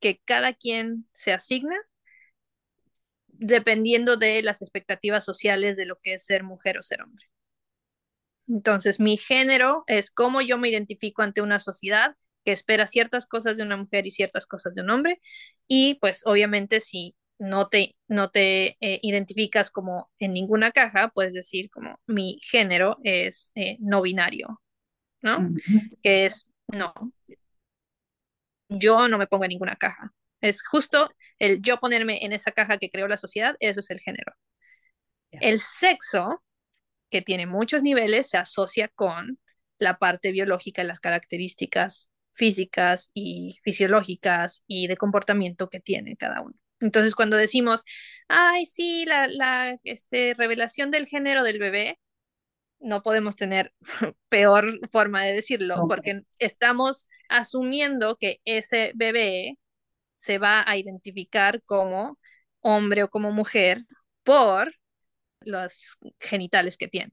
que 0.00 0.20
cada 0.24 0.54
quien 0.54 1.08
se 1.12 1.32
asigna 1.32 1.76
dependiendo 3.38 4.16
de 4.16 4.42
las 4.42 4.62
expectativas 4.62 5.24
sociales 5.24 5.76
de 5.76 5.86
lo 5.86 5.96
que 6.02 6.14
es 6.14 6.24
ser 6.24 6.42
mujer 6.44 6.78
o 6.78 6.82
ser 6.82 7.02
hombre. 7.02 7.26
Entonces, 8.46 9.00
mi 9.00 9.16
género 9.16 9.84
es 9.86 10.10
cómo 10.10 10.40
yo 10.42 10.58
me 10.58 10.68
identifico 10.68 11.22
ante 11.22 11.40
una 11.40 11.60
sociedad 11.60 12.16
que 12.44 12.52
espera 12.52 12.86
ciertas 12.86 13.26
cosas 13.26 13.56
de 13.56 13.62
una 13.62 13.76
mujer 13.76 14.06
y 14.06 14.10
ciertas 14.10 14.46
cosas 14.46 14.74
de 14.74 14.82
un 14.82 14.90
hombre. 14.90 15.20
Y 15.66 15.94
pues 15.96 16.22
obviamente 16.26 16.80
si 16.80 17.16
no 17.38 17.68
te, 17.68 17.94
no 18.08 18.30
te 18.30 18.76
eh, 18.80 19.00
identificas 19.02 19.70
como 19.70 20.10
en 20.18 20.32
ninguna 20.32 20.72
caja, 20.72 21.08
puedes 21.08 21.34
decir 21.34 21.70
como 21.70 21.98
mi 22.06 22.38
género 22.42 22.98
es 23.02 23.50
eh, 23.54 23.76
no 23.80 24.02
binario, 24.02 24.60
¿no? 25.22 25.50
Que 26.02 26.26
es 26.26 26.46
no. 26.68 26.92
Yo 28.68 29.08
no 29.08 29.18
me 29.18 29.26
pongo 29.26 29.44
en 29.44 29.50
ninguna 29.50 29.76
caja. 29.76 30.12
Es 30.44 30.62
justo 30.62 31.10
el 31.38 31.62
yo 31.62 31.78
ponerme 31.78 32.22
en 32.24 32.32
esa 32.32 32.52
caja 32.52 32.76
que 32.76 32.90
creó 32.90 33.08
la 33.08 33.16
sociedad, 33.16 33.56
eso 33.60 33.80
es 33.80 33.88
el 33.88 34.00
género. 34.00 34.34
El 35.30 35.58
sexo, 35.58 36.44
que 37.10 37.22
tiene 37.22 37.46
muchos 37.46 37.82
niveles, 37.82 38.28
se 38.28 38.36
asocia 38.36 38.88
con 38.88 39.38
la 39.78 39.98
parte 39.98 40.32
biológica 40.32 40.82
y 40.82 40.86
las 40.86 41.00
características 41.00 42.10
físicas 42.34 43.10
y 43.14 43.58
fisiológicas 43.62 44.62
y 44.66 44.86
de 44.86 44.98
comportamiento 44.98 45.70
que 45.70 45.80
tiene 45.80 46.14
cada 46.16 46.42
uno. 46.42 46.54
Entonces, 46.80 47.14
cuando 47.14 47.38
decimos, 47.38 47.84
ay, 48.28 48.66
sí, 48.66 49.06
la, 49.06 49.28
la 49.28 49.78
este, 49.82 50.34
revelación 50.34 50.90
del 50.90 51.06
género 51.06 51.42
del 51.42 51.58
bebé, 51.58 51.98
no 52.80 53.02
podemos 53.02 53.34
tener 53.34 53.72
peor 54.28 54.78
forma 54.92 55.24
de 55.24 55.32
decirlo, 55.32 55.86
porque 55.88 56.20
estamos 56.38 57.08
asumiendo 57.30 58.16
que 58.16 58.40
ese 58.44 58.92
bebé 58.94 59.56
se 60.24 60.38
va 60.38 60.64
a 60.66 60.76
identificar 60.78 61.62
como 61.64 62.18
hombre 62.60 63.02
o 63.04 63.10
como 63.10 63.30
mujer 63.32 63.82
por 64.24 64.74
los 65.40 65.98
genitales 66.20 66.78
que 66.78 66.88
tiene. 66.88 67.12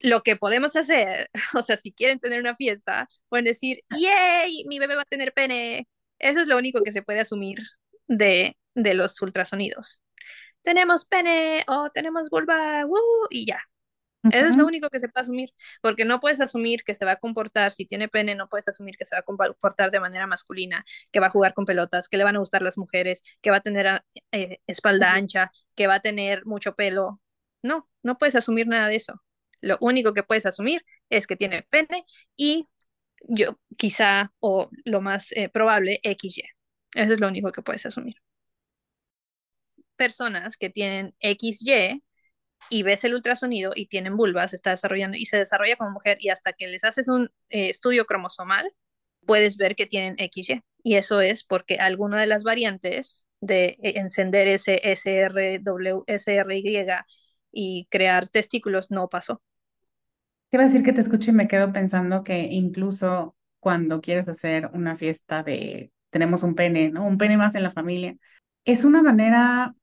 Lo 0.00 0.22
que 0.22 0.36
podemos 0.36 0.76
hacer, 0.76 1.30
o 1.54 1.62
sea, 1.62 1.76
si 1.76 1.92
quieren 1.92 2.20
tener 2.20 2.40
una 2.40 2.56
fiesta, 2.56 3.08
pueden 3.28 3.44
decir, 3.46 3.80
¡yay! 3.98 4.64
Mi 4.66 4.78
bebé 4.78 4.96
va 4.96 5.02
a 5.02 5.04
tener 5.06 5.32
pene. 5.32 5.88
Eso 6.18 6.40
es 6.40 6.48
lo 6.48 6.58
único 6.58 6.82
que 6.82 6.92
se 6.92 7.02
puede 7.02 7.20
asumir 7.20 7.58
de, 8.06 8.56
de 8.74 8.94
los 8.94 9.20
ultrasonidos. 9.22 10.00
Tenemos 10.62 11.06
pene 11.06 11.64
o 11.68 11.90
tenemos 11.90 12.30
vulva, 12.30 12.84
y 13.30 13.46
ya. 13.46 13.60
Eso 14.22 14.48
es 14.48 14.56
lo 14.56 14.66
único 14.66 14.90
que 14.90 15.00
se 15.00 15.08
puede 15.08 15.22
asumir, 15.22 15.50
porque 15.80 16.04
no 16.04 16.20
puedes 16.20 16.40
asumir 16.42 16.82
que 16.84 16.94
se 16.94 17.06
va 17.06 17.12
a 17.12 17.16
comportar, 17.16 17.72
si 17.72 17.86
tiene 17.86 18.08
pene, 18.08 18.34
no 18.34 18.48
puedes 18.48 18.68
asumir 18.68 18.96
que 18.96 19.06
se 19.06 19.16
va 19.16 19.20
a 19.20 19.22
comportar 19.22 19.90
de 19.90 19.98
manera 20.00 20.26
masculina, 20.26 20.84
que 21.10 21.20
va 21.20 21.28
a 21.28 21.30
jugar 21.30 21.54
con 21.54 21.64
pelotas, 21.64 22.08
que 22.08 22.18
le 22.18 22.24
van 22.24 22.36
a 22.36 22.40
gustar 22.40 22.60
las 22.60 22.76
mujeres, 22.76 23.22
que 23.40 23.50
va 23.50 23.58
a 23.58 23.60
tener 23.62 23.86
ah, 23.86 24.04
eh, 24.32 24.58
espalda 24.66 25.14
ancha, 25.14 25.50
que 25.74 25.86
va 25.86 25.94
a 25.94 26.00
tener 26.00 26.44
mucho 26.44 26.74
pelo. 26.74 27.20
No, 27.62 27.88
no 28.02 28.18
puedes 28.18 28.34
asumir 28.36 28.66
nada 28.66 28.88
de 28.88 28.96
eso. 28.96 29.22
Lo 29.62 29.78
único 29.80 30.12
que 30.12 30.22
puedes 30.22 30.46
asumir 30.46 30.84
es 31.08 31.26
que 31.26 31.36
tiene 31.36 31.66
pene 31.70 32.04
y 32.36 32.68
yo 33.28 33.58
quizá, 33.76 34.32
o 34.40 34.70
lo 34.84 35.00
más 35.00 35.32
eh, 35.32 35.48
probable, 35.48 36.00
XY. 36.02 36.42
Eso 36.94 37.14
es 37.14 37.20
lo 37.20 37.28
único 37.28 37.52
que 37.52 37.62
puedes 37.62 37.86
asumir. 37.86 38.16
Personas 39.96 40.56
que 40.56 40.70
tienen 40.70 41.14
XY 41.20 42.02
y 42.68 42.82
ves 42.82 43.04
el 43.04 43.14
ultrasonido 43.14 43.72
y 43.74 43.86
tienen 43.86 44.16
vulvas, 44.16 44.54
está 44.54 44.70
desarrollando 44.70 45.16
y 45.16 45.26
se 45.26 45.38
desarrolla 45.38 45.76
como 45.76 45.90
mujer 45.90 46.18
y 46.20 46.28
hasta 46.28 46.52
que 46.52 46.68
les 46.68 46.84
haces 46.84 47.08
un 47.08 47.30
eh, 47.48 47.70
estudio 47.70 48.06
cromosomal, 48.06 48.70
puedes 49.26 49.56
ver 49.56 49.76
que 49.76 49.86
tienen 49.86 50.16
XY. 50.18 50.62
Y 50.82 50.94
eso 50.94 51.20
es 51.20 51.44
porque 51.44 51.76
alguna 51.76 52.20
de 52.20 52.26
las 52.26 52.42
variantes 52.44 53.26
de 53.40 53.78
eh, 53.82 53.94
encender 53.96 54.48
ese 54.48 54.80
SRW, 54.82 56.04
SRY 56.06 56.86
y 57.52 57.86
crear 57.90 58.28
testículos 58.28 58.90
no 58.90 59.08
pasó. 59.08 59.42
Te 60.50 60.56
iba 60.56 60.64
a 60.64 60.66
decir 60.66 60.82
que 60.82 60.92
te 60.92 61.00
escucho 61.00 61.30
y 61.30 61.34
me 61.34 61.48
quedo 61.48 61.72
pensando 61.72 62.24
que 62.24 62.38
incluso 62.38 63.36
cuando 63.60 64.00
quieres 64.00 64.28
hacer 64.28 64.70
una 64.72 64.96
fiesta 64.96 65.42
de 65.42 65.92
tenemos 66.10 66.42
un 66.42 66.54
pene, 66.56 66.90
¿no? 66.90 67.06
Un 67.06 67.18
pene 67.18 67.36
más 67.36 67.54
en 67.54 67.62
la 67.62 67.70
familia, 67.70 68.16
es 68.64 68.84
una 68.84 69.02
manera 69.02 69.74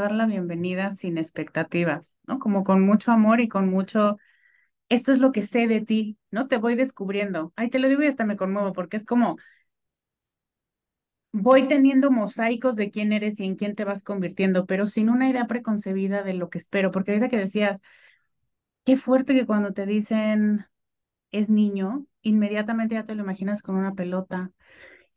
dar 0.00 0.12
la 0.12 0.26
bienvenida 0.26 0.90
sin 0.90 1.18
expectativas, 1.18 2.16
¿no? 2.26 2.38
Como 2.38 2.64
con 2.64 2.82
mucho 2.82 3.12
amor 3.12 3.40
y 3.40 3.48
con 3.48 3.68
mucho, 3.68 4.18
esto 4.88 5.12
es 5.12 5.18
lo 5.20 5.32
que 5.32 5.42
sé 5.42 5.66
de 5.68 5.82
ti, 5.82 6.18
¿no? 6.30 6.46
Te 6.46 6.58
voy 6.58 6.76
descubriendo. 6.76 7.52
Ay, 7.56 7.70
te 7.70 7.78
lo 7.80 7.88
digo 7.88 8.02
y 8.02 8.06
hasta 8.08 8.24
me 8.26 8.36
conmuevo 8.36 8.72
porque 8.72 8.96
es 8.98 9.04
como, 9.06 9.36
voy 11.32 11.68
teniendo 11.68 12.10
mosaicos 12.10 12.76
de 12.76 12.90
quién 12.90 13.12
eres 13.12 13.40
y 13.40 13.44
en 13.44 13.56
quién 13.56 13.74
te 13.74 13.84
vas 13.84 14.02
convirtiendo, 14.02 14.66
pero 14.66 14.86
sin 14.86 15.10
una 15.10 15.28
idea 15.28 15.46
preconcebida 15.46 16.22
de 16.22 16.34
lo 16.34 16.48
que 16.50 16.58
espero, 16.58 16.90
porque 16.90 17.10
ahorita 17.12 17.28
que 17.28 17.38
decías, 17.38 17.82
qué 18.84 18.96
fuerte 18.96 19.34
que 19.34 19.46
cuando 19.46 19.72
te 19.72 19.86
dicen 19.86 20.66
es 21.32 21.50
niño, 21.50 22.06
inmediatamente 22.22 22.96
ya 22.96 23.04
te 23.04 23.14
lo 23.14 23.22
imaginas 23.24 23.62
con 23.62 23.76
una 23.76 23.94
pelota, 23.94 24.52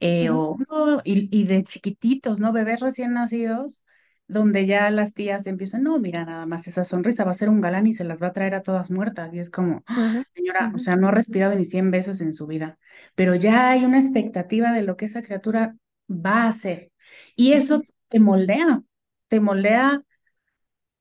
eh, 0.02 0.30
o, 0.32 0.58
y, 1.06 1.30
y, 1.38 1.46
de 1.48 1.64
chiquititos, 1.64 2.40
¿no? 2.40 2.54
Bebés 2.54 2.82
recién 2.82 3.14
nacidos, 3.14 3.86
donde 4.28 4.66
ya 4.66 4.90
las 4.92 5.14
tías 5.14 5.48
empiezan, 5.48 5.84
no, 5.84 6.00
mira, 6.00 6.26
nada 6.26 6.46
más 6.46 6.68
esa 6.68 6.84
sonrisa 6.84 7.24
va 7.24 7.32
a 7.32 7.34
ser 7.34 7.50
un 7.50 7.62
galán 7.62 7.88
y 7.88 7.94
se 7.94 8.04
las 8.04 8.22
va 8.22 8.28
a 8.28 8.34
traer 8.34 8.56
a 8.56 8.62
todas 8.64 8.92
muertas. 8.92 9.34
Y 9.34 9.40
es 9.40 9.50
como, 9.50 9.84
¡ah! 9.88 10.24
señora, 10.36 10.72
o 10.76 10.80
sea, 10.80 10.96
no 10.96 11.08
ha 11.08 11.12
respirado 11.12 11.56
ni 11.56 11.66
100 11.66 11.92
veces 11.92 12.22
en 12.22 12.34
su 12.34 12.48
vida, 12.48 12.78
pero 13.16 13.36
ya 13.36 13.70
hay 13.70 13.86
una 13.86 14.00
expectativa 14.00 14.72
de 14.74 14.82
lo 14.84 14.98
que 14.98 15.06
esa 15.06 15.22
criatura 15.22 15.76
va 16.10 16.44
a 16.44 16.48
hacer. 16.50 16.92
Y 17.36 17.54
eso 17.54 17.82
te 18.10 18.20
moldea, 18.20 18.84
te 19.30 19.40
moldea, 19.40 20.04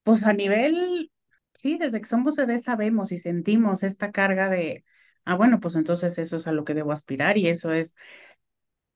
pues 0.03 0.25
a 0.27 0.33
nivel, 0.33 1.11
sí, 1.55 1.79
desde 1.79 2.01
que 2.01 2.07
somos 2.09 2.37
bebés 2.37 2.65
sabemos 2.65 3.13
y 3.13 3.19
sentimos 3.19 3.83
esta 3.83 4.13
carga 4.13 4.49
de, 4.49 4.85
ah, 5.25 5.35
bueno, 5.37 5.61
pues 5.61 5.75
entonces 5.77 6.19
eso 6.19 6.37
es 6.37 6.47
a 6.47 6.53
lo 6.53 6.65
que 6.65 6.75
debo 6.75 6.93
aspirar 6.93 7.39
y 7.39 7.49
eso 7.49 7.73
es 7.73 7.97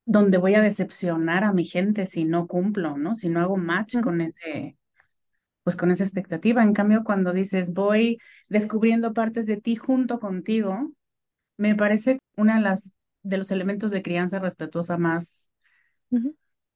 donde 0.04 0.38
voy 0.38 0.54
a 0.54 0.62
decepcionar 0.62 1.44
a 1.44 1.52
mi 1.52 1.64
gente 1.64 2.06
si 2.06 2.24
no 2.24 2.46
cumplo, 2.46 2.96
¿no? 2.98 3.14
Si 3.14 3.28
no 3.28 3.40
hago 3.40 3.56
match 3.56 4.00
con 4.00 4.20
ese, 4.20 4.76
pues 5.62 5.76
con 5.76 5.90
esa 5.90 6.04
expectativa. 6.04 6.62
En 6.62 6.74
cambio, 6.74 7.04
cuando 7.04 7.32
dices 7.32 7.72
voy 7.72 8.18
descubriendo 8.48 9.12
partes 9.14 9.46
de 9.46 9.58
ti 9.58 9.76
junto 9.76 10.20
contigo, 10.20 10.92
me 11.58 11.74
parece 11.76 12.18
una 12.36 12.56
de 12.56 12.62
las 12.62 12.92
de 13.22 13.38
los 13.38 13.50
elementos 13.50 13.90
de 13.90 14.02
crianza 14.02 14.38
respetuosa 14.38 14.98
más, 14.98 15.50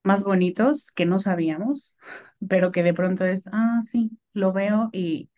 más 0.02 0.24
bonitos 0.24 0.90
que 0.92 1.06
no 1.06 1.18
sabíamos, 1.18 1.96
pero 2.48 2.72
que 2.72 2.82
de 2.82 2.94
pronto 2.94 3.24
es, 3.24 3.44
ah, 3.52 3.80
sí, 3.82 4.18
lo 4.32 4.52
veo 4.52 4.90
y, 4.92 5.30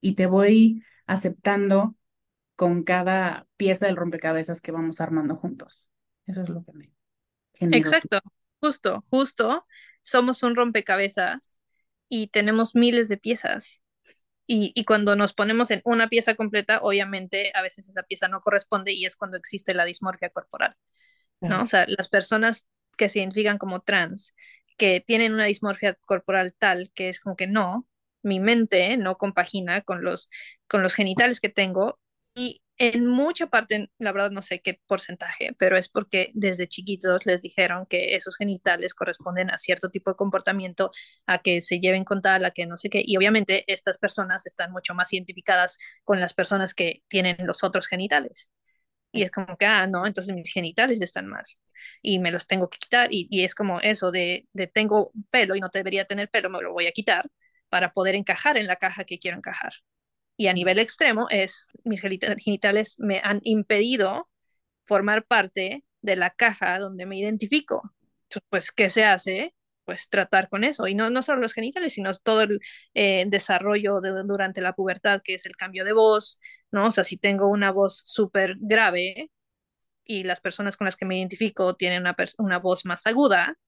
y 0.00 0.14
te 0.14 0.26
voy 0.26 0.82
aceptando 1.06 1.96
con 2.56 2.84
cada 2.84 3.46
pieza 3.56 3.86
del 3.86 3.96
rompecabezas 3.96 4.60
que 4.62 4.72
vamos 4.72 5.00
armando 5.00 5.36
juntos. 5.36 5.88
Eso 6.26 6.42
es 6.42 6.48
lo 6.50 6.64
que 6.64 6.72
me, 6.74 6.92
Exacto, 7.60 8.20
justo, 8.60 9.04
justo. 9.10 9.66
Somos 10.02 10.42
un 10.42 10.56
rompecabezas 10.56 11.60
y 12.08 12.28
tenemos 12.28 12.74
miles 12.74 13.08
de 13.08 13.16
piezas. 13.16 13.82
Y, 14.48 14.70
y, 14.76 14.84
cuando 14.84 15.16
nos 15.16 15.32
ponemos 15.32 15.72
en 15.72 15.80
una 15.84 16.08
pieza 16.08 16.36
completa, 16.36 16.78
obviamente 16.80 17.50
a 17.54 17.62
veces 17.62 17.88
esa 17.88 18.04
pieza 18.04 18.28
no 18.28 18.40
corresponde 18.40 18.92
y 18.92 19.04
es 19.04 19.16
cuando 19.16 19.36
existe 19.36 19.74
la 19.74 19.84
dismorfia 19.84 20.30
corporal, 20.30 20.76
¿no? 21.40 21.62
O 21.62 21.66
sea, 21.66 21.84
las 21.88 22.08
personas 22.08 22.68
que 22.96 23.08
se 23.08 23.18
identifican 23.18 23.58
como 23.58 23.80
trans, 23.80 24.34
que 24.76 25.00
tienen 25.00 25.34
una 25.34 25.46
dismorfia 25.46 25.94
corporal 25.94 26.54
tal 26.56 26.92
que 26.94 27.08
es 27.08 27.18
como 27.18 27.34
que 27.34 27.48
no, 27.48 27.88
mi 28.22 28.40
mente 28.40 28.96
no 28.96 29.18
compagina 29.18 29.80
con 29.80 30.04
los, 30.04 30.28
con 30.68 30.82
los 30.82 30.94
genitales 30.94 31.40
que 31.40 31.48
tengo 31.48 31.98
y 32.34 32.62
en 32.78 33.06
mucha 33.06 33.46
parte, 33.46 33.90
la 33.98 34.12
verdad 34.12 34.30
no 34.30 34.42
sé 34.42 34.60
qué 34.60 34.80
porcentaje, 34.86 35.54
pero 35.58 35.76
es 35.78 35.88
porque 35.88 36.30
desde 36.34 36.68
chiquitos 36.68 37.24
les 37.26 37.42
dijeron 37.42 37.86
que 37.86 38.14
esos 38.16 38.36
genitales 38.36 38.94
corresponden 38.94 39.50
a 39.50 39.58
cierto 39.58 39.90
tipo 39.90 40.10
de 40.10 40.16
comportamiento, 40.16 40.90
a 41.26 41.40
que 41.40 41.60
se 41.60 41.80
lleven 41.80 42.04
con 42.04 42.20
tal, 42.22 42.44
a 42.44 42.50
que 42.50 42.66
no 42.66 42.76
sé 42.76 42.90
qué. 42.90 43.02
Y 43.04 43.16
obviamente 43.16 43.64
estas 43.72 43.98
personas 43.98 44.46
están 44.46 44.72
mucho 44.72 44.94
más 44.94 45.12
identificadas 45.12 45.78
con 46.04 46.20
las 46.20 46.34
personas 46.34 46.74
que 46.74 47.02
tienen 47.08 47.36
los 47.46 47.64
otros 47.64 47.86
genitales. 47.88 48.50
Y 49.12 49.22
es 49.22 49.30
como 49.30 49.56
que, 49.56 49.66
ah, 49.66 49.86
no, 49.86 50.06
entonces 50.06 50.34
mis 50.34 50.52
genitales 50.52 51.00
están 51.00 51.26
mal 51.26 51.44
y 52.02 52.18
me 52.18 52.32
los 52.32 52.46
tengo 52.46 52.68
que 52.70 52.78
quitar. 52.78 53.08
Y, 53.10 53.44
es 53.44 53.54
como 53.54 53.80
eso 53.80 54.10
de, 54.10 54.48
de 54.52 54.66
tengo 54.66 55.12
pelo 55.30 55.56
y 55.56 55.60
no 55.60 55.68
debería 55.72 56.04
tener 56.06 56.30
pelo, 56.30 56.50
me 56.50 56.60
lo 56.62 56.72
voy 56.72 56.86
a 56.86 56.92
quitar 56.92 57.30
para 57.68 57.92
poder 57.92 58.14
encajar 58.14 58.56
en 58.58 58.66
la 58.66 58.76
caja 58.76 59.04
que 59.04 59.18
quiero 59.18 59.38
encajar. 59.38 59.72
Y 60.36 60.48
a 60.48 60.52
nivel 60.52 60.78
extremo 60.78 61.28
es, 61.30 61.66
mis 61.84 62.00
genitales 62.00 62.96
me 62.98 63.20
han 63.24 63.40
impedido 63.44 64.28
formar 64.84 65.24
parte 65.26 65.84
de 66.02 66.16
la 66.16 66.30
caja 66.30 66.78
donde 66.78 67.06
me 67.06 67.18
identifico. 67.18 67.82
pues, 68.50 68.72
¿qué 68.72 68.90
se 68.90 69.04
hace? 69.04 69.54
Pues 69.84 70.08
tratar 70.08 70.48
con 70.48 70.64
eso. 70.64 70.86
Y 70.88 70.94
no, 70.94 71.10
no 71.10 71.22
solo 71.22 71.40
los 71.40 71.54
genitales, 71.54 71.94
sino 71.94 72.12
todo 72.14 72.42
el 72.42 72.60
eh, 72.94 73.24
desarrollo 73.28 74.00
de, 74.00 74.10
durante 74.24 74.60
la 74.60 74.74
pubertad, 74.74 75.22
que 75.24 75.34
es 75.34 75.46
el 75.46 75.56
cambio 75.56 75.84
de 75.84 75.92
voz, 75.92 76.40
¿no? 76.70 76.86
O 76.88 76.90
sea, 76.90 77.04
si 77.04 77.16
tengo 77.18 77.48
una 77.48 77.70
voz 77.72 78.02
súper 78.04 78.56
grave 78.60 79.30
y 80.04 80.24
las 80.24 80.40
personas 80.40 80.76
con 80.76 80.86
las 80.86 80.96
que 80.96 81.06
me 81.06 81.18
identifico 81.18 81.76
tienen 81.76 82.02
una, 82.02 82.16
una 82.38 82.58
voz 82.58 82.84
más 82.86 83.06
aguda, 83.06 83.58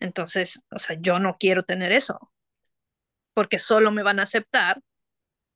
entonces, 0.00 0.60
o 0.70 0.78
sea, 0.78 0.96
yo 1.00 1.18
no 1.18 1.34
quiero 1.38 1.64
tener 1.64 1.92
eso, 1.92 2.32
porque 3.34 3.58
solo 3.58 3.90
me 3.90 4.02
van 4.02 4.20
a 4.20 4.24
aceptar 4.24 4.80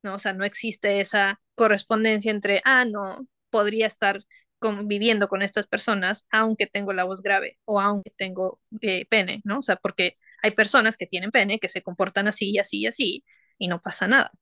¿no? 0.02 0.14
O 0.14 0.18
sea, 0.18 0.32
no 0.32 0.44
existe 0.44 1.00
esa 1.00 1.40
correspondencia 1.54 2.30
entre, 2.30 2.60
ah, 2.64 2.84
no, 2.84 3.26
podría 3.50 3.86
estar 3.86 4.20
conviviendo 4.58 5.28
con 5.28 5.42
estas 5.42 5.66
personas 5.66 6.26
aunque 6.30 6.66
tengo 6.66 6.92
la 6.92 7.04
voz 7.04 7.20
grave 7.22 7.58
o 7.64 7.80
aunque 7.80 8.10
tengo 8.16 8.60
eh, 8.80 9.06
pene, 9.06 9.40
¿no? 9.44 9.58
O 9.58 9.62
sea, 9.62 9.76
porque 9.76 10.16
hay 10.42 10.52
personas 10.52 10.96
que 10.96 11.06
tienen 11.06 11.30
pene 11.30 11.58
que 11.58 11.68
se 11.68 11.82
comportan 11.82 12.28
así 12.28 12.52
y 12.52 12.58
así 12.58 12.80
y 12.80 12.86
así 12.86 13.24
y 13.58 13.68
no 13.68 13.80
pasa 13.80 14.08
nada. 14.08 14.32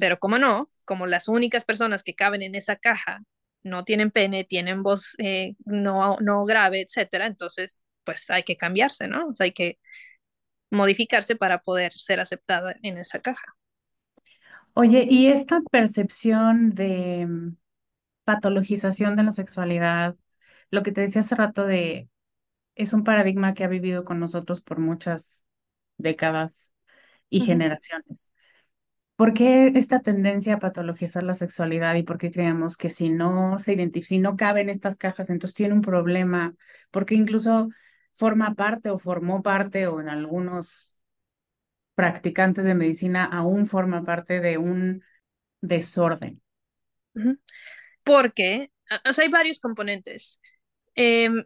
Pero 0.00 0.18
como 0.18 0.36
no, 0.38 0.68
como 0.84 1.06
las 1.06 1.28
únicas 1.28 1.64
personas 1.64 2.02
que 2.02 2.14
caben 2.14 2.42
en 2.42 2.54
esa 2.54 2.76
caja 2.76 3.20
no 3.62 3.84
tienen 3.84 4.10
pene, 4.10 4.44
tienen 4.44 4.82
voz 4.82 5.14
eh, 5.18 5.54
no, 5.64 6.16
no 6.20 6.44
grave, 6.44 6.82
etcétera, 6.82 7.26
entonces 7.26 7.82
pues 8.04 8.30
hay 8.30 8.42
que 8.42 8.56
cambiarse, 8.56 9.08
¿no? 9.08 9.28
O 9.28 9.34
sea, 9.34 9.44
hay 9.44 9.52
que 9.52 9.78
modificarse 10.70 11.36
para 11.36 11.60
poder 11.62 11.92
ser 11.94 12.20
aceptada 12.20 12.76
en 12.82 12.98
esa 12.98 13.20
caja. 13.20 13.56
Oye, 14.74 15.06
y 15.08 15.28
esta 15.28 15.60
percepción 15.70 16.70
de 16.74 17.26
mm, 17.26 17.56
patologización 18.24 19.16
de 19.16 19.24
la 19.24 19.32
sexualidad, 19.32 20.16
lo 20.70 20.82
que 20.82 20.92
te 20.92 21.02
decía 21.02 21.20
hace 21.22 21.36
rato 21.36 21.64
de, 21.66 22.08
es 22.76 22.92
un 22.94 23.04
paradigma 23.04 23.54
que 23.54 23.64
ha 23.64 23.68
vivido 23.68 24.04
con 24.04 24.20
nosotros 24.20 24.62
por 24.62 24.80
muchas 24.80 25.44
décadas 25.98 26.72
y 27.30 27.40
generaciones. 27.40 28.30
¿Por 29.16 29.34
qué 29.34 29.68
esta 29.76 30.00
tendencia 30.00 30.54
a 30.56 30.60
patologizar 30.60 31.22
la 31.24 31.34
sexualidad 31.34 31.94
y 31.96 32.04
por 32.04 32.18
qué 32.18 32.30
creemos 32.32 32.76
que 32.76 32.90
si 32.90 33.10
no 33.10 33.58
se 33.60 33.74
identifica, 33.74 34.08
si 34.08 34.20
no 34.20 34.36
cabe 34.36 34.62
en 34.62 34.70
estas 34.70 34.98
cajas, 34.98 35.30
entonces 35.30 35.54
tiene 35.54 35.74
un 35.74 35.82
problema? 35.82 36.54
Porque 36.92 37.16
incluso 37.16 37.70
forma 38.14 38.54
parte 38.54 38.90
o 38.90 38.98
formó 38.98 39.42
parte 39.42 39.86
o 39.88 40.00
en 40.00 40.08
algunos 40.08 40.93
practicantes 41.94 42.64
de 42.64 42.74
medicina 42.74 43.24
aún 43.24 43.66
forma 43.66 44.04
parte 44.04 44.40
de 44.40 44.58
un 44.58 45.02
desorden. 45.60 46.42
Porque, 48.02 48.70
hay 48.88 49.28
varios 49.28 49.60
componentes. 49.60 50.40
Em, 50.94 51.44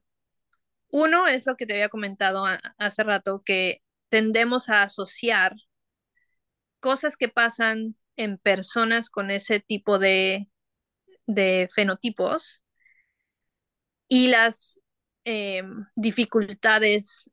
uno 0.90 1.26
es 1.26 1.46
lo 1.46 1.56
que 1.56 1.66
te 1.66 1.74
había 1.74 1.88
comentado 1.88 2.44
hace 2.78 3.02
rato, 3.02 3.42
que 3.44 3.82
tendemos 4.08 4.68
a 4.70 4.82
asociar 4.82 5.54
cosas 6.80 7.16
que 7.16 7.28
pasan 7.28 7.96
en 8.16 8.38
personas 8.38 9.10
con 9.10 9.30
ese 9.30 9.60
tipo 9.60 9.98
de, 9.98 10.46
de 11.26 11.68
fenotipos 11.72 12.62
y 14.08 14.28
las 14.28 14.80
em, 15.24 15.84
dificultades 15.94 17.30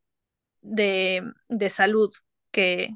de, 0.62 1.24
de 1.48 1.70
salud 1.70 2.12
que, 2.52 2.90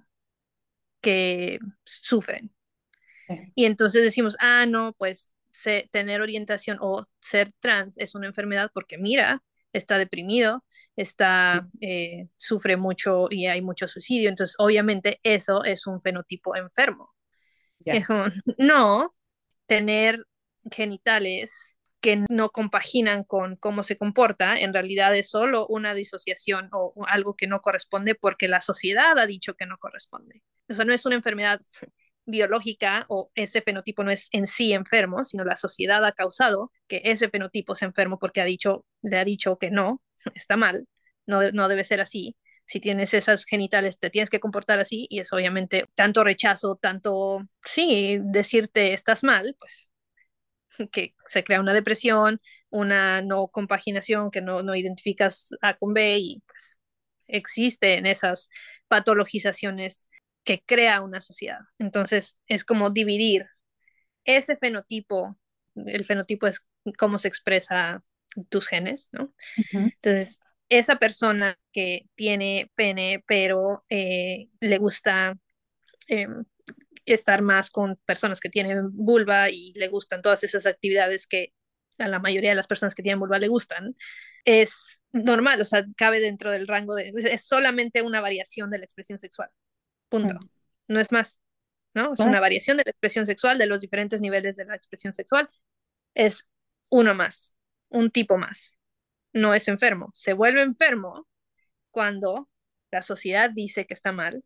que 1.01 1.59
sufren. 1.83 2.51
Y 3.53 3.65
entonces 3.65 4.01
decimos, 4.01 4.35
ah, 4.39 4.65
no, 4.65 4.93
pues 4.93 5.33
tener 5.91 6.21
orientación 6.21 6.77
o 6.81 7.05
ser 7.19 7.53
trans 7.59 7.97
es 7.97 8.15
una 8.15 8.27
enfermedad 8.27 8.71
porque 8.73 8.97
mira, 8.97 9.43
está 9.73 9.97
deprimido, 9.97 10.63
está, 10.95 11.67
eh, 11.81 12.27
sufre 12.37 12.77
mucho 12.77 13.27
y 13.29 13.47
hay 13.47 13.61
mucho 13.61 13.87
suicidio. 13.87 14.29
Entonces, 14.29 14.55
obviamente, 14.57 15.19
eso 15.23 15.63
es 15.63 15.85
un 15.87 16.01
fenotipo 16.01 16.55
enfermo. 16.55 17.13
no, 18.57 19.15
tener 19.65 20.25
genitales 20.71 21.75
que 22.01 22.23
no 22.29 22.49
compaginan 22.49 23.23
con 23.23 23.55
cómo 23.57 23.83
se 23.83 23.97
comporta, 23.97 24.57
en 24.57 24.73
realidad 24.73 25.15
es 25.15 25.29
solo 25.29 25.67
una 25.67 25.93
disociación 25.93 26.69
o 26.71 26.93
algo 27.07 27.35
que 27.35 27.47
no 27.47 27.61
corresponde 27.61 28.15
porque 28.15 28.47
la 28.47 28.61
sociedad 28.61 29.17
ha 29.19 29.25
dicho 29.25 29.55
que 29.55 29.65
no 29.65 29.77
corresponde. 29.77 30.41
Eso 30.67 30.85
no 30.85 30.93
es 30.93 31.05
una 31.05 31.15
enfermedad 31.15 31.59
biológica 32.25 33.05
o 33.09 33.31
ese 33.35 33.61
fenotipo 33.61 34.03
no 34.03 34.11
es 34.11 34.29
en 34.31 34.47
sí 34.47 34.73
enfermo, 34.73 35.23
sino 35.23 35.43
la 35.43 35.57
sociedad 35.57 36.05
ha 36.05 36.13
causado 36.13 36.71
que 36.87 37.01
ese 37.05 37.29
fenotipo 37.29 37.75
sea 37.75 37.87
enfermo 37.87 38.19
porque 38.19 38.41
ha 38.41 38.45
dicho, 38.45 38.85
le 39.01 39.17
ha 39.17 39.25
dicho 39.25 39.57
que 39.57 39.71
no, 39.71 40.01
está 40.35 40.57
mal, 40.57 40.87
no, 41.25 41.51
no 41.51 41.67
debe 41.67 41.83
ser 41.83 42.01
así. 42.01 42.35
Si 42.65 42.79
tienes 42.79 43.15
esas 43.15 43.45
genitales, 43.45 43.99
te 43.99 44.11
tienes 44.11 44.29
que 44.29 44.39
comportar 44.39 44.79
así 44.79 45.07
y 45.09 45.19
es 45.19 45.33
obviamente 45.33 45.85
tanto 45.95 46.23
rechazo, 46.23 46.75
tanto, 46.75 47.39
sí, 47.65 48.19
decirte 48.21 48.93
estás 48.93 49.23
mal, 49.23 49.55
pues 49.57 49.88
que 50.91 51.13
se 51.27 51.43
crea 51.43 51.59
una 51.59 51.73
depresión, 51.73 52.41
una 52.69 53.21
no 53.21 53.47
compaginación, 53.47 54.31
que 54.31 54.41
no, 54.41 54.63
no 54.63 54.75
identificas 54.75 55.55
A 55.61 55.75
con 55.75 55.93
B 55.93 56.17
y 56.17 56.43
pues 56.45 56.79
existen 57.27 58.05
esas 58.05 58.49
patologizaciones 58.87 60.07
que 60.43 60.63
crea 60.65 61.01
una 61.01 61.21
sociedad. 61.21 61.59
Entonces, 61.77 62.39
es 62.47 62.63
como 62.65 62.89
dividir 62.89 63.45
ese 64.25 64.57
fenotipo, 64.57 65.37
el 65.75 66.05
fenotipo 66.05 66.47
es 66.47 66.65
cómo 66.97 67.17
se 67.17 67.27
expresa 67.27 68.03
tus 68.49 68.67
genes, 68.67 69.09
¿no? 69.11 69.33
Entonces, 69.73 70.39
esa 70.69 70.97
persona 70.97 71.59
que 71.71 72.07
tiene 72.15 72.71
pene, 72.75 73.23
pero 73.27 73.85
eh, 73.89 74.49
le 74.59 74.77
gusta 74.77 75.37
em, 76.07 76.45
estar 77.13 77.41
más 77.41 77.69
con 77.69 77.97
personas 78.05 78.39
que 78.39 78.49
tienen 78.49 78.89
vulva 78.91 79.49
y 79.49 79.73
le 79.73 79.87
gustan 79.87 80.21
todas 80.21 80.43
esas 80.43 80.65
actividades 80.65 81.27
que 81.27 81.53
a 81.97 82.07
la 82.07 82.19
mayoría 82.19 82.51
de 82.51 82.55
las 82.55 82.67
personas 82.67 82.95
que 82.95 83.03
tienen 83.03 83.19
vulva 83.19 83.39
le 83.39 83.47
gustan, 83.47 83.95
es 84.45 85.03
normal, 85.11 85.59
o 85.61 85.65
sea, 85.65 85.85
cabe 85.97 86.19
dentro 86.19 86.51
del 86.51 86.67
rango 86.67 86.95
de, 86.95 87.11
es 87.15 87.45
solamente 87.45 88.01
una 88.01 88.21
variación 88.21 88.69
de 88.69 88.77
la 88.77 88.85
expresión 88.85 89.19
sexual. 89.19 89.49
Punto. 90.07 90.39
No 90.87 90.99
es 90.99 91.11
más, 91.11 91.41
¿no? 91.93 92.13
Es 92.13 92.19
una 92.19 92.39
variación 92.39 92.77
de 92.77 92.83
la 92.85 92.91
expresión 92.91 93.27
sexual, 93.27 93.57
de 93.57 93.67
los 93.67 93.81
diferentes 93.81 94.21
niveles 94.21 94.55
de 94.55 94.65
la 94.65 94.75
expresión 94.75 95.13
sexual. 95.13 95.49
Es 96.15 96.47
uno 96.89 97.13
más, 97.13 97.55
un 97.89 98.09
tipo 98.09 98.37
más. 98.37 98.75
No 99.33 99.53
es 99.53 99.67
enfermo. 99.67 100.09
Se 100.13 100.33
vuelve 100.33 100.61
enfermo 100.61 101.27
cuando 101.91 102.49
la 102.91 103.01
sociedad 103.01 103.51
dice 103.53 103.85
que 103.85 103.93
está 103.93 104.11
mal 104.11 104.43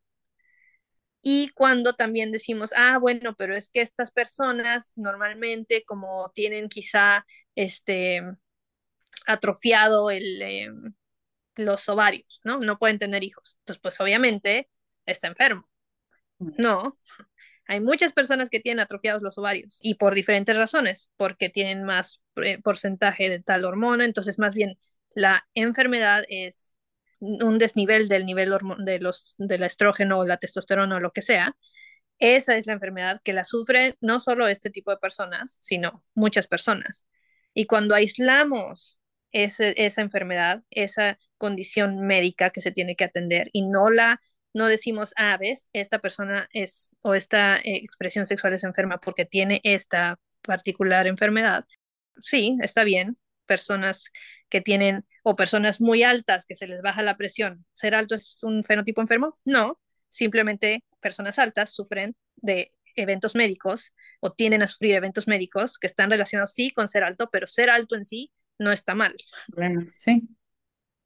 y 1.24 1.50
cuando 1.56 1.94
también 1.96 2.32
decimos, 2.34 2.74
ah, 2.76 2.98
bueno, 3.00 3.34
pero 3.36 3.56
es 3.56 3.70
que 3.70 3.82
estas 3.82 4.12
personas 4.12 4.92
normalmente 4.98 5.86
como 5.86 6.32
tienen 6.36 6.68
quizá 6.68 7.26
este 7.56 8.22
atrofiado 9.26 10.12
el, 10.12 10.42
em, 10.42 10.94
los 11.56 11.88
ovarios, 11.88 12.42
¿no? 12.44 12.60
No 12.60 12.78
pueden 12.78 13.00
tener 13.00 13.24
hijos. 13.24 13.58
Entonces, 13.60 13.82
pues 13.82 14.00
obviamente 14.02 14.70
está 15.06 15.28
enfermo. 15.28 15.70
Mm. 16.40 16.52
No, 16.58 16.92
hay 17.68 17.80
muchas 17.80 18.12
personas 18.12 18.50
que 18.50 18.60
tienen 18.60 18.82
atrofiados 18.82 19.24
los 19.24 19.38
ovarios 19.38 19.80
y 19.82 19.96
por 19.96 20.16
diferentes 20.16 20.58
razones, 20.58 21.10
porque 21.16 21.50
tienen 21.50 21.86
más 21.86 22.22
eh, 22.36 22.62
porcentaje 22.62 23.30
de 23.30 23.42
tal 23.42 23.64
hormona, 23.64 24.06
entonces 24.06 24.40
más 24.40 24.56
bien 24.56 24.78
la 25.16 25.48
enfermedad 25.54 26.24
es 26.28 26.76
un 27.24 27.58
desnivel 27.58 28.08
del 28.08 28.26
nivel 28.26 28.54
de 28.80 29.00
los, 29.00 29.36
del 29.38 29.64
estrógeno 29.64 30.20
o 30.20 30.26
la 30.26 30.38
testosterona 30.38 30.98
o 30.98 31.00
lo 31.00 31.12
que 31.12 31.22
sea. 31.22 31.56
Esa 32.20 32.56
es 32.56 32.68
la 32.68 32.74
enfermedad 32.74 33.22
que 33.24 33.34
la 33.34 33.44
sufren 33.44 33.96
no 34.02 34.20
solo 34.20 34.48
este 34.48 34.70
tipo 34.70 34.92
de 34.92 34.98
personas, 34.98 35.58
sino 35.60 36.04
muchas 36.14 36.48
personas. 36.48 37.08
Y 37.54 37.66
cuando 37.66 37.96
aislamos 37.96 39.00
esa 39.32 40.02
enfermedad, 40.02 40.64
esa 40.70 41.18
condición 41.38 42.06
médica 42.06 42.52
que 42.52 42.62
se 42.62 42.72
tiene 42.72 42.96
que 42.96 43.06
atender 43.06 43.50
y 43.52 43.64
no 43.68 43.90
la 43.90 44.22
no 44.54 44.68
decimos, 44.68 45.14
ah, 45.18 45.38
ves, 45.38 45.68
esta 45.74 46.00
persona 46.00 46.48
es 46.54 46.96
o 47.02 47.16
esta 47.16 47.58
eh, 47.58 47.78
expresión 47.78 48.28
sexual 48.28 48.54
es 48.54 48.64
enferma 48.64 49.00
porque 49.00 49.26
tiene 49.26 49.60
esta 49.64 50.20
particular 50.44 51.08
enfermedad. 51.08 51.66
Sí, 52.20 52.58
está 52.62 52.84
bien. 52.84 53.18
Personas 53.54 54.12
que 54.50 54.62
tienen 54.62 55.06
o 55.22 55.36
personas 55.36 55.80
muy 55.80 56.02
altas 56.02 56.48
que 56.48 56.56
se 56.56 56.66
les 56.66 56.82
baja 56.82 57.04
la 57.04 57.18
presión, 57.18 57.66
¿ser 57.74 57.94
alto 57.94 58.16
es 58.16 58.44
un 58.44 58.64
fenotipo 58.64 59.00
enfermo? 59.00 59.38
No, 59.46 59.80
simplemente 60.10 60.84
personas 61.00 61.38
altas 61.38 61.70
sufren 61.70 62.16
de 62.36 62.72
eventos 62.96 63.36
médicos 63.36 63.94
o 64.22 64.32
tienden 64.32 64.64
a 64.64 64.68
sufrir 64.68 64.96
eventos 64.96 65.28
médicos 65.28 65.78
que 65.78 65.86
están 65.86 66.10
relacionados 66.10 66.54
sí 66.54 66.72
con 66.72 66.88
ser 66.88 67.04
alto, 67.04 67.30
pero 67.32 67.46
ser 67.46 67.70
alto 67.70 67.96
en 67.96 68.06
sí 68.06 68.32
no 68.58 68.72
está 68.72 68.96
mal. 68.96 69.16
Bueno, 69.50 69.86
sí. 69.96 70.28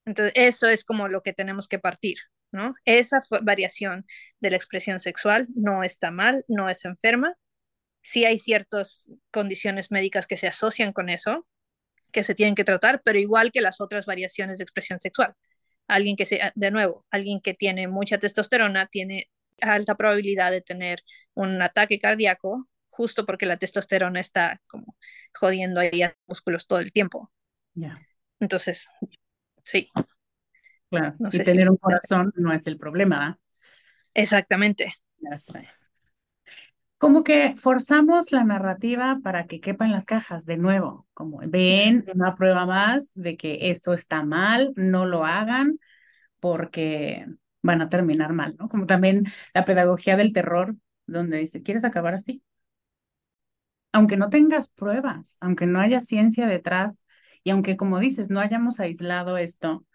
Entonces, 0.05 0.31
eso 0.35 0.69
es 0.69 0.85
como 0.85 1.09
lo 1.09 1.21
que 1.21 1.33
tenemos 1.33 1.67
que 1.67 1.79
partir. 1.79 2.17
¿no? 2.51 2.75
Esa 2.85 3.21
variación 3.41 4.05
de 4.39 4.51
la 4.51 4.55
expresión 4.55 5.01
sexual 5.01 5.47
no 5.53 5.83
está 5.83 6.11
mal, 6.11 6.45
no 6.47 6.69
es 6.69 6.85
enferma. 6.85 7.35
Sí 8.01 8.23
hay 8.23 8.39
ciertas 8.39 9.09
condiciones 9.31 9.91
médicas 9.91 10.27
que 10.27 10.37
se 10.37 10.47
asocian 10.47 10.93
con 10.93 11.09
eso, 11.09 11.45
que 12.17 12.23
se 12.23 12.33
tienen 12.33 12.55
que 12.55 12.63
tratar, 12.63 13.03
pero 13.03 13.19
igual 13.19 13.51
que 13.51 13.61
las 13.61 13.79
otras 13.79 14.07
variaciones 14.07 14.57
de 14.57 14.63
expresión 14.63 14.99
sexual. 14.99 15.35
Alguien 15.87 16.15
que 16.15 16.25
sea, 16.25 16.51
de 16.55 16.71
nuevo, 16.71 17.05
alguien 17.11 17.41
que 17.41 17.53
tiene 17.53 17.87
mucha 17.87 18.17
testosterona 18.17 18.87
tiene 18.87 19.29
alta 19.61 19.93
probabilidad 19.93 20.49
de 20.49 20.61
tener 20.61 21.03
un 21.35 21.61
ataque 21.61 21.99
cardíaco 21.99 22.67
justo 22.89 23.23
porque 23.23 23.45
la 23.45 23.57
testosterona 23.57 24.19
está 24.19 24.59
como 24.65 24.95
jodiendo 25.31 25.79
ahí 25.79 26.01
a 26.01 26.07
los 26.07 26.17
músculos 26.25 26.65
todo 26.65 26.79
el 26.79 26.91
tiempo. 26.91 27.31
Entonces, 28.39 28.89
sí. 29.63 29.91
Claro, 30.89 31.15
y 31.31 31.43
tener 31.43 31.69
un 31.69 31.77
corazón 31.77 32.33
no 32.35 32.51
es 32.51 32.65
el 32.65 32.79
problema. 32.79 33.37
Exactamente. 34.15 34.91
Ya 35.19 35.37
sé. 35.37 35.67
Como 36.97 37.23
que 37.23 37.53
forzamos 37.55 38.31
la 38.31 38.43
narrativa 38.43 39.19
para 39.23 39.45
que 39.45 39.59
quepan 39.61 39.91
las 39.91 40.05
cajas 40.05 40.45
de 40.45 40.57
nuevo, 40.57 41.05
como 41.13 41.39
ven 41.45 42.05
una 42.15 42.35
prueba 42.35 42.65
más 42.65 43.11
de 43.13 43.37
que 43.37 43.69
esto 43.69 43.93
está 43.93 44.23
mal, 44.23 44.73
no 44.75 45.05
lo 45.05 45.23
hagan 45.25 45.79
porque 46.39 47.27
van 47.61 47.81
a 47.81 47.89
terminar 47.89 48.33
mal, 48.33 48.55
¿no? 48.59 48.69
Como 48.69 48.87
también 48.87 49.25
la 49.53 49.65
pedagogía 49.65 50.17
del 50.17 50.33
terror, 50.33 50.75
donde 51.07 51.37
dice, 51.37 51.63
¿quieres 51.63 51.83
acabar 51.83 52.15
así? 52.15 52.43
Aunque 53.91 54.17
no 54.17 54.29
tengas 54.29 54.67
pruebas, 54.67 55.37
aunque 55.39 55.65
no 55.65 55.79
haya 55.79 55.99
ciencia 55.99 56.47
detrás 56.47 57.03
y 57.43 57.51
aunque, 57.51 57.77
como 57.77 57.99
dices, 57.99 58.29
no 58.29 58.39
hayamos 58.39 58.79
aislado 58.79 59.37
esto, 59.37 59.85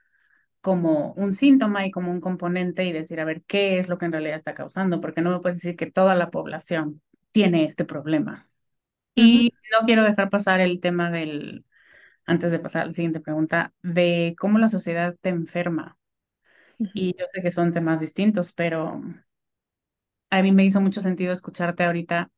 como 0.62 1.14
un 1.14 1.34
síntoma 1.34 1.86
y 1.86 1.92
como 1.92 2.12
un 2.12 2.22
componente 2.22 2.86
y 2.86 2.92
decir, 2.92 3.20
a 3.20 3.26
ver, 3.26 3.44
¿qué 3.44 3.78
es 3.80 3.90
lo 3.90 3.98
que 3.98 4.06
en 4.06 4.12
realidad 4.12 4.36
está 4.36 4.54
causando? 4.54 5.02
Porque 5.02 5.22
no 5.22 5.32
me 5.32 5.40
puedes 5.40 5.58
decir 5.58 5.76
que 5.76 5.92
toda 5.92 6.16
la 6.16 6.30
población 6.32 7.02
tiene 7.32 7.66
este 7.66 7.86
problema. 7.86 8.48
Y 9.14 9.52
no 9.72 9.86
quiero 9.86 10.04
dejar 10.04 10.30
pasar 10.30 10.60
el 10.60 10.80
tema 10.80 11.10
del, 11.10 11.66
antes 12.26 12.50
de 12.52 12.58
pasar 12.60 12.82
a 12.84 12.86
la 12.86 12.92
siguiente 12.92 13.20
pregunta, 13.20 13.74
de 13.82 14.34
cómo 14.38 14.58
la 14.58 14.68
sociedad 14.68 15.16
te 15.20 15.30
enferma. 15.30 15.98
Y 16.92 17.16
yo 17.18 17.26
sé 17.34 17.42
que 17.42 17.50
son 17.50 17.72
temas 17.72 18.00
distintos, 18.00 18.52
pero 18.52 19.02
a 20.30 20.42
mí 20.42 20.52
me 20.52 20.64
hizo 20.64 20.80
mucho 20.80 21.02
sentido 21.02 21.32
escucharte 21.32 21.84
ahorita 21.84 22.30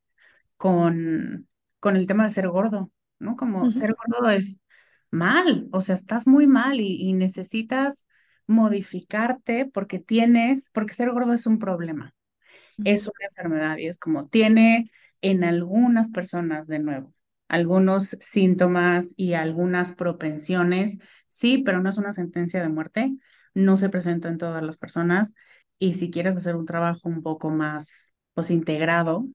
con, 0.56 1.48
con 1.80 1.96
el 1.96 2.06
tema 2.06 2.24
de 2.24 2.30
ser 2.30 2.48
gordo, 2.48 2.92
¿no? 3.18 3.36
Como 3.36 3.70
ser 3.70 3.94
gordo 3.94 4.30
es 4.30 4.56
mal, 5.10 5.68
o 5.72 5.80
sea, 5.80 5.94
estás 5.96 6.26
muy 6.26 6.46
mal 6.46 6.80
y, 6.80 6.96
y 7.08 7.12
necesitas 7.14 8.06
modificarte 8.46 9.66
porque 9.66 9.98
tienes, 9.98 10.70
porque 10.72 10.94
ser 10.94 11.10
gordo 11.12 11.32
es 11.32 11.46
un 11.46 11.58
problema, 11.58 12.14
es 12.84 13.06
una 13.06 13.26
enfermedad 13.28 13.78
y 13.78 13.86
es 13.86 13.98
como 13.98 14.24
tiene 14.24 14.90
en 15.22 15.44
algunas 15.44 16.10
personas 16.10 16.66
de 16.66 16.78
nuevo 16.78 17.12
algunos 17.48 18.16
síntomas 18.20 19.12
y 19.16 19.34
algunas 19.34 19.92
propensiones, 19.92 20.98
sí, 21.28 21.58
pero 21.58 21.80
no 21.80 21.90
es 21.90 21.98
una 21.98 22.12
sentencia 22.12 22.60
de 22.62 22.68
muerte, 22.68 23.14
no 23.54 23.76
se 23.76 23.90
presenta 23.90 24.28
en 24.28 24.38
todas 24.38 24.62
las 24.62 24.78
personas 24.78 25.34
y 25.78 25.94
si 25.94 26.10
quieres 26.10 26.36
hacer 26.36 26.56
un 26.56 26.66
trabajo 26.66 27.08
un 27.08 27.22
poco 27.22 27.50
más 27.50 28.12
pues 28.32 28.50
integrado, 28.50 29.28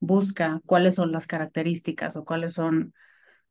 busca 0.00 0.60
cuáles 0.66 0.96
son 0.96 1.12
las 1.12 1.26
características 1.26 2.16
o 2.16 2.24
cuáles 2.24 2.52
son 2.54 2.92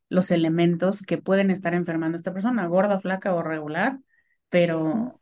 los 0.10 0.32
elementos 0.32 1.02
que 1.02 1.18
pueden 1.18 1.52
estar 1.52 1.74
enfermando 1.74 2.16
a 2.16 2.20
esta 2.20 2.34
persona, 2.34 2.68
gorda, 2.68 3.00
flaca 3.00 3.34
o 3.34 3.44
regular, 3.44 4.00
pero, 4.52 5.20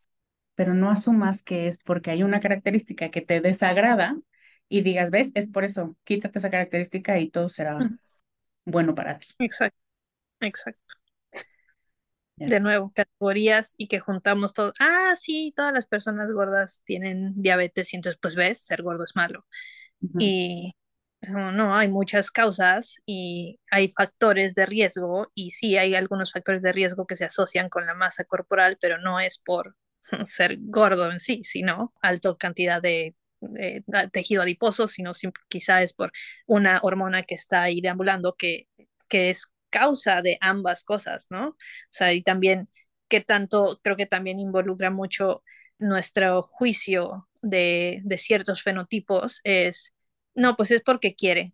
pero 0.55 0.73
no 0.73 0.91
asumas 0.91 1.43
que 1.43 1.67
es 1.67 1.77
porque 1.77 2.11
hay 2.11 2.23
una 2.23 2.41
característica 2.41 3.11
que 3.11 3.21
te 3.21 3.39
desagrada 3.39 4.19
y 4.67 4.81
digas, 4.81 5.11
ves, 5.11 5.31
es 5.35 5.47
por 5.47 5.63
eso, 5.63 5.95
quítate 6.03 6.39
esa 6.39 6.49
característica 6.49 7.17
y 7.19 7.29
todo 7.29 7.47
será 7.47 7.89
bueno 8.65 8.95
para 8.95 9.19
ti. 9.19 9.27
Exacto, 9.39 9.79
exacto. 10.41 10.95
De 12.35 12.61
nuevo, 12.61 12.91
categorías 12.95 13.75
y 13.77 13.87
que 13.87 13.99
juntamos 13.99 14.53
todo. 14.53 14.71
Ah, 14.79 15.13
sí, 15.15 15.53
todas 15.55 15.73
las 15.73 15.87
personas 15.87 16.31
gordas 16.31 16.81
tienen 16.85 17.33
diabetes 17.35 17.93
y 17.93 17.97
entonces 17.97 18.17
pues 18.21 18.35
ves, 18.35 18.61
ser 18.65 18.81
gordo 18.81 19.03
es 19.03 19.15
malo. 19.15 19.45
Y 20.17 20.73
no, 21.21 21.75
hay 21.75 21.89
muchas 21.89 22.31
causas 22.31 22.97
y 23.05 23.59
hay 23.69 23.89
factores 23.89 24.55
de 24.55 24.65
riesgo 24.65 25.31
y 25.35 25.51
sí 25.51 25.77
hay 25.77 25.95
algunos 25.95 26.31
factores 26.31 26.61
de 26.61 26.71
riesgo 26.71 27.05
que 27.05 27.15
se 27.15 27.25
asocian 27.25 27.69
con 27.69 27.85
la 27.85 27.93
masa 27.93 28.23
corporal, 28.23 28.77
pero 28.79 28.97
no 28.99 29.19
es 29.19 29.39
por 29.39 29.75
ser 30.23 30.57
gordo 30.59 31.11
en 31.11 31.19
sí, 31.19 31.43
sino 31.43 31.93
alta 32.01 32.35
cantidad 32.37 32.81
de, 32.81 33.15
tejido 34.11 34.41
adiposo, 34.41 34.87
sino 34.87 35.13
quizá 35.47 35.81
es 35.81 35.93
por 35.93 36.11
una 36.45 36.79
hormona 36.83 37.23
que 37.23 37.35
está 37.35 37.63
ahí 37.63 37.81
deambulando 37.81 38.35
que, 38.37 38.67
que 39.07 39.29
es 39.29 39.47
causa 39.69 40.21
de 40.21 40.37
ambas 40.41 40.83
cosas, 40.83 41.27
¿no? 41.29 41.49
O 41.49 41.55
sea, 41.89 42.13
y 42.13 42.23
también 42.23 42.69
que 43.07 43.21
tanto, 43.21 43.79
creo 43.83 43.95
que 43.95 44.05
también 44.05 44.39
involucra 44.39 44.91
mucho 44.91 45.43
nuestro 45.79 46.43
juicio 46.43 47.29
de, 47.41 48.01
de 48.03 48.17
ciertos 48.17 48.61
fenotipos, 48.61 49.41
es 49.43 49.93
no, 50.39 50.55
pues 50.55 50.71
es 50.71 50.81
porque 50.83 51.15
quiere, 51.15 51.53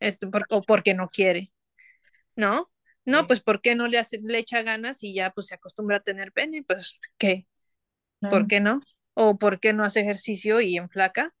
este, 0.00 0.28
o 0.50 0.62
porque 0.62 0.94
no 0.94 1.08
quiere, 1.08 1.52
¿no? 2.36 2.70
No, 3.04 3.26
pues 3.26 3.40
porque 3.40 3.74
no 3.74 3.88
le, 3.88 3.98
hace, 3.98 4.20
le 4.22 4.38
echa 4.38 4.62
ganas 4.62 5.02
y 5.04 5.14
ya 5.14 5.30
pues 5.32 5.48
se 5.48 5.56
acostumbra 5.56 5.98
a 5.98 6.00
tener 6.00 6.32
pene, 6.32 6.64
pues 6.64 6.98
¿qué? 7.18 7.46
¿Por 8.30 8.46
qué 8.46 8.60
no? 8.60 8.80
O 9.14 9.38
¿por 9.38 9.60
qué 9.60 9.72
no 9.72 9.84
hace 9.84 10.00
ejercicio 10.00 10.60
y 10.60 10.76
enflaca? 10.76 11.34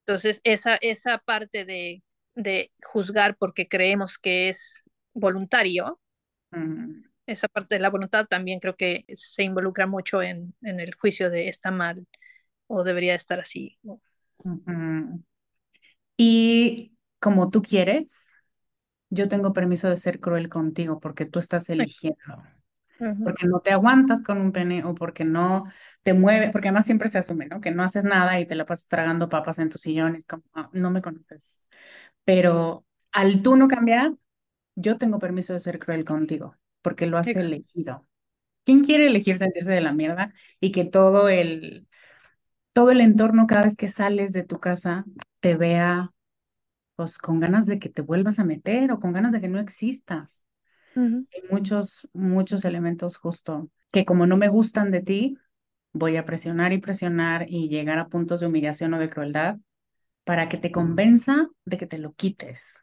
Entonces, 0.00 0.40
esa, 0.44 0.76
esa 0.76 1.18
parte 1.18 1.64
de, 1.64 2.02
de 2.34 2.72
juzgar 2.84 3.36
porque 3.38 3.68
creemos 3.68 4.18
que 4.18 4.48
es 4.50 4.84
voluntario, 5.14 6.00
esa 7.26 7.48
parte 7.48 7.76
de 7.76 7.80
la 7.80 7.90
voluntad 7.90 8.26
también 8.26 8.60
creo 8.60 8.76
que 8.76 9.04
se 9.14 9.42
involucra 9.44 9.86
mucho 9.86 10.22
en, 10.22 10.54
en 10.62 10.80
el 10.80 10.94
juicio 10.94 11.30
de 11.30 11.48
está 11.48 11.70
mal 11.70 12.06
o 12.66 12.84
debería 12.84 13.14
estar 13.14 13.40
así. 13.40 13.78
Y 16.16 16.96
como 17.20 17.50
tú 17.50 17.62
quieres, 17.62 18.26
yo 19.10 19.28
tengo 19.28 19.52
permiso 19.52 19.88
de 19.88 19.96
ser 19.96 20.20
cruel 20.20 20.48
contigo 20.48 21.00
porque 21.00 21.26
tú 21.26 21.38
estás 21.38 21.68
eligiendo. 21.68 22.18
Porque 23.22 23.46
no 23.46 23.60
te 23.60 23.70
aguantas 23.72 24.22
con 24.22 24.38
un 24.40 24.52
pene 24.52 24.84
o 24.84 24.94
porque 24.94 25.24
no 25.24 25.64
te 26.02 26.14
mueves, 26.14 26.50
porque 26.52 26.68
además 26.68 26.86
siempre 26.86 27.08
se 27.08 27.18
asume, 27.18 27.46
¿no? 27.46 27.60
Que 27.60 27.70
no 27.70 27.82
haces 27.82 28.04
nada 28.04 28.40
y 28.40 28.46
te 28.46 28.54
la 28.54 28.66
pasas 28.66 28.88
tragando 28.88 29.28
papas 29.28 29.58
en 29.58 29.68
tu 29.68 29.78
sillón, 29.78 30.16
es 30.16 30.26
como, 30.26 30.42
ah, 30.54 30.70
no 30.72 30.90
me 30.90 31.02
conoces. 31.02 31.58
Pero 32.24 32.84
al 33.12 33.42
tú 33.42 33.56
no 33.56 33.68
cambiar, 33.68 34.14
yo 34.76 34.98
tengo 34.98 35.18
permiso 35.18 35.52
de 35.52 35.60
ser 35.60 35.78
cruel 35.78 36.04
contigo, 36.04 36.56
porque 36.82 37.06
lo 37.06 37.18
has 37.18 37.28
elegido. 37.28 38.06
¿Quién 38.64 38.82
quiere 38.84 39.06
elegir 39.06 39.36
sentirse 39.36 39.72
de 39.72 39.80
la 39.80 39.92
mierda 39.92 40.34
y 40.60 40.72
que 40.72 40.84
todo 40.84 41.28
el, 41.28 41.86
todo 42.72 42.90
el 42.90 43.00
entorno 43.00 43.46
cada 43.46 43.64
vez 43.64 43.76
que 43.76 43.88
sales 43.88 44.32
de 44.32 44.44
tu 44.44 44.60
casa 44.60 45.04
te 45.44 45.56
vea 45.56 46.10
pues 46.96 47.18
con 47.18 47.40
ganas 47.40 47.66
de 47.66 47.78
que 47.78 47.88
te 47.90 48.02
vuelvas 48.02 48.38
a 48.40 48.44
meter 48.44 48.92
o 48.92 49.00
con 49.00 49.12
ganas 49.12 49.32
de 49.32 49.40
que 49.40 49.48
no 49.48 49.60
existas. 49.60 50.44
Hay 51.34 51.42
muchos, 51.50 52.08
muchos 52.12 52.64
elementos 52.64 53.16
justo 53.16 53.70
que 53.92 54.04
como 54.04 54.26
no 54.26 54.36
me 54.36 54.48
gustan 54.48 54.90
de 54.90 55.02
ti, 55.02 55.38
voy 55.92 56.16
a 56.16 56.24
presionar 56.24 56.72
y 56.72 56.78
presionar 56.78 57.46
y 57.48 57.68
llegar 57.68 57.98
a 57.98 58.08
puntos 58.08 58.40
de 58.40 58.46
humillación 58.48 58.94
o 58.94 58.98
de 59.00 59.10
crueldad 59.10 59.58
para 60.24 60.48
que 60.48 60.58
te 60.58 60.72
convenza 60.72 61.48
de 61.66 61.78
que 61.78 61.86
te 61.86 61.98
lo 61.98 62.14
quites 62.14 62.82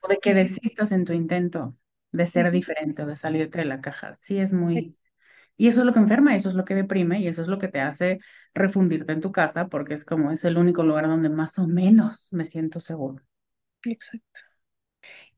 o 0.00 0.08
de 0.08 0.18
que 0.20 0.34
desistas 0.34 0.92
en 0.92 1.04
tu 1.04 1.12
intento 1.12 1.74
de 2.12 2.26
ser 2.26 2.50
diferente 2.50 3.02
o 3.02 3.06
de 3.06 3.16
salirte 3.16 3.58
de 3.58 3.64
la 3.66 3.80
caja. 3.80 4.14
Sí, 4.14 4.38
es 4.38 4.52
muy, 4.52 4.96
y 5.60 5.68
eso 5.68 5.80
es 5.80 5.86
lo 5.86 5.92
que 5.92 5.98
enferma, 5.98 6.34
eso 6.34 6.48
es 6.48 6.54
lo 6.54 6.64
que 6.64 6.74
deprime 6.74 7.20
y 7.20 7.28
eso 7.28 7.42
es 7.42 7.48
lo 7.48 7.58
que 7.58 7.68
te 7.68 7.82
hace 7.82 8.18
refundirte 8.54 9.12
en 9.12 9.20
tu 9.20 9.30
casa 9.30 9.68
porque 9.68 9.92
es 9.92 10.06
como 10.06 10.30
es 10.30 10.42
el 10.46 10.56
único 10.56 10.84
lugar 10.84 11.06
donde 11.06 11.28
más 11.28 11.58
o 11.58 11.66
menos 11.66 12.32
me 12.32 12.46
siento 12.46 12.80
seguro. 12.80 13.22
Exacto. 13.84 14.40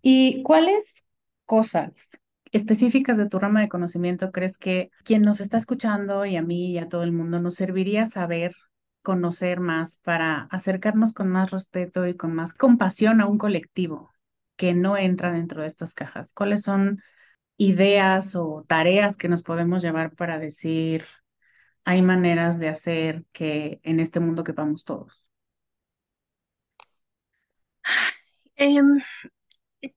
¿Y 0.01 0.45
cuáles 0.45 1.05
cosas 1.45 2.21
específicas 2.53 3.17
de 3.17 3.29
tu 3.29 3.41
rama 3.41 3.63
de 3.63 3.69
conocimiento 3.69 4.31
crees 4.31 4.59
que 4.59 4.91
quien 5.03 5.23
nos 5.23 5.41
está 5.41 5.57
escuchando 5.57 6.25
y 6.25 6.37
a 6.37 6.43
mí 6.43 6.71
y 6.71 6.79
a 6.79 6.89
todo 6.89 7.03
el 7.03 7.11
mundo 7.11 7.41
nos 7.41 7.57
serviría 7.57 8.07
saber, 8.07 8.55
conocer 9.03 9.59
más 9.59 9.99
para 10.05 10.43
acercarnos 10.53 11.13
con 11.13 11.31
más 11.31 11.51
respeto 11.51 12.07
y 12.07 12.15
con 12.15 12.33
más 12.33 12.55
compasión 12.55 13.21
a 13.21 13.27
un 13.27 13.39
colectivo 13.39 14.13
que 14.55 14.73
no 14.73 14.97
entra 14.97 15.33
dentro 15.33 15.63
de 15.63 15.67
estas 15.67 15.95
cajas? 15.95 16.33
¿Cuáles 16.33 16.63
son 16.63 16.99
ideas 17.63 18.35
o 18.35 18.65
tareas 18.67 19.17
que 19.17 19.29
nos 19.29 19.43
podemos 19.43 19.83
llevar 19.83 20.15
para 20.17 20.39
decir, 20.39 21.05
hay 21.85 22.03
maneras 22.03 22.59
de 22.59 22.69
hacer 22.69 23.25
que 23.33 23.81
en 23.85 24.01
este 24.01 24.19
mundo 24.21 24.43
quepamos 24.43 24.85
todos? 24.85 25.23
Em, 28.57 29.01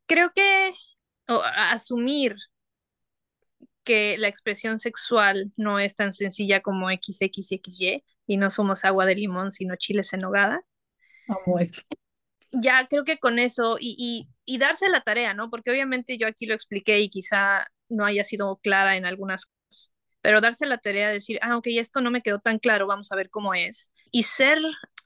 creo 0.06 0.32
que 0.34 0.72
asumir 1.28 2.36
que 3.84 4.18
la 4.18 4.28
expresión 4.28 4.80
sexual 4.80 5.52
no 5.58 5.80
es 5.80 5.96
tan 5.96 6.14
sencilla 6.14 6.62
como 6.62 6.90
XXXY 6.90 8.04
y 8.28 8.38
no 8.38 8.50
somos 8.50 8.86
agua 8.86 9.06
de 9.06 9.16
limón, 9.16 9.52
sino 9.52 9.76
chiles 9.76 10.14
en 10.14 10.22
nogada. 10.22 10.62
Ya 12.52 12.88
creo 12.88 13.04
que 13.04 13.18
con 13.20 13.40
eso 13.40 13.78
y, 13.80 14.28
y 14.46 14.58
darse 14.58 14.88
la 14.90 15.02
tarea, 15.02 15.34
¿no? 15.34 15.50
Porque 15.50 15.72
obviamente 15.72 16.18
yo 16.18 16.28
aquí 16.28 16.46
lo 16.46 16.54
expliqué 16.54 17.00
y 17.00 17.10
quizá 17.10 17.66
no 17.90 18.06
haya 18.06 18.24
sido 18.24 18.58
clara 18.58 18.98
en 18.98 19.06
algunas 19.06 19.48
cosas, 19.48 19.92
pero 20.22 20.42
darse 20.42 20.66
la 20.66 20.78
tarea 20.78 21.08
de 21.08 21.16
decir, 21.16 21.40
ah, 21.42 21.58
ok, 21.58 21.68
esto 21.72 22.02
no 22.02 22.12
me 22.12 22.22
quedó 22.22 22.40
tan 22.40 22.60
claro, 22.60 22.88
vamos 22.88 23.12
a 23.12 23.16
ver 23.16 23.30
cómo 23.30 23.54
es, 23.54 23.92
y 24.12 24.24
ser 24.24 24.60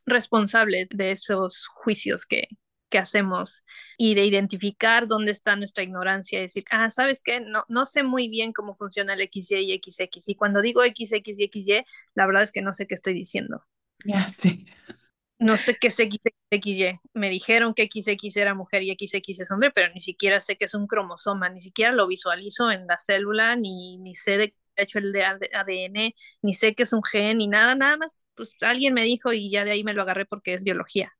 responsables 0.05 0.89
de 0.89 1.11
esos 1.11 1.67
juicios 1.67 2.25
que, 2.25 2.47
que 2.89 2.97
hacemos 2.97 3.63
y 3.97 4.15
de 4.15 4.25
identificar 4.25 5.07
dónde 5.07 5.31
está 5.31 5.55
nuestra 5.55 5.83
ignorancia 5.83 6.39
y 6.39 6.43
decir, 6.43 6.65
ah, 6.71 6.89
¿sabes 6.89 7.23
qué? 7.23 7.39
No, 7.41 7.63
no 7.67 7.85
sé 7.85 8.03
muy 8.03 8.29
bien 8.29 8.53
cómo 8.53 8.73
funciona 8.73 9.13
el 9.13 9.21
XY 9.21 9.73
y 9.73 9.81
XX. 9.83 10.27
Y 10.27 10.35
cuando 10.35 10.61
digo 10.61 10.83
XX 10.83 11.39
y 11.39 11.49
XY, 11.51 11.85
la 12.15 12.25
verdad 12.25 12.43
es 12.43 12.51
que 12.51 12.61
no 12.61 12.73
sé 12.73 12.87
qué 12.87 12.95
estoy 12.95 13.13
diciendo. 13.13 13.63
Ya 14.05 14.27
sé 14.29 14.65
no 15.39 15.55
sé 15.57 15.77
qué 15.79 15.87
es 15.87 15.95
XXY. 15.95 16.99
Me 17.13 17.29
dijeron 17.29 17.73
que 17.73 17.89
XX 17.91 18.37
era 18.37 18.53
mujer 18.53 18.83
y 18.83 18.91
XX 18.91 19.39
es 19.39 19.51
hombre, 19.51 19.71
pero 19.71 19.91
ni 19.93 20.01
siquiera 20.01 20.39
sé 20.39 20.57
que 20.57 20.65
es 20.65 20.73
un 20.73 20.85
cromosoma, 20.85 21.49
ni 21.49 21.61
siquiera 21.61 21.91
lo 21.91 22.07
visualizo 22.07 22.69
en 22.71 22.85
la 22.87 22.97
célula, 22.97 23.55
ni, 23.55 23.97
ni 23.97 24.15
sé 24.15 24.37
de 24.37 24.49
qué 24.51 24.57
hecho 24.83 24.99
el 24.99 25.11
de 25.11 25.23
ADN, 25.23 26.13
ni 26.41 26.53
sé 26.53 26.75
que 26.75 26.83
es 26.83 26.93
un 26.93 27.03
gen, 27.03 27.37
ni 27.37 27.47
nada, 27.47 27.75
nada 27.75 27.97
más, 27.97 28.23
pues 28.35 28.55
alguien 28.61 28.93
me 28.93 29.03
dijo 29.03 29.33
y 29.33 29.49
ya 29.49 29.65
de 29.65 29.71
ahí 29.71 29.83
me 29.83 29.93
lo 29.93 30.01
agarré 30.01 30.25
porque 30.25 30.53
es 30.53 30.63
biología. 30.63 31.11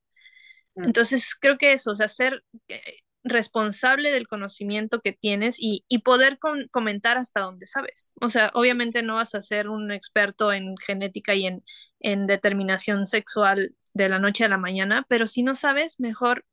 Mm. 0.75 0.85
Entonces, 0.85 1.35
creo 1.35 1.57
que 1.57 1.73
eso, 1.73 1.91
o 1.91 1.95
sea, 1.95 2.07
ser 2.07 2.43
eh, 2.67 2.81
responsable 3.23 4.11
del 4.11 4.27
conocimiento 4.27 5.01
que 5.01 5.11
tienes 5.13 5.57
y, 5.59 5.83
poder 6.03 6.39
comentar 6.71 7.17
hasta 7.17 7.41
donde 7.41 7.65
sabes. 7.65 8.11
O 8.21 8.29
sea, 8.29 8.51
obviamente 8.53 9.03
no 9.03 9.15
vas 9.15 9.35
a 9.35 9.41
ser 9.41 9.69
un 9.69 9.91
experto 9.91 10.51
en 10.53 10.75
genética 10.77 11.35
y 11.35 11.45
en, 11.45 11.63
en 11.99 12.27
determinación 12.27 13.07
sexual 13.07 13.75
de 13.93 14.09
la 14.09 14.19
noche 14.19 14.45
a 14.45 14.49
la 14.49 14.57
mañana, 14.57 15.05
pero 15.09 15.27
si 15.27 15.43
no 15.43 15.55
sabes, 15.55 15.99
mejor 15.99 16.45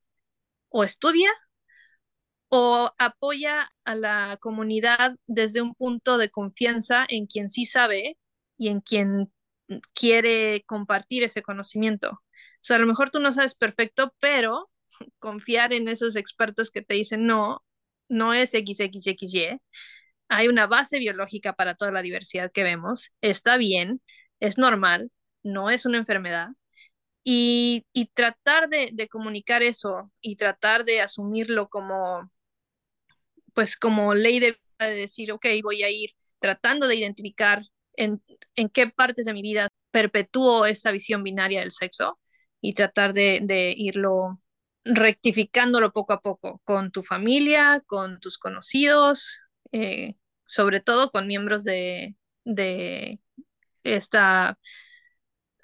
o 0.70 0.84
estudia 0.84 1.30
o 2.48 2.92
apoya 2.98 3.72
a 3.84 3.94
la 3.94 4.38
comunidad 4.40 5.16
desde 5.26 5.62
un 5.62 5.74
punto 5.74 6.18
de 6.18 6.30
confianza 6.30 7.04
en 7.08 7.26
quien 7.26 7.50
sí 7.50 7.64
sabe 7.66 8.18
y 8.58 8.68
en 8.68 8.80
quien 8.80 9.32
quiere 9.94 10.62
compartir 10.66 11.24
ese 11.24 11.42
conocimiento. 11.42 12.10
O 12.12 12.20
sea, 12.60 12.76
a 12.76 12.78
lo 12.80 12.86
mejor 12.86 13.10
tú 13.10 13.20
no 13.20 13.32
sabes 13.32 13.54
perfecto, 13.54 14.14
pero 14.20 14.70
confiar 15.18 15.72
en 15.72 15.88
esos 15.88 16.16
expertos 16.16 16.70
que 16.70 16.82
te 16.82 16.94
dicen, 16.94 17.26
no, 17.26 17.64
no 18.08 18.32
es 18.34 18.54
XXXY, 18.54 19.60
hay 20.28 20.48
una 20.48 20.66
base 20.66 20.98
biológica 20.98 21.54
para 21.54 21.74
toda 21.76 21.92
la 21.92 22.02
diversidad 22.02 22.52
que 22.52 22.64
vemos, 22.64 23.12
está 23.20 23.56
bien, 23.56 24.02
es 24.40 24.58
normal, 24.58 25.10
no 25.42 25.70
es 25.70 25.86
una 25.86 25.98
enfermedad. 25.98 26.48
Y, 27.28 27.84
tratar 28.14 28.68
de, 28.68 29.08
comunicar 29.08 29.62
eso 29.64 30.12
y 30.20 30.36
tratar 30.36 30.84
de 30.84 31.00
asumirlo 31.00 31.68
como, 31.68 32.30
pues 33.52 33.76
como 33.76 34.14
ley 34.14 34.38
de, 34.38 34.56
de 34.78 34.94
decir, 34.94 35.32
ok, 35.32 35.46
voy 35.64 35.82
a 35.82 35.90
ir 35.90 36.10
tratando 36.38 36.86
de 36.86 36.94
identificar 36.94 37.62
en, 37.94 38.22
en 38.54 38.68
qué 38.68 38.88
partes 38.88 39.26
de 39.26 39.34
mi 39.34 39.42
vida 39.42 39.68
perpetúo 39.90 40.66
esta 40.66 40.92
visión 40.92 41.24
binaria 41.24 41.60
del 41.60 41.72
sexo 41.72 42.20
y 42.60 42.74
tratar 42.74 43.12
de, 43.12 43.40
de 43.42 43.74
irlo 43.76 44.40
rectificándolo 44.84 45.92
poco 45.92 46.12
a 46.12 46.20
poco 46.20 46.60
con 46.64 46.92
tu 46.92 47.02
familia, 47.02 47.82
con 47.86 48.20
tus 48.20 48.38
conocidos, 48.38 49.40
eh, 49.72 50.14
sobre 50.46 50.80
todo 50.80 51.10
con 51.10 51.26
miembros 51.26 51.64
de, 51.64 52.14
de 52.44 53.18
esta 53.82 54.60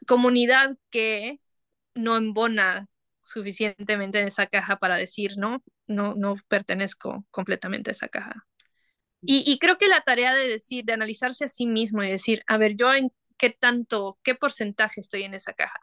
comunidad 0.09 0.77
que 0.91 1.39
no 1.95 2.17
embona 2.17 2.89
suficientemente 3.23 4.21
en 4.21 4.27
esa 4.27 4.47
caja 4.47 4.77
para 4.77 4.97
decir, 4.97 5.33
no, 5.39 5.63
no, 5.87 6.15
no 6.15 6.37
pertenezco 6.49 7.25
completamente 7.31 7.91
a 7.91 7.93
esa 7.93 8.09
caja. 8.09 8.47
Y, 9.25 9.45
y, 9.47 9.61
creo 9.61 9.79
que 9.79 9.87
la 9.87 10.01
tarea 10.01 10.35
de 10.35 10.49
decir, 10.49 10.85
de 10.85 10.95
analizarse 10.95 11.45
a 11.45 11.49
sí 11.49 11.67
mismo 11.67 12.03
y 12.03 12.11
decir, 12.11 12.43
a 12.49 12.59
ver, 12.59 12.75
yo 12.75 12.93
en 12.93 13.13
qué 13.37 13.51
tanto, 13.51 14.19
qué 14.25 14.35
porcentaje 14.35 15.01
estoy 15.01 15.23
en 15.23 15.35
esa 15.35 15.53
caja 15.53 15.79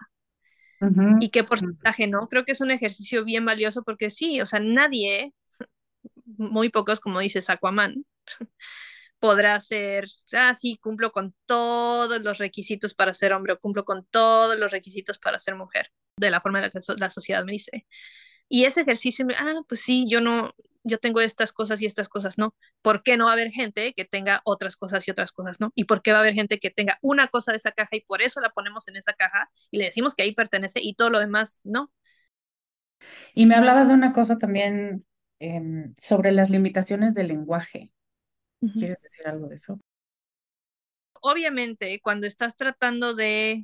y 1.19 1.29
qué 1.29 1.43
porcentaje 1.43 2.07
no. 2.07 2.27
Creo 2.27 2.45
que 2.45 2.53
es 2.53 2.61
un 2.61 2.71
ejercicio 2.71 3.25
bien 3.25 3.45
valioso 3.45 3.83
porque 3.83 4.09
sí, 4.09 4.39
o 4.41 4.45
sea, 4.45 4.59
nadie, 4.59 5.33
muy 6.25 6.69
pocos, 6.69 6.99
como 6.99 7.19
dices, 7.19 7.49
Aquaman, 7.49 8.05
podrá 9.19 9.59
ser, 9.59 10.05
ah, 10.33 10.53
sí, 10.53 10.77
cumplo 10.81 11.11
con 11.11 11.35
todos 11.45 12.21
los 12.23 12.37
requisitos 12.37 12.93
para 12.93 13.13
ser 13.13 13.33
hombre 13.33 13.53
o 13.53 13.59
cumplo 13.59 13.85
con 13.85 14.05
todos 14.09 14.57
los 14.59 14.71
requisitos 14.71 15.19
para 15.19 15.39
ser 15.39 15.55
mujer, 15.55 15.91
de 16.17 16.31
la 16.31 16.41
forma 16.41 16.59
en 16.59 16.65
la 16.65 16.69
que 16.71 16.79
la 16.97 17.09
sociedad 17.09 17.43
me 17.45 17.53
dice. 17.53 17.85
Y 18.49 18.65
ese 18.65 18.81
ejercicio, 18.81 19.25
ah, 19.37 19.61
pues 19.67 19.81
sí, 19.81 20.07
yo 20.09 20.21
no, 20.21 20.51
yo 20.83 20.97
tengo 20.99 21.21
estas 21.21 21.51
cosas 21.51 21.81
y 21.81 21.85
estas 21.85 22.09
cosas 22.09 22.37
no. 22.37 22.55
¿Por 22.81 23.03
qué 23.03 23.17
no 23.17 23.25
va 23.25 23.31
a 23.31 23.33
haber 23.33 23.51
gente 23.51 23.93
que 23.93 24.05
tenga 24.05 24.41
otras 24.45 24.75
cosas 24.77 25.07
y 25.07 25.11
otras 25.11 25.31
cosas 25.31 25.59
no? 25.59 25.71
¿Y 25.75 25.85
por 25.85 26.01
qué 26.01 26.11
va 26.11 26.19
a 26.19 26.21
haber 26.21 26.33
gente 26.33 26.59
que 26.59 26.69
tenga 26.69 26.97
una 27.01 27.27
cosa 27.27 27.51
de 27.51 27.57
esa 27.57 27.71
caja 27.71 27.95
y 27.95 28.01
por 28.01 28.21
eso 28.21 28.41
la 28.41 28.49
ponemos 28.49 28.87
en 28.87 28.95
esa 28.95 29.13
caja 29.13 29.49
y 29.71 29.77
le 29.77 29.85
decimos 29.85 30.15
que 30.15 30.23
ahí 30.23 30.33
pertenece 30.33 30.79
y 30.81 30.95
todo 30.95 31.09
lo 31.09 31.19
demás 31.19 31.61
no? 31.63 31.91
Y 33.33 33.45
me 33.45 33.55
hablabas 33.55 33.87
de 33.87 33.93
una 33.93 34.13
cosa 34.13 34.37
también 34.37 35.05
em, 35.39 35.93
sobre 35.97 36.31
las 36.31 36.49
limitaciones 36.49 37.13
del 37.13 37.27
lenguaje. 37.27 37.91
¿Quieres 38.73 39.01
decir 39.01 39.27
algo 39.27 39.47
de 39.47 39.55
eso? 39.55 39.79
Obviamente, 41.21 41.99
cuando 42.01 42.27
estás 42.27 42.55
tratando 42.55 43.15
de 43.15 43.61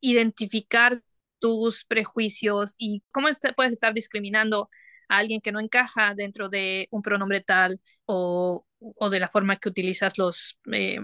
identificar 0.00 1.02
tus 1.38 1.84
prejuicios 1.84 2.74
y 2.78 3.02
cómo 3.10 3.28
puedes 3.56 3.72
estar 3.72 3.94
discriminando 3.94 4.68
a 5.08 5.18
alguien 5.18 5.40
que 5.40 5.52
no 5.52 5.60
encaja 5.60 6.14
dentro 6.14 6.48
de 6.48 6.88
un 6.90 7.02
pronombre 7.02 7.40
tal 7.40 7.80
o, 8.06 8.64
o 8.78 9.10
de 9.10 9.20
la 9.20 9.28
forma 9.28 9.56
que 9.56 9.68
utilizas 9.68 10.18
los 10.18 10.58
eh, 10.72 11.00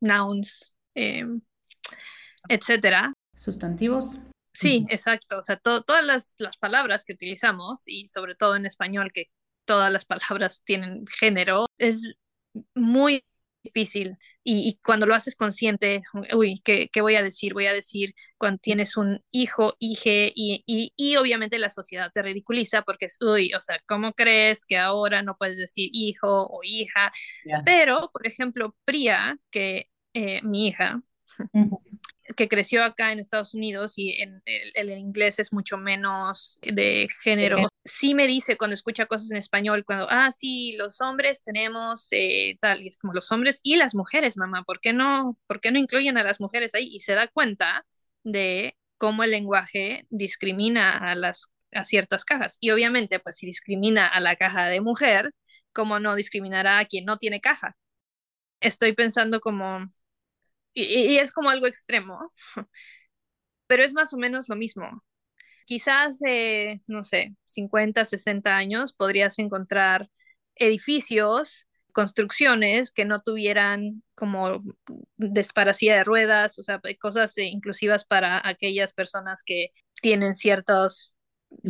nouns, 0.00 0.76
eh, 0.94 1.26
etcétera. 2.48 3.12
Sustantivos. 3.34 4.18
Sí, 4.52 4.84
exacto. 4.90 5.38
O 5.38 5.42
sea, 5.42 5.56
todas 5.56 6.04
las, 6.04 6.34
las 6.38 6.56
palabras 6.56 7.04
que 7.04 7.14
utilizamos 7.14 7.82
y 7.86 8.08
sobre 8.08 8.34
todo 8.34 8.56
en 8.56 8.66
español 8.66 9.12
que 9.12 9.30
todas 9.64 9.92
las 9.92 10.04
palabras 10.04 10.62
tienen 10.64 11.04
género, 11.06 11.66
es 11.78 12.02
muy 12.74 13.24
difícil 13.62 14.16
y, 14.44 14.78
cuando 14.84 15.06
lo 15.06 15.14
haces 15.14 15.36
consciente, 15.36 16.00
uy, 16.34 16.60
¿qué, 16.64 16.88
¿qué, 16.92 17.00
voy 17.00 17.14
a 17.14 17.22
decir? 17.22 17.54
Voy 17.54 17.66
a 17.66 17.72
decir 17.72 18.12
cuando 18.36 18.58
tienes 18.58 18.96
un 18.96 19.22
hijo, 19.30 19.76
hije 19.78 20.32
y, 20.34 20.64
y, 20.66 20.92
y, 20.96 21.16
obviamente 21.16 21.58
la 21.58 21.68
sociedad 21.68 22.10
te 22.12 22.22
ridiculiza 22.22 22.82
porque 22.82 23.06
es, 23.06 23.18
uy, 23.20 23.54
o 23.54 23.62
sea, 23.62 23.78
¿cómo 23.86 24.12
crees 24.14 24.66
que 24.66 24.78
ahora 24.78 25.22
no 25.22 25.36
puedes 25.36 25.58
decir 25.58 25.90
hijo 25.92 26.48
o 26.48 26.60
hija? 26.64 27.12
Pero, 27.64 28.10
por 28.12 28.26
ejemplo, 28.26 28.76
Priya, 28.84 29.38
que 29.50 29.88
eh, 30.14 30.42
mi 30.42 30.66
hija, 30.66 31.00
que 32.36 32.48
creció 32.48 32.84
acá 32.84 33.12
en 33.12 33.18
Estados 33.18 33.54
Unidos 33.54 33.94
y 33.96 34.20
en 34.20 34.42
el, 34.44 34.90
inglés 34.90 35.38
es 35.38 35.52
mucho 35.52 35.76
menos 35.76 36.58
de 36.62 37.08
género, 37.22 37.68
sí 37.84 38.14
me 38.14 38.26
dice 38.26 38.56
cuando 38.56 38.74
escucha 38.74 39.06
cosas 39.06 39.30
en 39.30 39.36
español, 39.36 39.84
cuando, 39.84 40.06
ah, 40.10 40.30
sí, 40.32 40.76
los 40.76 41.00
hombres 41.00 41.42
tenemos 41.42 42.08
eh, 42.10 42.56
tal, 42.60 42.82
y 42.82 42.88
es 42.88 42.98
como 42.98 43.12
los 43.12 43.30
hombres 43.32 43.60
y 43.62 43.76
las 43.76 43.94
mujeres, 43.94 44.36
mamá, 44.36 44.62
¿por 44.64 44.80
qué 44.80 44.92
no, 44.92 45.38
por 45.46 45.60
qué 45.60 45.70
no 45.70 45.78
incluyen 45.78 46.18
a 46.18 46.24
las 46.24 46.40
mujeres 46.40 46.74
ahí? 46.74 46.88
Y 46.92 47.00
se 47.00 47.14
da 47.14 47.28
cuenta 47.28 47.86
de 48.24 48.76
cómo 48.98 49.24
el 49.24 49.30
lenguaje 49.30 50.06
discrimina 50.10 50.96
a 50.96 51.14
las 51.14 51.48
a 51.72 51.84
ciertas 51.84 52.24
cajas. 52.24 52.58
Y 52.60 52.70
obviamente, 52.70 53.18
pues 53.18 53.36
si 53.36 53.46
discrimina 53.46 54.06
a 54.06 54.20
la 54.20 54.36
caja 54.36 54.66
de 54.66 54.80
mujer, 54.80 55.34
¿cómo 55.72 55.98
no 56.00 56.14
discriminará 56.14 56.78
a 56.78 56.84
quien 56.86 57.04
no 57.04 57.16
tiene 57.18 57.40
caja? 57.40 57.76
Estoy 58.60 58.94
pensando 58.94 59.40
como, 59.40 59.78
y, 60.74 61.18
es 61.18 61.32
como 61.32 61.50
algo 61.50 61.66
extremo, 61.66 62.32
pero 63.66 63.84
es 63.84 63.94
más 63.94 64.12
o 64.12 64.18
menos 64.18 64.48
lo 64.48 64.56
mismo. 64.56 65.02
Quizás, 65.64 66.20
no 66.86 67.04
sé, 67.04 67.34
50, 67.44 68.04
60 68.04 68.56
años 68.56 68.92
podrías 68.92 69.38
encontrar 69.38 70.08
edificios, 70.56 71.66
construcciones 71.92 72.90
que 72.90 73.04
no 73.04 73.20
tuvieran 73.20 74.02
como 74.14 74.62
desparacía 75.16 75.96
de 75.96 76.04
ruedas, 76.04 76.58
o 76.58 76.64
sea, 76.64 76.80
cosas 77.00 77.36
inclusivas 77.38 78.04
para 78.04 78.46
aquellas 78.46 78.92
personas 78.92 79.42
que 79.44 79.68
tienen 80.00 80.34
ciertos 80.34 81.14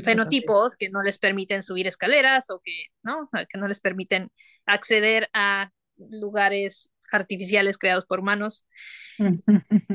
fenotipos 0.03 0.77
que 0.77 0.91
no 0.91 1.03
les 1.03 1.19
permiten 1.19 1.63
subir 1.63 1.87
escaleras 1.87 2.51
o 2.51 2.61
que 2.61 2.87
no, 3.03 3.29
que 3.49 3.59
no 3.59 3.67
les 3.67 3.81
permiten 3.81 4.31
acceder 4.65 5.29
a 5.33 5.71
lugares 5.97 6.89
artificiales 7.13 7.79
creados 7.79 8.07
por 8.07 8.21
humanos. 8.21 8.67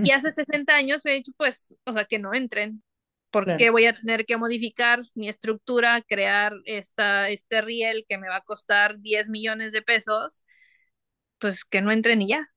y 0.03 0.11
hace 0.11 0.31
60 0.31 0.75
años 0.75 1.05
he 1.05 1.11
dicho, 1.11 1.31
pues, 1.37 1.73
o 1.85 1.91
sea, 1.91 2.05
que 2.05 2.19
no 2.19 2.33
entren. 2.33 2.83
¿Por 3.29 3.57
qué 3.57 3.69
voy 3.69 3.85
a 3.85 3.93
tener 3.93 4.25
que 4.25 4.37
modificar 4.37 5.01
mi 5.13 5.27
estructura, 5.27 6.01
crear 6.01 6.53
esta, 6.65 7.29
este 7.29 7.61
riel 7.61 8.05
que 8.07 8.17
me 8.17 8.29
va 8.29 8.37
a 8.37 8.41
costar 8.41 8.99
10 8.99 9.27
millones 9.27 9.73
de 9.73 9.81
pesos? 9.81 10.43
Pues 11.37 11.65
que 11.65 11.81
no 11.81 11.91
entren 11.91 12.21
y 12.21 12.29
ya. 12.29 12.49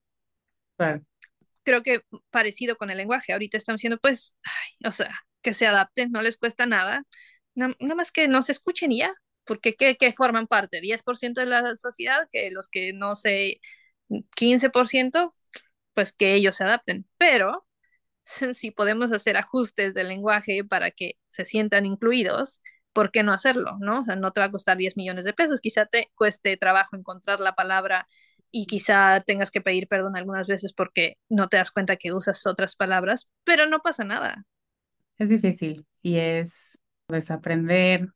Creo 1.64 1.82
que 1.82 2.02
parecido 2.30 2.76
con 2.76 2.90
el 2.90 2.98
lenguaje. 2.98 3.32
Ahorita 3.32 3.56
están 3.56 3.76
diciendo, 3.76 3.98
pues, 4.01 4.36
o 4.85 4.93
sea, 4.93 5.12
que 5.43 5.52
se 5.52 5.66
adapten, 5.66 6.12
no 6.12 6.22
les 6.22 6.36
cuesta 6.36 6.66
nada. 6.66 7.02
Nada, 7.55 7.74
más 7.97 8.12
que 8.12 8.28
no 8.28 8.43
se 8.43 8.52
escuchen 8.52 8.93
y 8.93 8.98
ya. 8.98 9.12
Porque 9.44 9.74
¿qué, 9.74 9.97
qué 9.97 10.12
forman 10.12 10.47
parte? 10.47 10.80
10% 10.80 11.40
de 11.40 11.47
la 11.47 11.76
sociedad, 11.76 12.28
que 12.30 12.51
los 12.52 12.68
que 12.68 12.93
no 12.93 13.16
se 13.16 13.60
15%, 14.35 15.35
pues 15.95 16.12
que 16.12 16.35
ellos 16.35 16.57
se 16.57 16.65
adapten. 16.65 17.07
Pero 17.19 17.66
si 18.55 18.70
podemos 18.70 19.12
hacer 19.12 19.37
ajustes 19.37 19.95
del 19.95 20.09
lenguaje 20.09 20.65
para 20.65 20.91
que 20.91 21.12
se 21.28 21.45
sientan 21.45 21.87
incluidos, 21.87 22.62
¿por 22.93 23.11
qué 23.11 23.23
no 23.23 23.32
hacerlo? 23.32 23.77
¿no? 23.81 24.01
O 24.01 24.05
sea, 24.05 24.16
no 24.16 24.32
te 24.32 24.41
va 24.41 24.47
a 24.47 24.51
costar 24.51 24.77
10 24.77 24.97
millones 24.97 25.24
de 25.24 25.32
pesos, 25.32 25.61
quizá 25.61 25.87
te 25.87 26.11
cueste 26.15 26.57
trabajo 26.57 26.97
encontrar 26.97 27.41
la 27.41 27.55
palabra 27.55 28.07
y 28.51 28.66
quizá 28.66 29.23
tengas 29.24 29.51
que 29.51 29.61
pedir 29.61 29.87
perdón 29.87 30.16
algunas 30.16 30.49
veces 30.49 30.73
porque 30.73 31.16
no 31.28 31.49
te 31.49 31.57
das 31.57 31.70
cuenta 31.70 31.97
que 31.97 32.12
usas 32.12 32.47
otras 32.47 32.77
palabras, 32.77 33.31
pero 33.45 33.66
no 33.66 33.81
pasa 33.81 34.05
nada. 34.05 34.45
Es 35.19 35.28
difícil 35.28 35.87
y 36.03 36.16
es 36.16 36.78
desaprender 37.09 38.09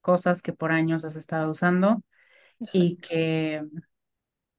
cosas 0.00 0.42
que 0.42 0.52
por 0.52 0.72
años 0.72 1.04
has 1.04 1.16
estado 1.16 1.50
usando 1.50 2.02
y 2.72 2.96
que 2.96 3.62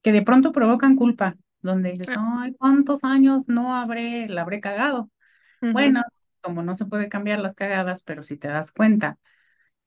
que 0.04 0.14
de 0.14 0.24
pronto 0.24 0.54
provocan 0.54 0.98
culpa, 0.98 1.38
donde 1.62 1.92
dices, 1.92 2.12
ay, 2.16 2.56
¿cuántos 2.60 3.04
años 3.06 3.50
no 3.50 3.76
habré, 3.78 4.30
la 4.30 4.44
habré 4.44 4.62
cagado? 4.62 5.12
Bueno, 5.72 6.04
como 6.42 6.64
no 6.64 6.76
se 6.76 6.86
puede 6.86 7.10
cambiar 7.10 7.40
las 7.40 7.56
cagadas, 7.56 8.04
pero 8.04 8.24
si 8.24 8.38
te 8.38 8.48
das 8.50 8.72
cuenta 8.72 9.20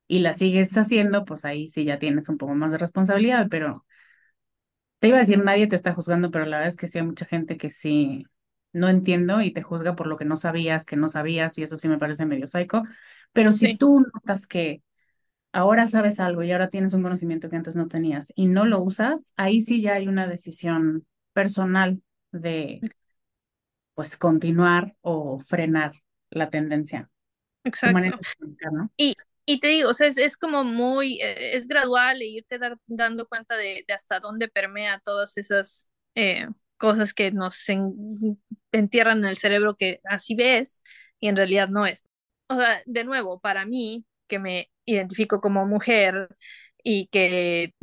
y 0.09 0.21
la 0.21 0.33
sigues 0.35 0.77
haciendo, 0.79 1.25
pues 1.25 1.45
ahí 1.45 1.69
sí 1.69 1.85
ya 1.85 1.99
tienes 1.99 2.29
un 2.29 2.39
poco 2.39 2.55
más 2.55 2.73
de 2.73 2.79
responsabilidad, 2.79 3.49
pero 3.51 3.87
te 4.99 5.09
iba 5.09 5.17
a 5.19 5.21
decir, 5.21 5.43
nadie 5.43 5.67
te 5.67 5.77
está 5.77 5.93
juzgando, 5.95 6.31
pero 6.31 6.47
la 6.47 6.59
verdad 6.59 6.69
es 6.69 6.77
que 6.77 6.87
sí 6.87 6.99
hay 6.99 7.05
mucha 7.05 7.27
gente 7.27 7.57
que 7.57 7.71
sí 7.71 8.25
no 8.73 8.89
entiendo 8.89 9.41
y 9.43 9.53
te 9.53 9.63
juzga 9.63 9.95
por 9.97 10.07
lo 10.07 10.17
que 10.17 10.25
no 10.25 10.37
sabías, 10.37 10.85
que 10.87 10.97
no 10.97 11.09
sabías, 11.09 11.57
y 11.59 11.63
eso 11.63 11.77
sí 11.77 11.89
me 11.89 11.99
parece 11.99 12.27
medio 12.27 12.47
psycho, 12.47 12.83
pero 13.33 13.53
si 13.53 13.69
tú 13.71 14.01
notas 14.15 14.47
que 14.47 14.83
ahora 15.57 15.87
sabes 15.87 16.21
algo 16.21 16.43
y 16.43 16.53
ahora 16.53 16.69
tienes 16.69 16.93
un 16.93 17.03
conocimiento 17.03 17.49
que 17.49 17.57
antes 17.57 17.77
no 17.77 17.89
tenías 17.89 18.31
y 18.37 18.45
no 18.47 18.67
lo 18.67 18.83
usas, 18.83 19.33
ahí 19.39 19.63
sí 19.63 19.81
ya 19.81 19.95
hay 19.95 20.07
una 20.07 20.27
decisión 20.27 21.07
personal 21.33 22.03
de 22.31 22.81
pues 23.95 24.19
continuar 24.19 24.95
o 25.01 25.41
frenar 25.41 25.93
la 26.29 26.51
tendencia. 26.51 27.11
Exacto. 27.65 28.21
Y, 28.99 29.15
y 29.47 29.61
te 29.61 29.69
digo, 29.69 29.89
o 29.89 29.95
sea, 29.95 30.09
es, 30.09 30.37
como 30.37 30.63
muy, 30.63 31.23
eh, 31.23 31.57
es 31.57 31.69
gradual 31.69 32.21
e 32.21 32.27
irte 32.27 32.59
dando 32.87 33.27
cuenta 33.27 33.57
de, 33.57 33.83
hasta 33.89 34.21
dónde 34.21 34.49
permea 34.49 35.01
todas 35.03 35.39
esas 35.39 35.91
eh, 36.15 36.49
cosas 36.77 37.15
que 37.15 37.33
nos 37.33 37.65
entierran 38.73 39.19
en 39.19 39.25
el 39.25 39.39
cerebro 39.39 39.75
que 39.75 40.01
así 40.05 40.35
ves 40.35 40.83
y 41.19 41.29
en 41.29 41.37
realidad 41.37 41.71
no 41.71 41.87
es. 41.87 42.07
O 42.49 42.57
sea, 42.57 42.83
de 42.85 43.05
nuevo, 43.05 43.41
para 43.41 43.65
mí, 43.65 44.05
que 44.27 44.39
me 44.39 44.71
identifico 44.85 45.41
como 45.41 45.67
mujer 45.67 46.29
y 46.83 47.07
que 47.09 47.75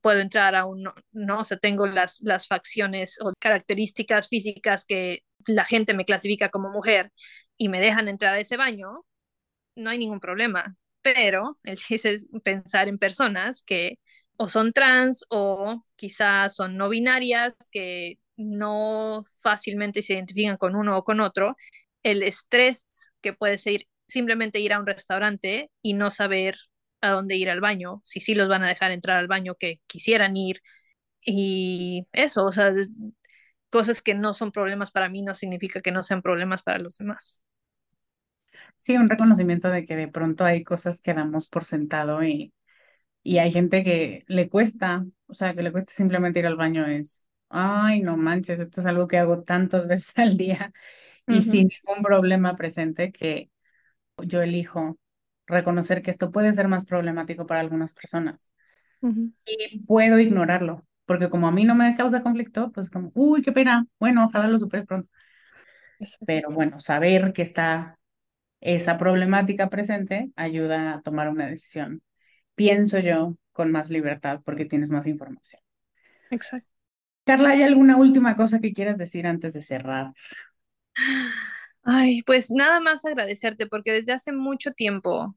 puedo 0.00 0.20
entrar 0.20 0.54
a 0.54 0.64
un, 0.66 0.88
no, 1.12 1.40
o 1.40 1.44
sea, 1.44 1.58
tengo 1.58 1.86
las, 1.86 2.20
las 2.22 2.46
facciones 2.46 3.18
o 3.20 3.32
características 3.38 4.28
físicas 4.28 4.84
que 4.84 5.20
la 5.46 5.64
gente 5.64 5.94
me 5.94 6.04
clasifica 6.04 6.48
como 6.50 6.70
mujer 6.70 7.12
y 7.58 7.68
me 7.68 7.80
dejan 7.80 8.08
entrar 8.08 8.34
a 8.34 8.40
ese 8.40 8.56
baño, 8.56 9.04
no 9.76 9.90
hay 9.90 9.98
ningún 9.98 10.20
problema. 10.20 10.76
Pero 11.02 11.58
el 11.64 11.76
chiste 11.76 12.14
es 12.14 12.26
pensar 12.42 12.88
en 12.88 12.98
personas 12.98 13.62
que 13.62 13.98
o 14.36 14.48
son 14.48 14.72
trans 14.72 15.24
o 15.30 15.84
quizás 15.96 16.56
son 16.56 16.76
no 16.76 16.88
binarias, 16.88 17.56
que 17.70 18.18
no 18.36 19.24
fácilmente 19.42 20.02
se 20.02 20.14
identifican 20.14 20.56
con 20.56 20.76
uno 20.76 20.98
o 20.98 21.04
con 21.04 21.20
otro. 21.20 21.56
El 22.02 22.22
estrés 22.22 23.10
que 23.22 23.32
puede 23.32 23.58
ser 23.58 23.86
simplemente 24.08 24.60
ir 24.60 24.72
a 24.72 24.80
un 24.80 24.86
restaurante 24.86 25.70
y 25.82 25.94
no 25.94 26.10
saber 26.10 26.56
a 27.00 27.10
dónde 27.10 27.36
ir 27.36 27.50
al 27.50 27.60
baño, 27.60 28.00
si 28.04 28.20
sí 28.20 28.34
los 28.34 28.48
van 28.48 28.62
a 28.64 28.68
dejar 28.68 28.90
entrar 28.92 29.18
al 29.18 29.28
baño 29.28 29.54
que 29.56 29.80
quisieran 29.86 30.36
ir. 30.36 30.60
Y 31.22 32.06
eso, 32.12 32.46
o 32.46 32.52
sea, 32.52 32.72
cosas 33.70 34.02
que 34.02 34.14
no 34.14 34.34
son 34.34 34.52
problemas 34.52 34.90
para 34.90 35.08
mí 35.08 35.22
no 35.22 35.34
significa 35.34 35.80
que 35.80 35.92
no 35.92 36.02
sean 36.02 36.22
problemas 36.22 36.62
para 36.64 36.78
los 36.78 36.96
demás. 36.98 37.40
Sí, 38.76 38.96
un 38.96 39.08
reconocimiento 39.08 39.68
de 39.70 39.84
que 39.84 39.96
de 39.96 40.08
pronto 40.08 40.44
hay 40.44 40.62
cosas 40.64 41.00
que 41.02 41.14
damos 41.14 41.48
por 41.48 41.64
sentado 41.64 42.22
y, 42.24 42.52
y 43.22 43.38
hay 43.38 43.52
gente 43.52 43.84
que 43.84 44.24
le 44.28 44.48
cuesta, 44.48 45.06
o 45.28 45.34
sea, 45.34 45.54
que 45.54 45.62
le 45.62 45.72
cuesta 45.72 45.92
simplemente 45.94 46.40
ir 46.40 46.46
al 46.46 46.56
baño, 46.56 46.86
es, 46.86 47.26
ay, 47.50 48.02
no 48.02 48.16
manches, 48.16 48.60
esto 48.60 48.80
es 48.80 48.86
algo 48.86 49.08
que 49.08 49.18
hago 49.18 49.42
tantas 49.44 49.88
veces 49.88 50.14
al 50.18 50.36
día 50.36 50.72
y 51.28 51.42
sin 51.42 51.68
ningún 51.68 52.02
problema 52.04 52.56
presente 52.56 53.12
que 53.12 53.50
yo 54.18 54.42
elijo 54.42 54.98
reconocer 55.46 56.02
que 56.02 56.10
esto 56.10 56.30
puede 56.30 56.52
ser 56.52 56.68
más 56.68 56.84
problemático 56.84 57.46
para 57.46 57.60
algunas 57.60 57.92
personas. 57.92 58.50
Y 59.44 59.80
puedo 59.80 60.18
ignorarlo, 60.18 60.84
porque 61.04 61.30
como 61.30 61.46
a 61.48 61.52
mí 61.52 61.64
no 61.64 61.74
me 61.74 61.94
causa 61.94 62.22
conflicto, 62.22 62.72
pues 62.72 62.90
como, 62.90 63.12
uy, 63.14 63.42
qué 63.42 63.52
pena, 63.52 63.86
bueno, 64.00 64.24
ojalá 64.24 64.48
lo 64.48 64.58
superes 64.58 64.86
pronto. 64.86 65.08
Pero 66.26 66.50
bueno, 66.50 66.80
saber 66.80 67.32
que 67.32 67.42
está 67.42 67.98
esa 68.60 68.96
problemática 68.98 69.68
presente 69.68 70.30
ayuda 70.36 70.94
a 70.94 71.02
tomar 71.02 71.28
una 71.28 71.46
decisión, 71.46 72.02
pienso 72.54 72.98
yo, 72.98 73.36
con 73.52 73.72
más 73.72 73.90
libertad, 73.90 74.40
porque 74.44 74.64
tienes 74.64 74.90
más 74.90 75.06
información. 75.06 75.62
Exacto. 76.30 76.68
Carla, 77.24 77.50
¿hay 77.50 77.62
alguna 77.62 77.96
última 77.96 78.36
cosa 78.36 78.60
que 78.60 78.72
quieras 78.72 78.98
decir 78.98 79.26
antes 79.26 79.52
de 79.52 79.62
cerrar? 79.62 80.12
Ay, 81.88 82.22
pues 82.22 82.50
nada 82.50 82.80
más 82.80 83.04
agradecerte 83.04 83.66
porque 83.66 83.92
desde 83.92 84.12
hace 84.12 84.32
mucho 84.32 84.72
tiempo 84.72 85.36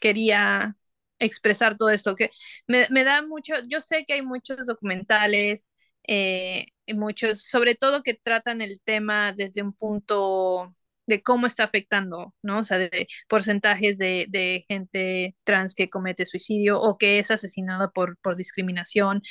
quería 0.00 0.76
expresar 1.18 1.76
todo 1.78 1.90
esto, 1.90 2.16
que 2.16 2.30
me, 2.68 2.86
da 3.04 3.22
mucho, 3.22 3.54
yo 3.68 3.80
sé 3.80 4.04
que 4.06 4.14
hay 4.14 4.22
muchos 4.22 4.66
documentales, 4.66 5.74
eh, 6.08 6.66
muchos, 6.88 7.42
sobre 7.44 7.74
todo 7.76 8.02
que 8.02 8.14
tratan 8.14 8.60
el 8.62 8.80
tema 8.82 9.32
desde 9.34 9.62
un 9.62 9.72
punto 9.74 10.74
de 11.06 11.22
cómo 11.22 11.46
está 11.46 11.64
afectando, 11.64 12.34
¿no? 12.42 12.60
O 12.60 12.64
sea, 12.64 12.78
de 12.78 13.08
porcentajes 13.28 13.98
de, 13.98 14.26
de 14.28 14.64
gente 14.68 15.36
trans 15.44 15.74
que 15.74 15.90
comete 15.90 16.26
suicidio 16.26 16.80
o 16.80 16.98
que 16.98 17.18
es 17.18 17.30
asesinada 17.30 17.90
por, 17.90 18.18
por 18.18 18.36
discriminación 18.36 19.22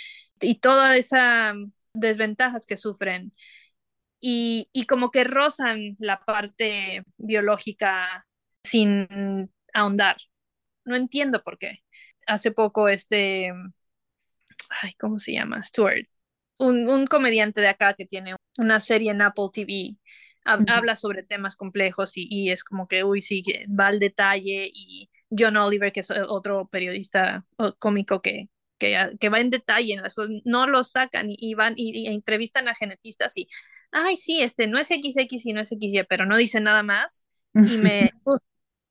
y 0.42 0.60
todas 0.60 0.98
esas 0.98 1.56
desventajas 1.94 2.66
que 2.66 2.78
sufren 2.78 3.32
y, 4.20 4.70
y 4.74 4.86
como 4.86 5.12
que 5.12 5.24
rozan 5.24 5.96
la 6.00 6.20
parte 6.26 7.04
biológica 7.18 8.26
sin 8.64 9.52
ahondar. 9.74 10.18
No 10.86 10.96
entiendo 10.96 11.42
por 11.44 11.58
qué. 11.58 11.80
Hace 12.28 12.52
poco 12.52 12.90
este, 12.90 13.52
ay, 14.82 14.94
¿cómo 15.00 15.20
se 15.20 15.34
llama? 15.34 15.64
Stuart, 15.64 16.08
un, 16.60 16.90
un 16.90 17.08
comediante 17.08 17.62
de 17.62 17.70
acá 17.70 17.94
que 17.94 18.06
tiene 18.06 18.36
una 18.58 18.80
serie 18.80 19.12
en 19.12 19.22
Apple 19.22 19.50
TV, 19.54 19.98
habla 20.44 20.96
sobre 20.96 21.24
temas 21.24 21.56
complejos 21.56 22.18
y, 22.18 22.28
y, 22.30 22.52
es 22.52 22.64
como 22.64 22.88
que, 22.88 23.04
uy, 23.04 23.22
sí, 23.22 23.42
va 23.68 23.88
al 23.88 24.00
detalle 24.00 24.70
y 24.74 25.10
John 25.38 25.58
Oliver, 25.58 25.92
que 25.92 26.00
es 26.00 26.12
otro 26.12 26.68
periodista 26.70 27.46
cómico 27.80 28.22
que, 28.22 28.50
que, 28.80 29.12
que 29.20 29.30
va 29.30 29.40
en 29.40 29.50
detalle 29.50 29.94
en 29.94 30.02
las 30.02 30.16
cosas, 30.16 30.32
no 30.46 30.68
lo 30.68 30.84
sacan 30.84 31.28
y, 31.30 31.54
van 31.56 31.74
y, 31.76 32.08
entrevistan 32.08 32.68
a 32.68 32.76
genetistas 32.76 33.36
y 33.38 33.48
ay, 33.92 34.16
sí, 34.16 34.42
este 34.42 34.68
no 34.68 34.80
es 34.80 34.88
XX 34.88 35.46
y 35.46 35.54
no 35.54 35.62
es 35.62 35.72
XY, 35.72 36.04
pero 36.10 36.26
no 36.26 36.38
dice 36.38 36.62
nada 36.62 36.84
más. 36.84 37.24
Y 37.54 37.78
me, 37.78 38.12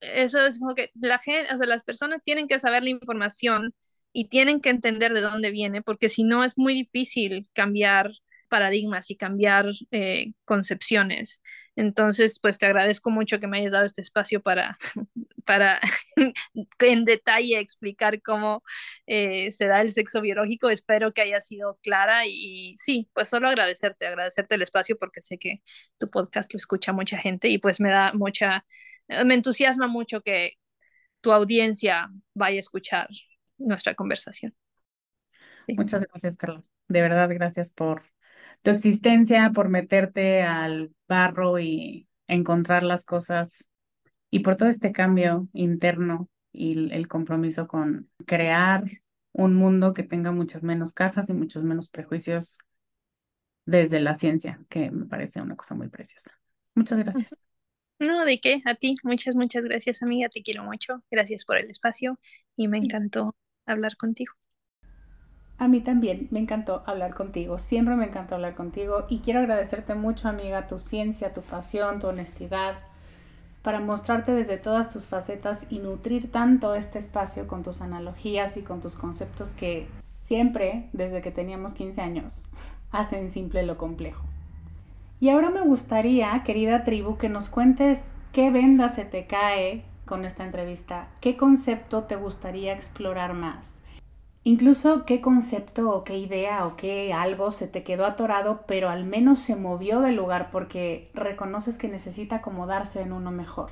eso 0.01 0.45
es 0.47 0.59
como 0.59 0.75
que 0.75 0.91
la 0.95 1.19
gente, 1.19 1.53
o 1.55 1.57
sea, 1.59 1.67
las 1.67 1.83
personas 1.83 2.23
tienen 2.23 2.49
que 2.49 2.59
saber 2.59 2.83
la 2.83 2.91
información 2.91 3.75
y 4.13 4.29
tienen 4.29 4.61
que 4.61 4.71
entender 4.71 5.13
de 5.15 5.21
dónde 5.21 5.51
viene, 5.51 5.83
porque 5.83 6.09
si 6.09 6.25
no 6.25 6.45
es 6.45 6.57
muy 6.59 6.75
difícil 6.75 7.47
cambiar 7.53 8.11
paradigmas 8.49 9.11
y 9.11 9.17
cambiar 9.17 9.67
eh, 9.91 10.33
concepciones. 10.45 11.43
Entonces, 11.77 12.39
pues 12.41 12.59
te 12.59 12.67
agradezco 12.67 13.11
mucho 13.11 13.39
que 13.39 13.47
me 13.47 13.59
hayas 13.59 13.73
dado 13.73 13.85
este 13.85 14.01
espacio 14.01 14.43
para, 14.43 14.77
para 15.45 15.81
en 16.81 17.05
detalle 17.05 17.59
explicar 17.61 18.23
cómo 18.23 18.63
eh, 19.07 19.51
se 19.51 19.67
da 19.67 19.81
el 19.83 19.93
sexo 19.93 20.21
biológico. 20.21 20.71
Espero 20.71 21.13
que 21.13 21.23
haya 21.23 21.41
sido 21.41 21.79
clara 21.83 22.27
y, 22.27 22.75
sí, 22.79 23.11
pues 23.13 23.29
solo 23.29 23.49
agradecerte, 23.49 24.07
agradecerte 24.07 24.55
el 24.55 24.63
espacio 24.63 24.97
porque 24.99 25.23
sé 25.23 25.39
que 25.39 25.63
tu 25.99 26.09
podcast 26.09 26.53
lo 26.53 26.59
escucha 26.59 26.93
mucha 26.93 27.19
gente 27.19 27.49
y 27.49 27.59
pues 27.59 27.81
me 27.81 27.91
da 27.91 28.13
mucha, 28.15 28.65
me 29.25 29.35
entusiasma 29.35 29.87
mucho 29.87 30.23
que 30.23 30.53
tu 31.21 31.33
audiencia 31.33 32.09
vaya 32.35 32.57
a 32.57 32.61
escuchar 32.61 33.09
nuestra 33.59 33.95
conversación. 33.95 34.55
Muchas 35.69 36.07
gracias, 36.07 36.37
Carla. 36.37 36.63
De 36.89 37.01
verdad, 37.01 37.29
gracias 37.31 37.71
por 37.71 38.03
tu 38.63 38.71
existencia, 38.71 39.51
por 39.55 39.69
meterte 39.69 40.43
al 40.43 40.93
barro 41.09 41.59
y 41.59 42.09
encontrar 42.27 42.83
las 42.83 43.05
cosas 43.05 43.71
y 44.31 44.41
por 44.41 44.57
todo 44.57 44.69
este 44.69 44.93
cambio 44.93 45.49
interno 45.53 46.29
y 46.53 46.93
el 46.93 47.09
compromiso 47.09 47.67
con 47.67 48.11
crear 48.27 48.85
un 49.33 49.55
mundo 49.55 49.93
que 49.93 50.03
tenga 50.03 50.33
muchas 50.33 50.63
menos 50.63 50.93
cajas 50.93 51.29
y 51.29 51.35
muchos 51.35 51.63
menos 51.63 51.89
prejuicios 51.89 52.59
desde 53.67 54.01
la 54.01 54.15
ciencia, 54.15 54.61
que 54.69 54.91
me 54.91 55.07
parece 55.07 55.43
una 55.43 55.57
cosa 55.57 55.75
muy 55.75 55.89
preciosa. 55.89 56.31
Muchas 56.75 56.99
gracias. 56.99 57.35
No, 57.99 58.25
de 58.25 58.41
qué, 58.41 58.63
a 58.67 58.75
ti. 58.75 58.95
Muchas, 59.03 59.35
muchas 59.35 59.65
gracias, 59.65 60.03
amiga. 60.03 60.29
Te 60.29 60.43
quiero 60.43 60.63
mucho. 60.65 61.03
Gracias 61.11 61.45
por 61.45 61.57
el 61.57 61.71
espacio 61.71 62.19
y 62.57 62.69
me 62.69 62.79
encantó 62.79 63.35
hablar 63.67 63.97
contigo. 63.97 64.35
A 65.59 65.69
mí 65.69 65.81
también 65.81 66.29
me 66.31 66.39
encantó 66.39 66.83
hablar 66.85 67.15
contigo, 67.15 67.59
siempre 67.59 67.97
me 67.97 68.05
encantó 68.05 68.35
hablar 68.35 68.55
contigo 68.55 69.05
y 69.09 69.21
quiero 69.21 69.41
agradecerte 69.41 69.95
mucho 69.95 70.29
amiga 70.29 70.67
tu 70.67 70.79
ciencia, 70.79 71.33
tu 71.33 71.41
pasión, 71.41 71.99
tu 71.99 72.09
honestidad, 72.09 72.77
para 73.63 73.81
mostrarte 73.81 74.33
desde 74.33 74.59
todas 74.59 74.91
tus 74.91 75.07
facetas 75.07 75.67
y 75.71 75.79
nutrir 75.79 76.31
tanto 76.31 76.75
este 76.75 76.99
espacio 76.99 77.47
con 77.47 77.63
tus 77.63 77.81
analogías 77.81 78.59
y 78.59 78.63
con 78.63 78.83
tus 78.83 78.97
conceptos 78.97 79.49
que 79.51 79.89
siempre, 80.19 80.91
desde 80.93 81.23
que 81.23 81.31
teníamos 81.31 81.73
15 81.73 82.03
años, 82.03 82.35
hacen 82.91 83.31
simple 83.31 83.63
lo 83.63 83.79
complejo. 83.79 84.23
Y 85.21 85.31
ahora 85.31 85.49
me 85.49 85.63
gustaría, 85.63 86.43
querida 86.45 86.85
tribu, 86.85 87.17
que 87.17 87.31
nos 87.31 87.49
cuentes 87.49 87.99
qué 88.35 88.51
venda 88.51 88.89
se 88.89 89.07
te 89.07 89.27
cae 89.27 89.85
con 90.05 90.27
esta 90.27 90.45
entrevista, 90.45 91.09
qué 91.23 91.39
concepto 91.39 92.05
te 92.05 92.17
gustaría 92.17 92.75
explorar 92.75 93.33
más 93.33 93.81
Incluso 94.47 95.05
qué 95.07 95.21
concepto 95.21 95.91
o 95.91 96.05
qué 96.05 96.19
idea 96.19 96.67
o 96.67 96.77
qué 96.77 97.13
algo 97.13 97.51
se 97.51 97.67
te 97.67 97.83
quedó 97.83 98.07
atorado, 98.07 98.61
pero 98.69 98.91
al 98.91 99.05
menos 99.05 99.41
se 99.41 99.57
movió 99.57 100.01
del 100.01 100.15
lugar 100.15 100.51
porque 100.53 101.11
reconoces 101.15 101.77
que 101.77 101.89
necesita 101.89 102.37
acomodarse 102.37 103.01
en 103.01 103.13
uno 103.13 103.33
mejor. 103.33 103.71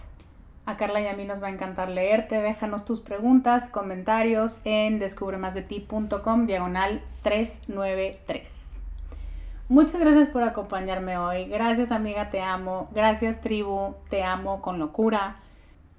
A 0.66 0.76
Carla 0.76 1.00
y 1.00 1.06
a 1.06 1.14
mí 1.14 1.26
nos 1.26 1.40
va 1.40 1.46
a 1.46 1.50
encantar 1.50 1.90
leerte. 1.90 2.42
Déjanos 2.42 2.84
tus 2.84 2.98
preguntas, 2.98 3.70
comentarios 3.70 4.60
en 4.64 4.98
descubremasdeti.com 4.98 6.46
diagonal 6.46 7.02
393. 7.22 8.66
Muchas 9.68 10.00
gracias 10.00 10.26
por 10.26 10.42
acompañarme 10.42 11.16
hoy. 11.18 11.44
Gracias 11.44 11.92
amiga, 11.92 12.30
te 12.30 12.40
amo. 12.40 12.88
Gracias 12.92 13.40
tribu, 13.40 13.94
te 14.10 14.24
amo 14.24 14.60
con 14.60 14.80
locura. 14.80 15.36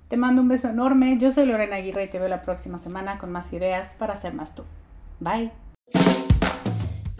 Te 0.07 0.17
mando 0.17 0.41
un 0.41 0.47
beso 0.47 0.69
enorme. 0.69 1.17
Yo 1.19 1.31
soy 1.31 1.47
Lorena 1.47 1.77
Aguirre 1.77 2.03
y 2.03 2.09
te 2.09 2.19
veo 2.19 2.27
la 2.27 2.43
próxima 2.43 2.77
semana 2.77 3.17
con 3.17 3.31
más 3.31 3.51
ideas 3.53 3.95
para 3.97 4.15
ser 4.15 4.33
más 4.33 4.53
tú. 4.53 4.61
Bye. 5.19 5.51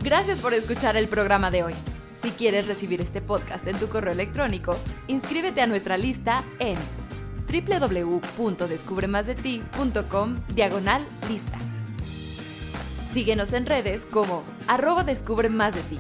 Gracias 0.03 0.39
por 0.39 0.53
escuchar 0.53 0.95
el 0.97 1.07
programa 1.07 1.49
de 1.49 1.63
hoy. 1.63 1.73
Si 2.21 2.29
quieres 2.31 2.67
recibir 2.67 3.01
este 3.01 3.21
podcast 3.21 3.65
en 3.67 3.77
tu 3.77 3.89
correo 3.89 4.13
electrónico, 4.13 4.77
inscríbete 5.07 5.61
a 5.61 5.67
nuestra 5.67 5.97
lista 5.97 6.43
en 6.59 6.77
www.descubremasdeti.com 7.51 10.35
diagonal 10.53 11.03
lista. 11.27 11.57
Síguenos 13.13 13.51
en 13.53 13.65
redes 13.65 14.05
como 14.11 14.43
arroba 14.67 15.03
descubre 15.03 15.49
de 15.49 15.81
ti 15.89 15.97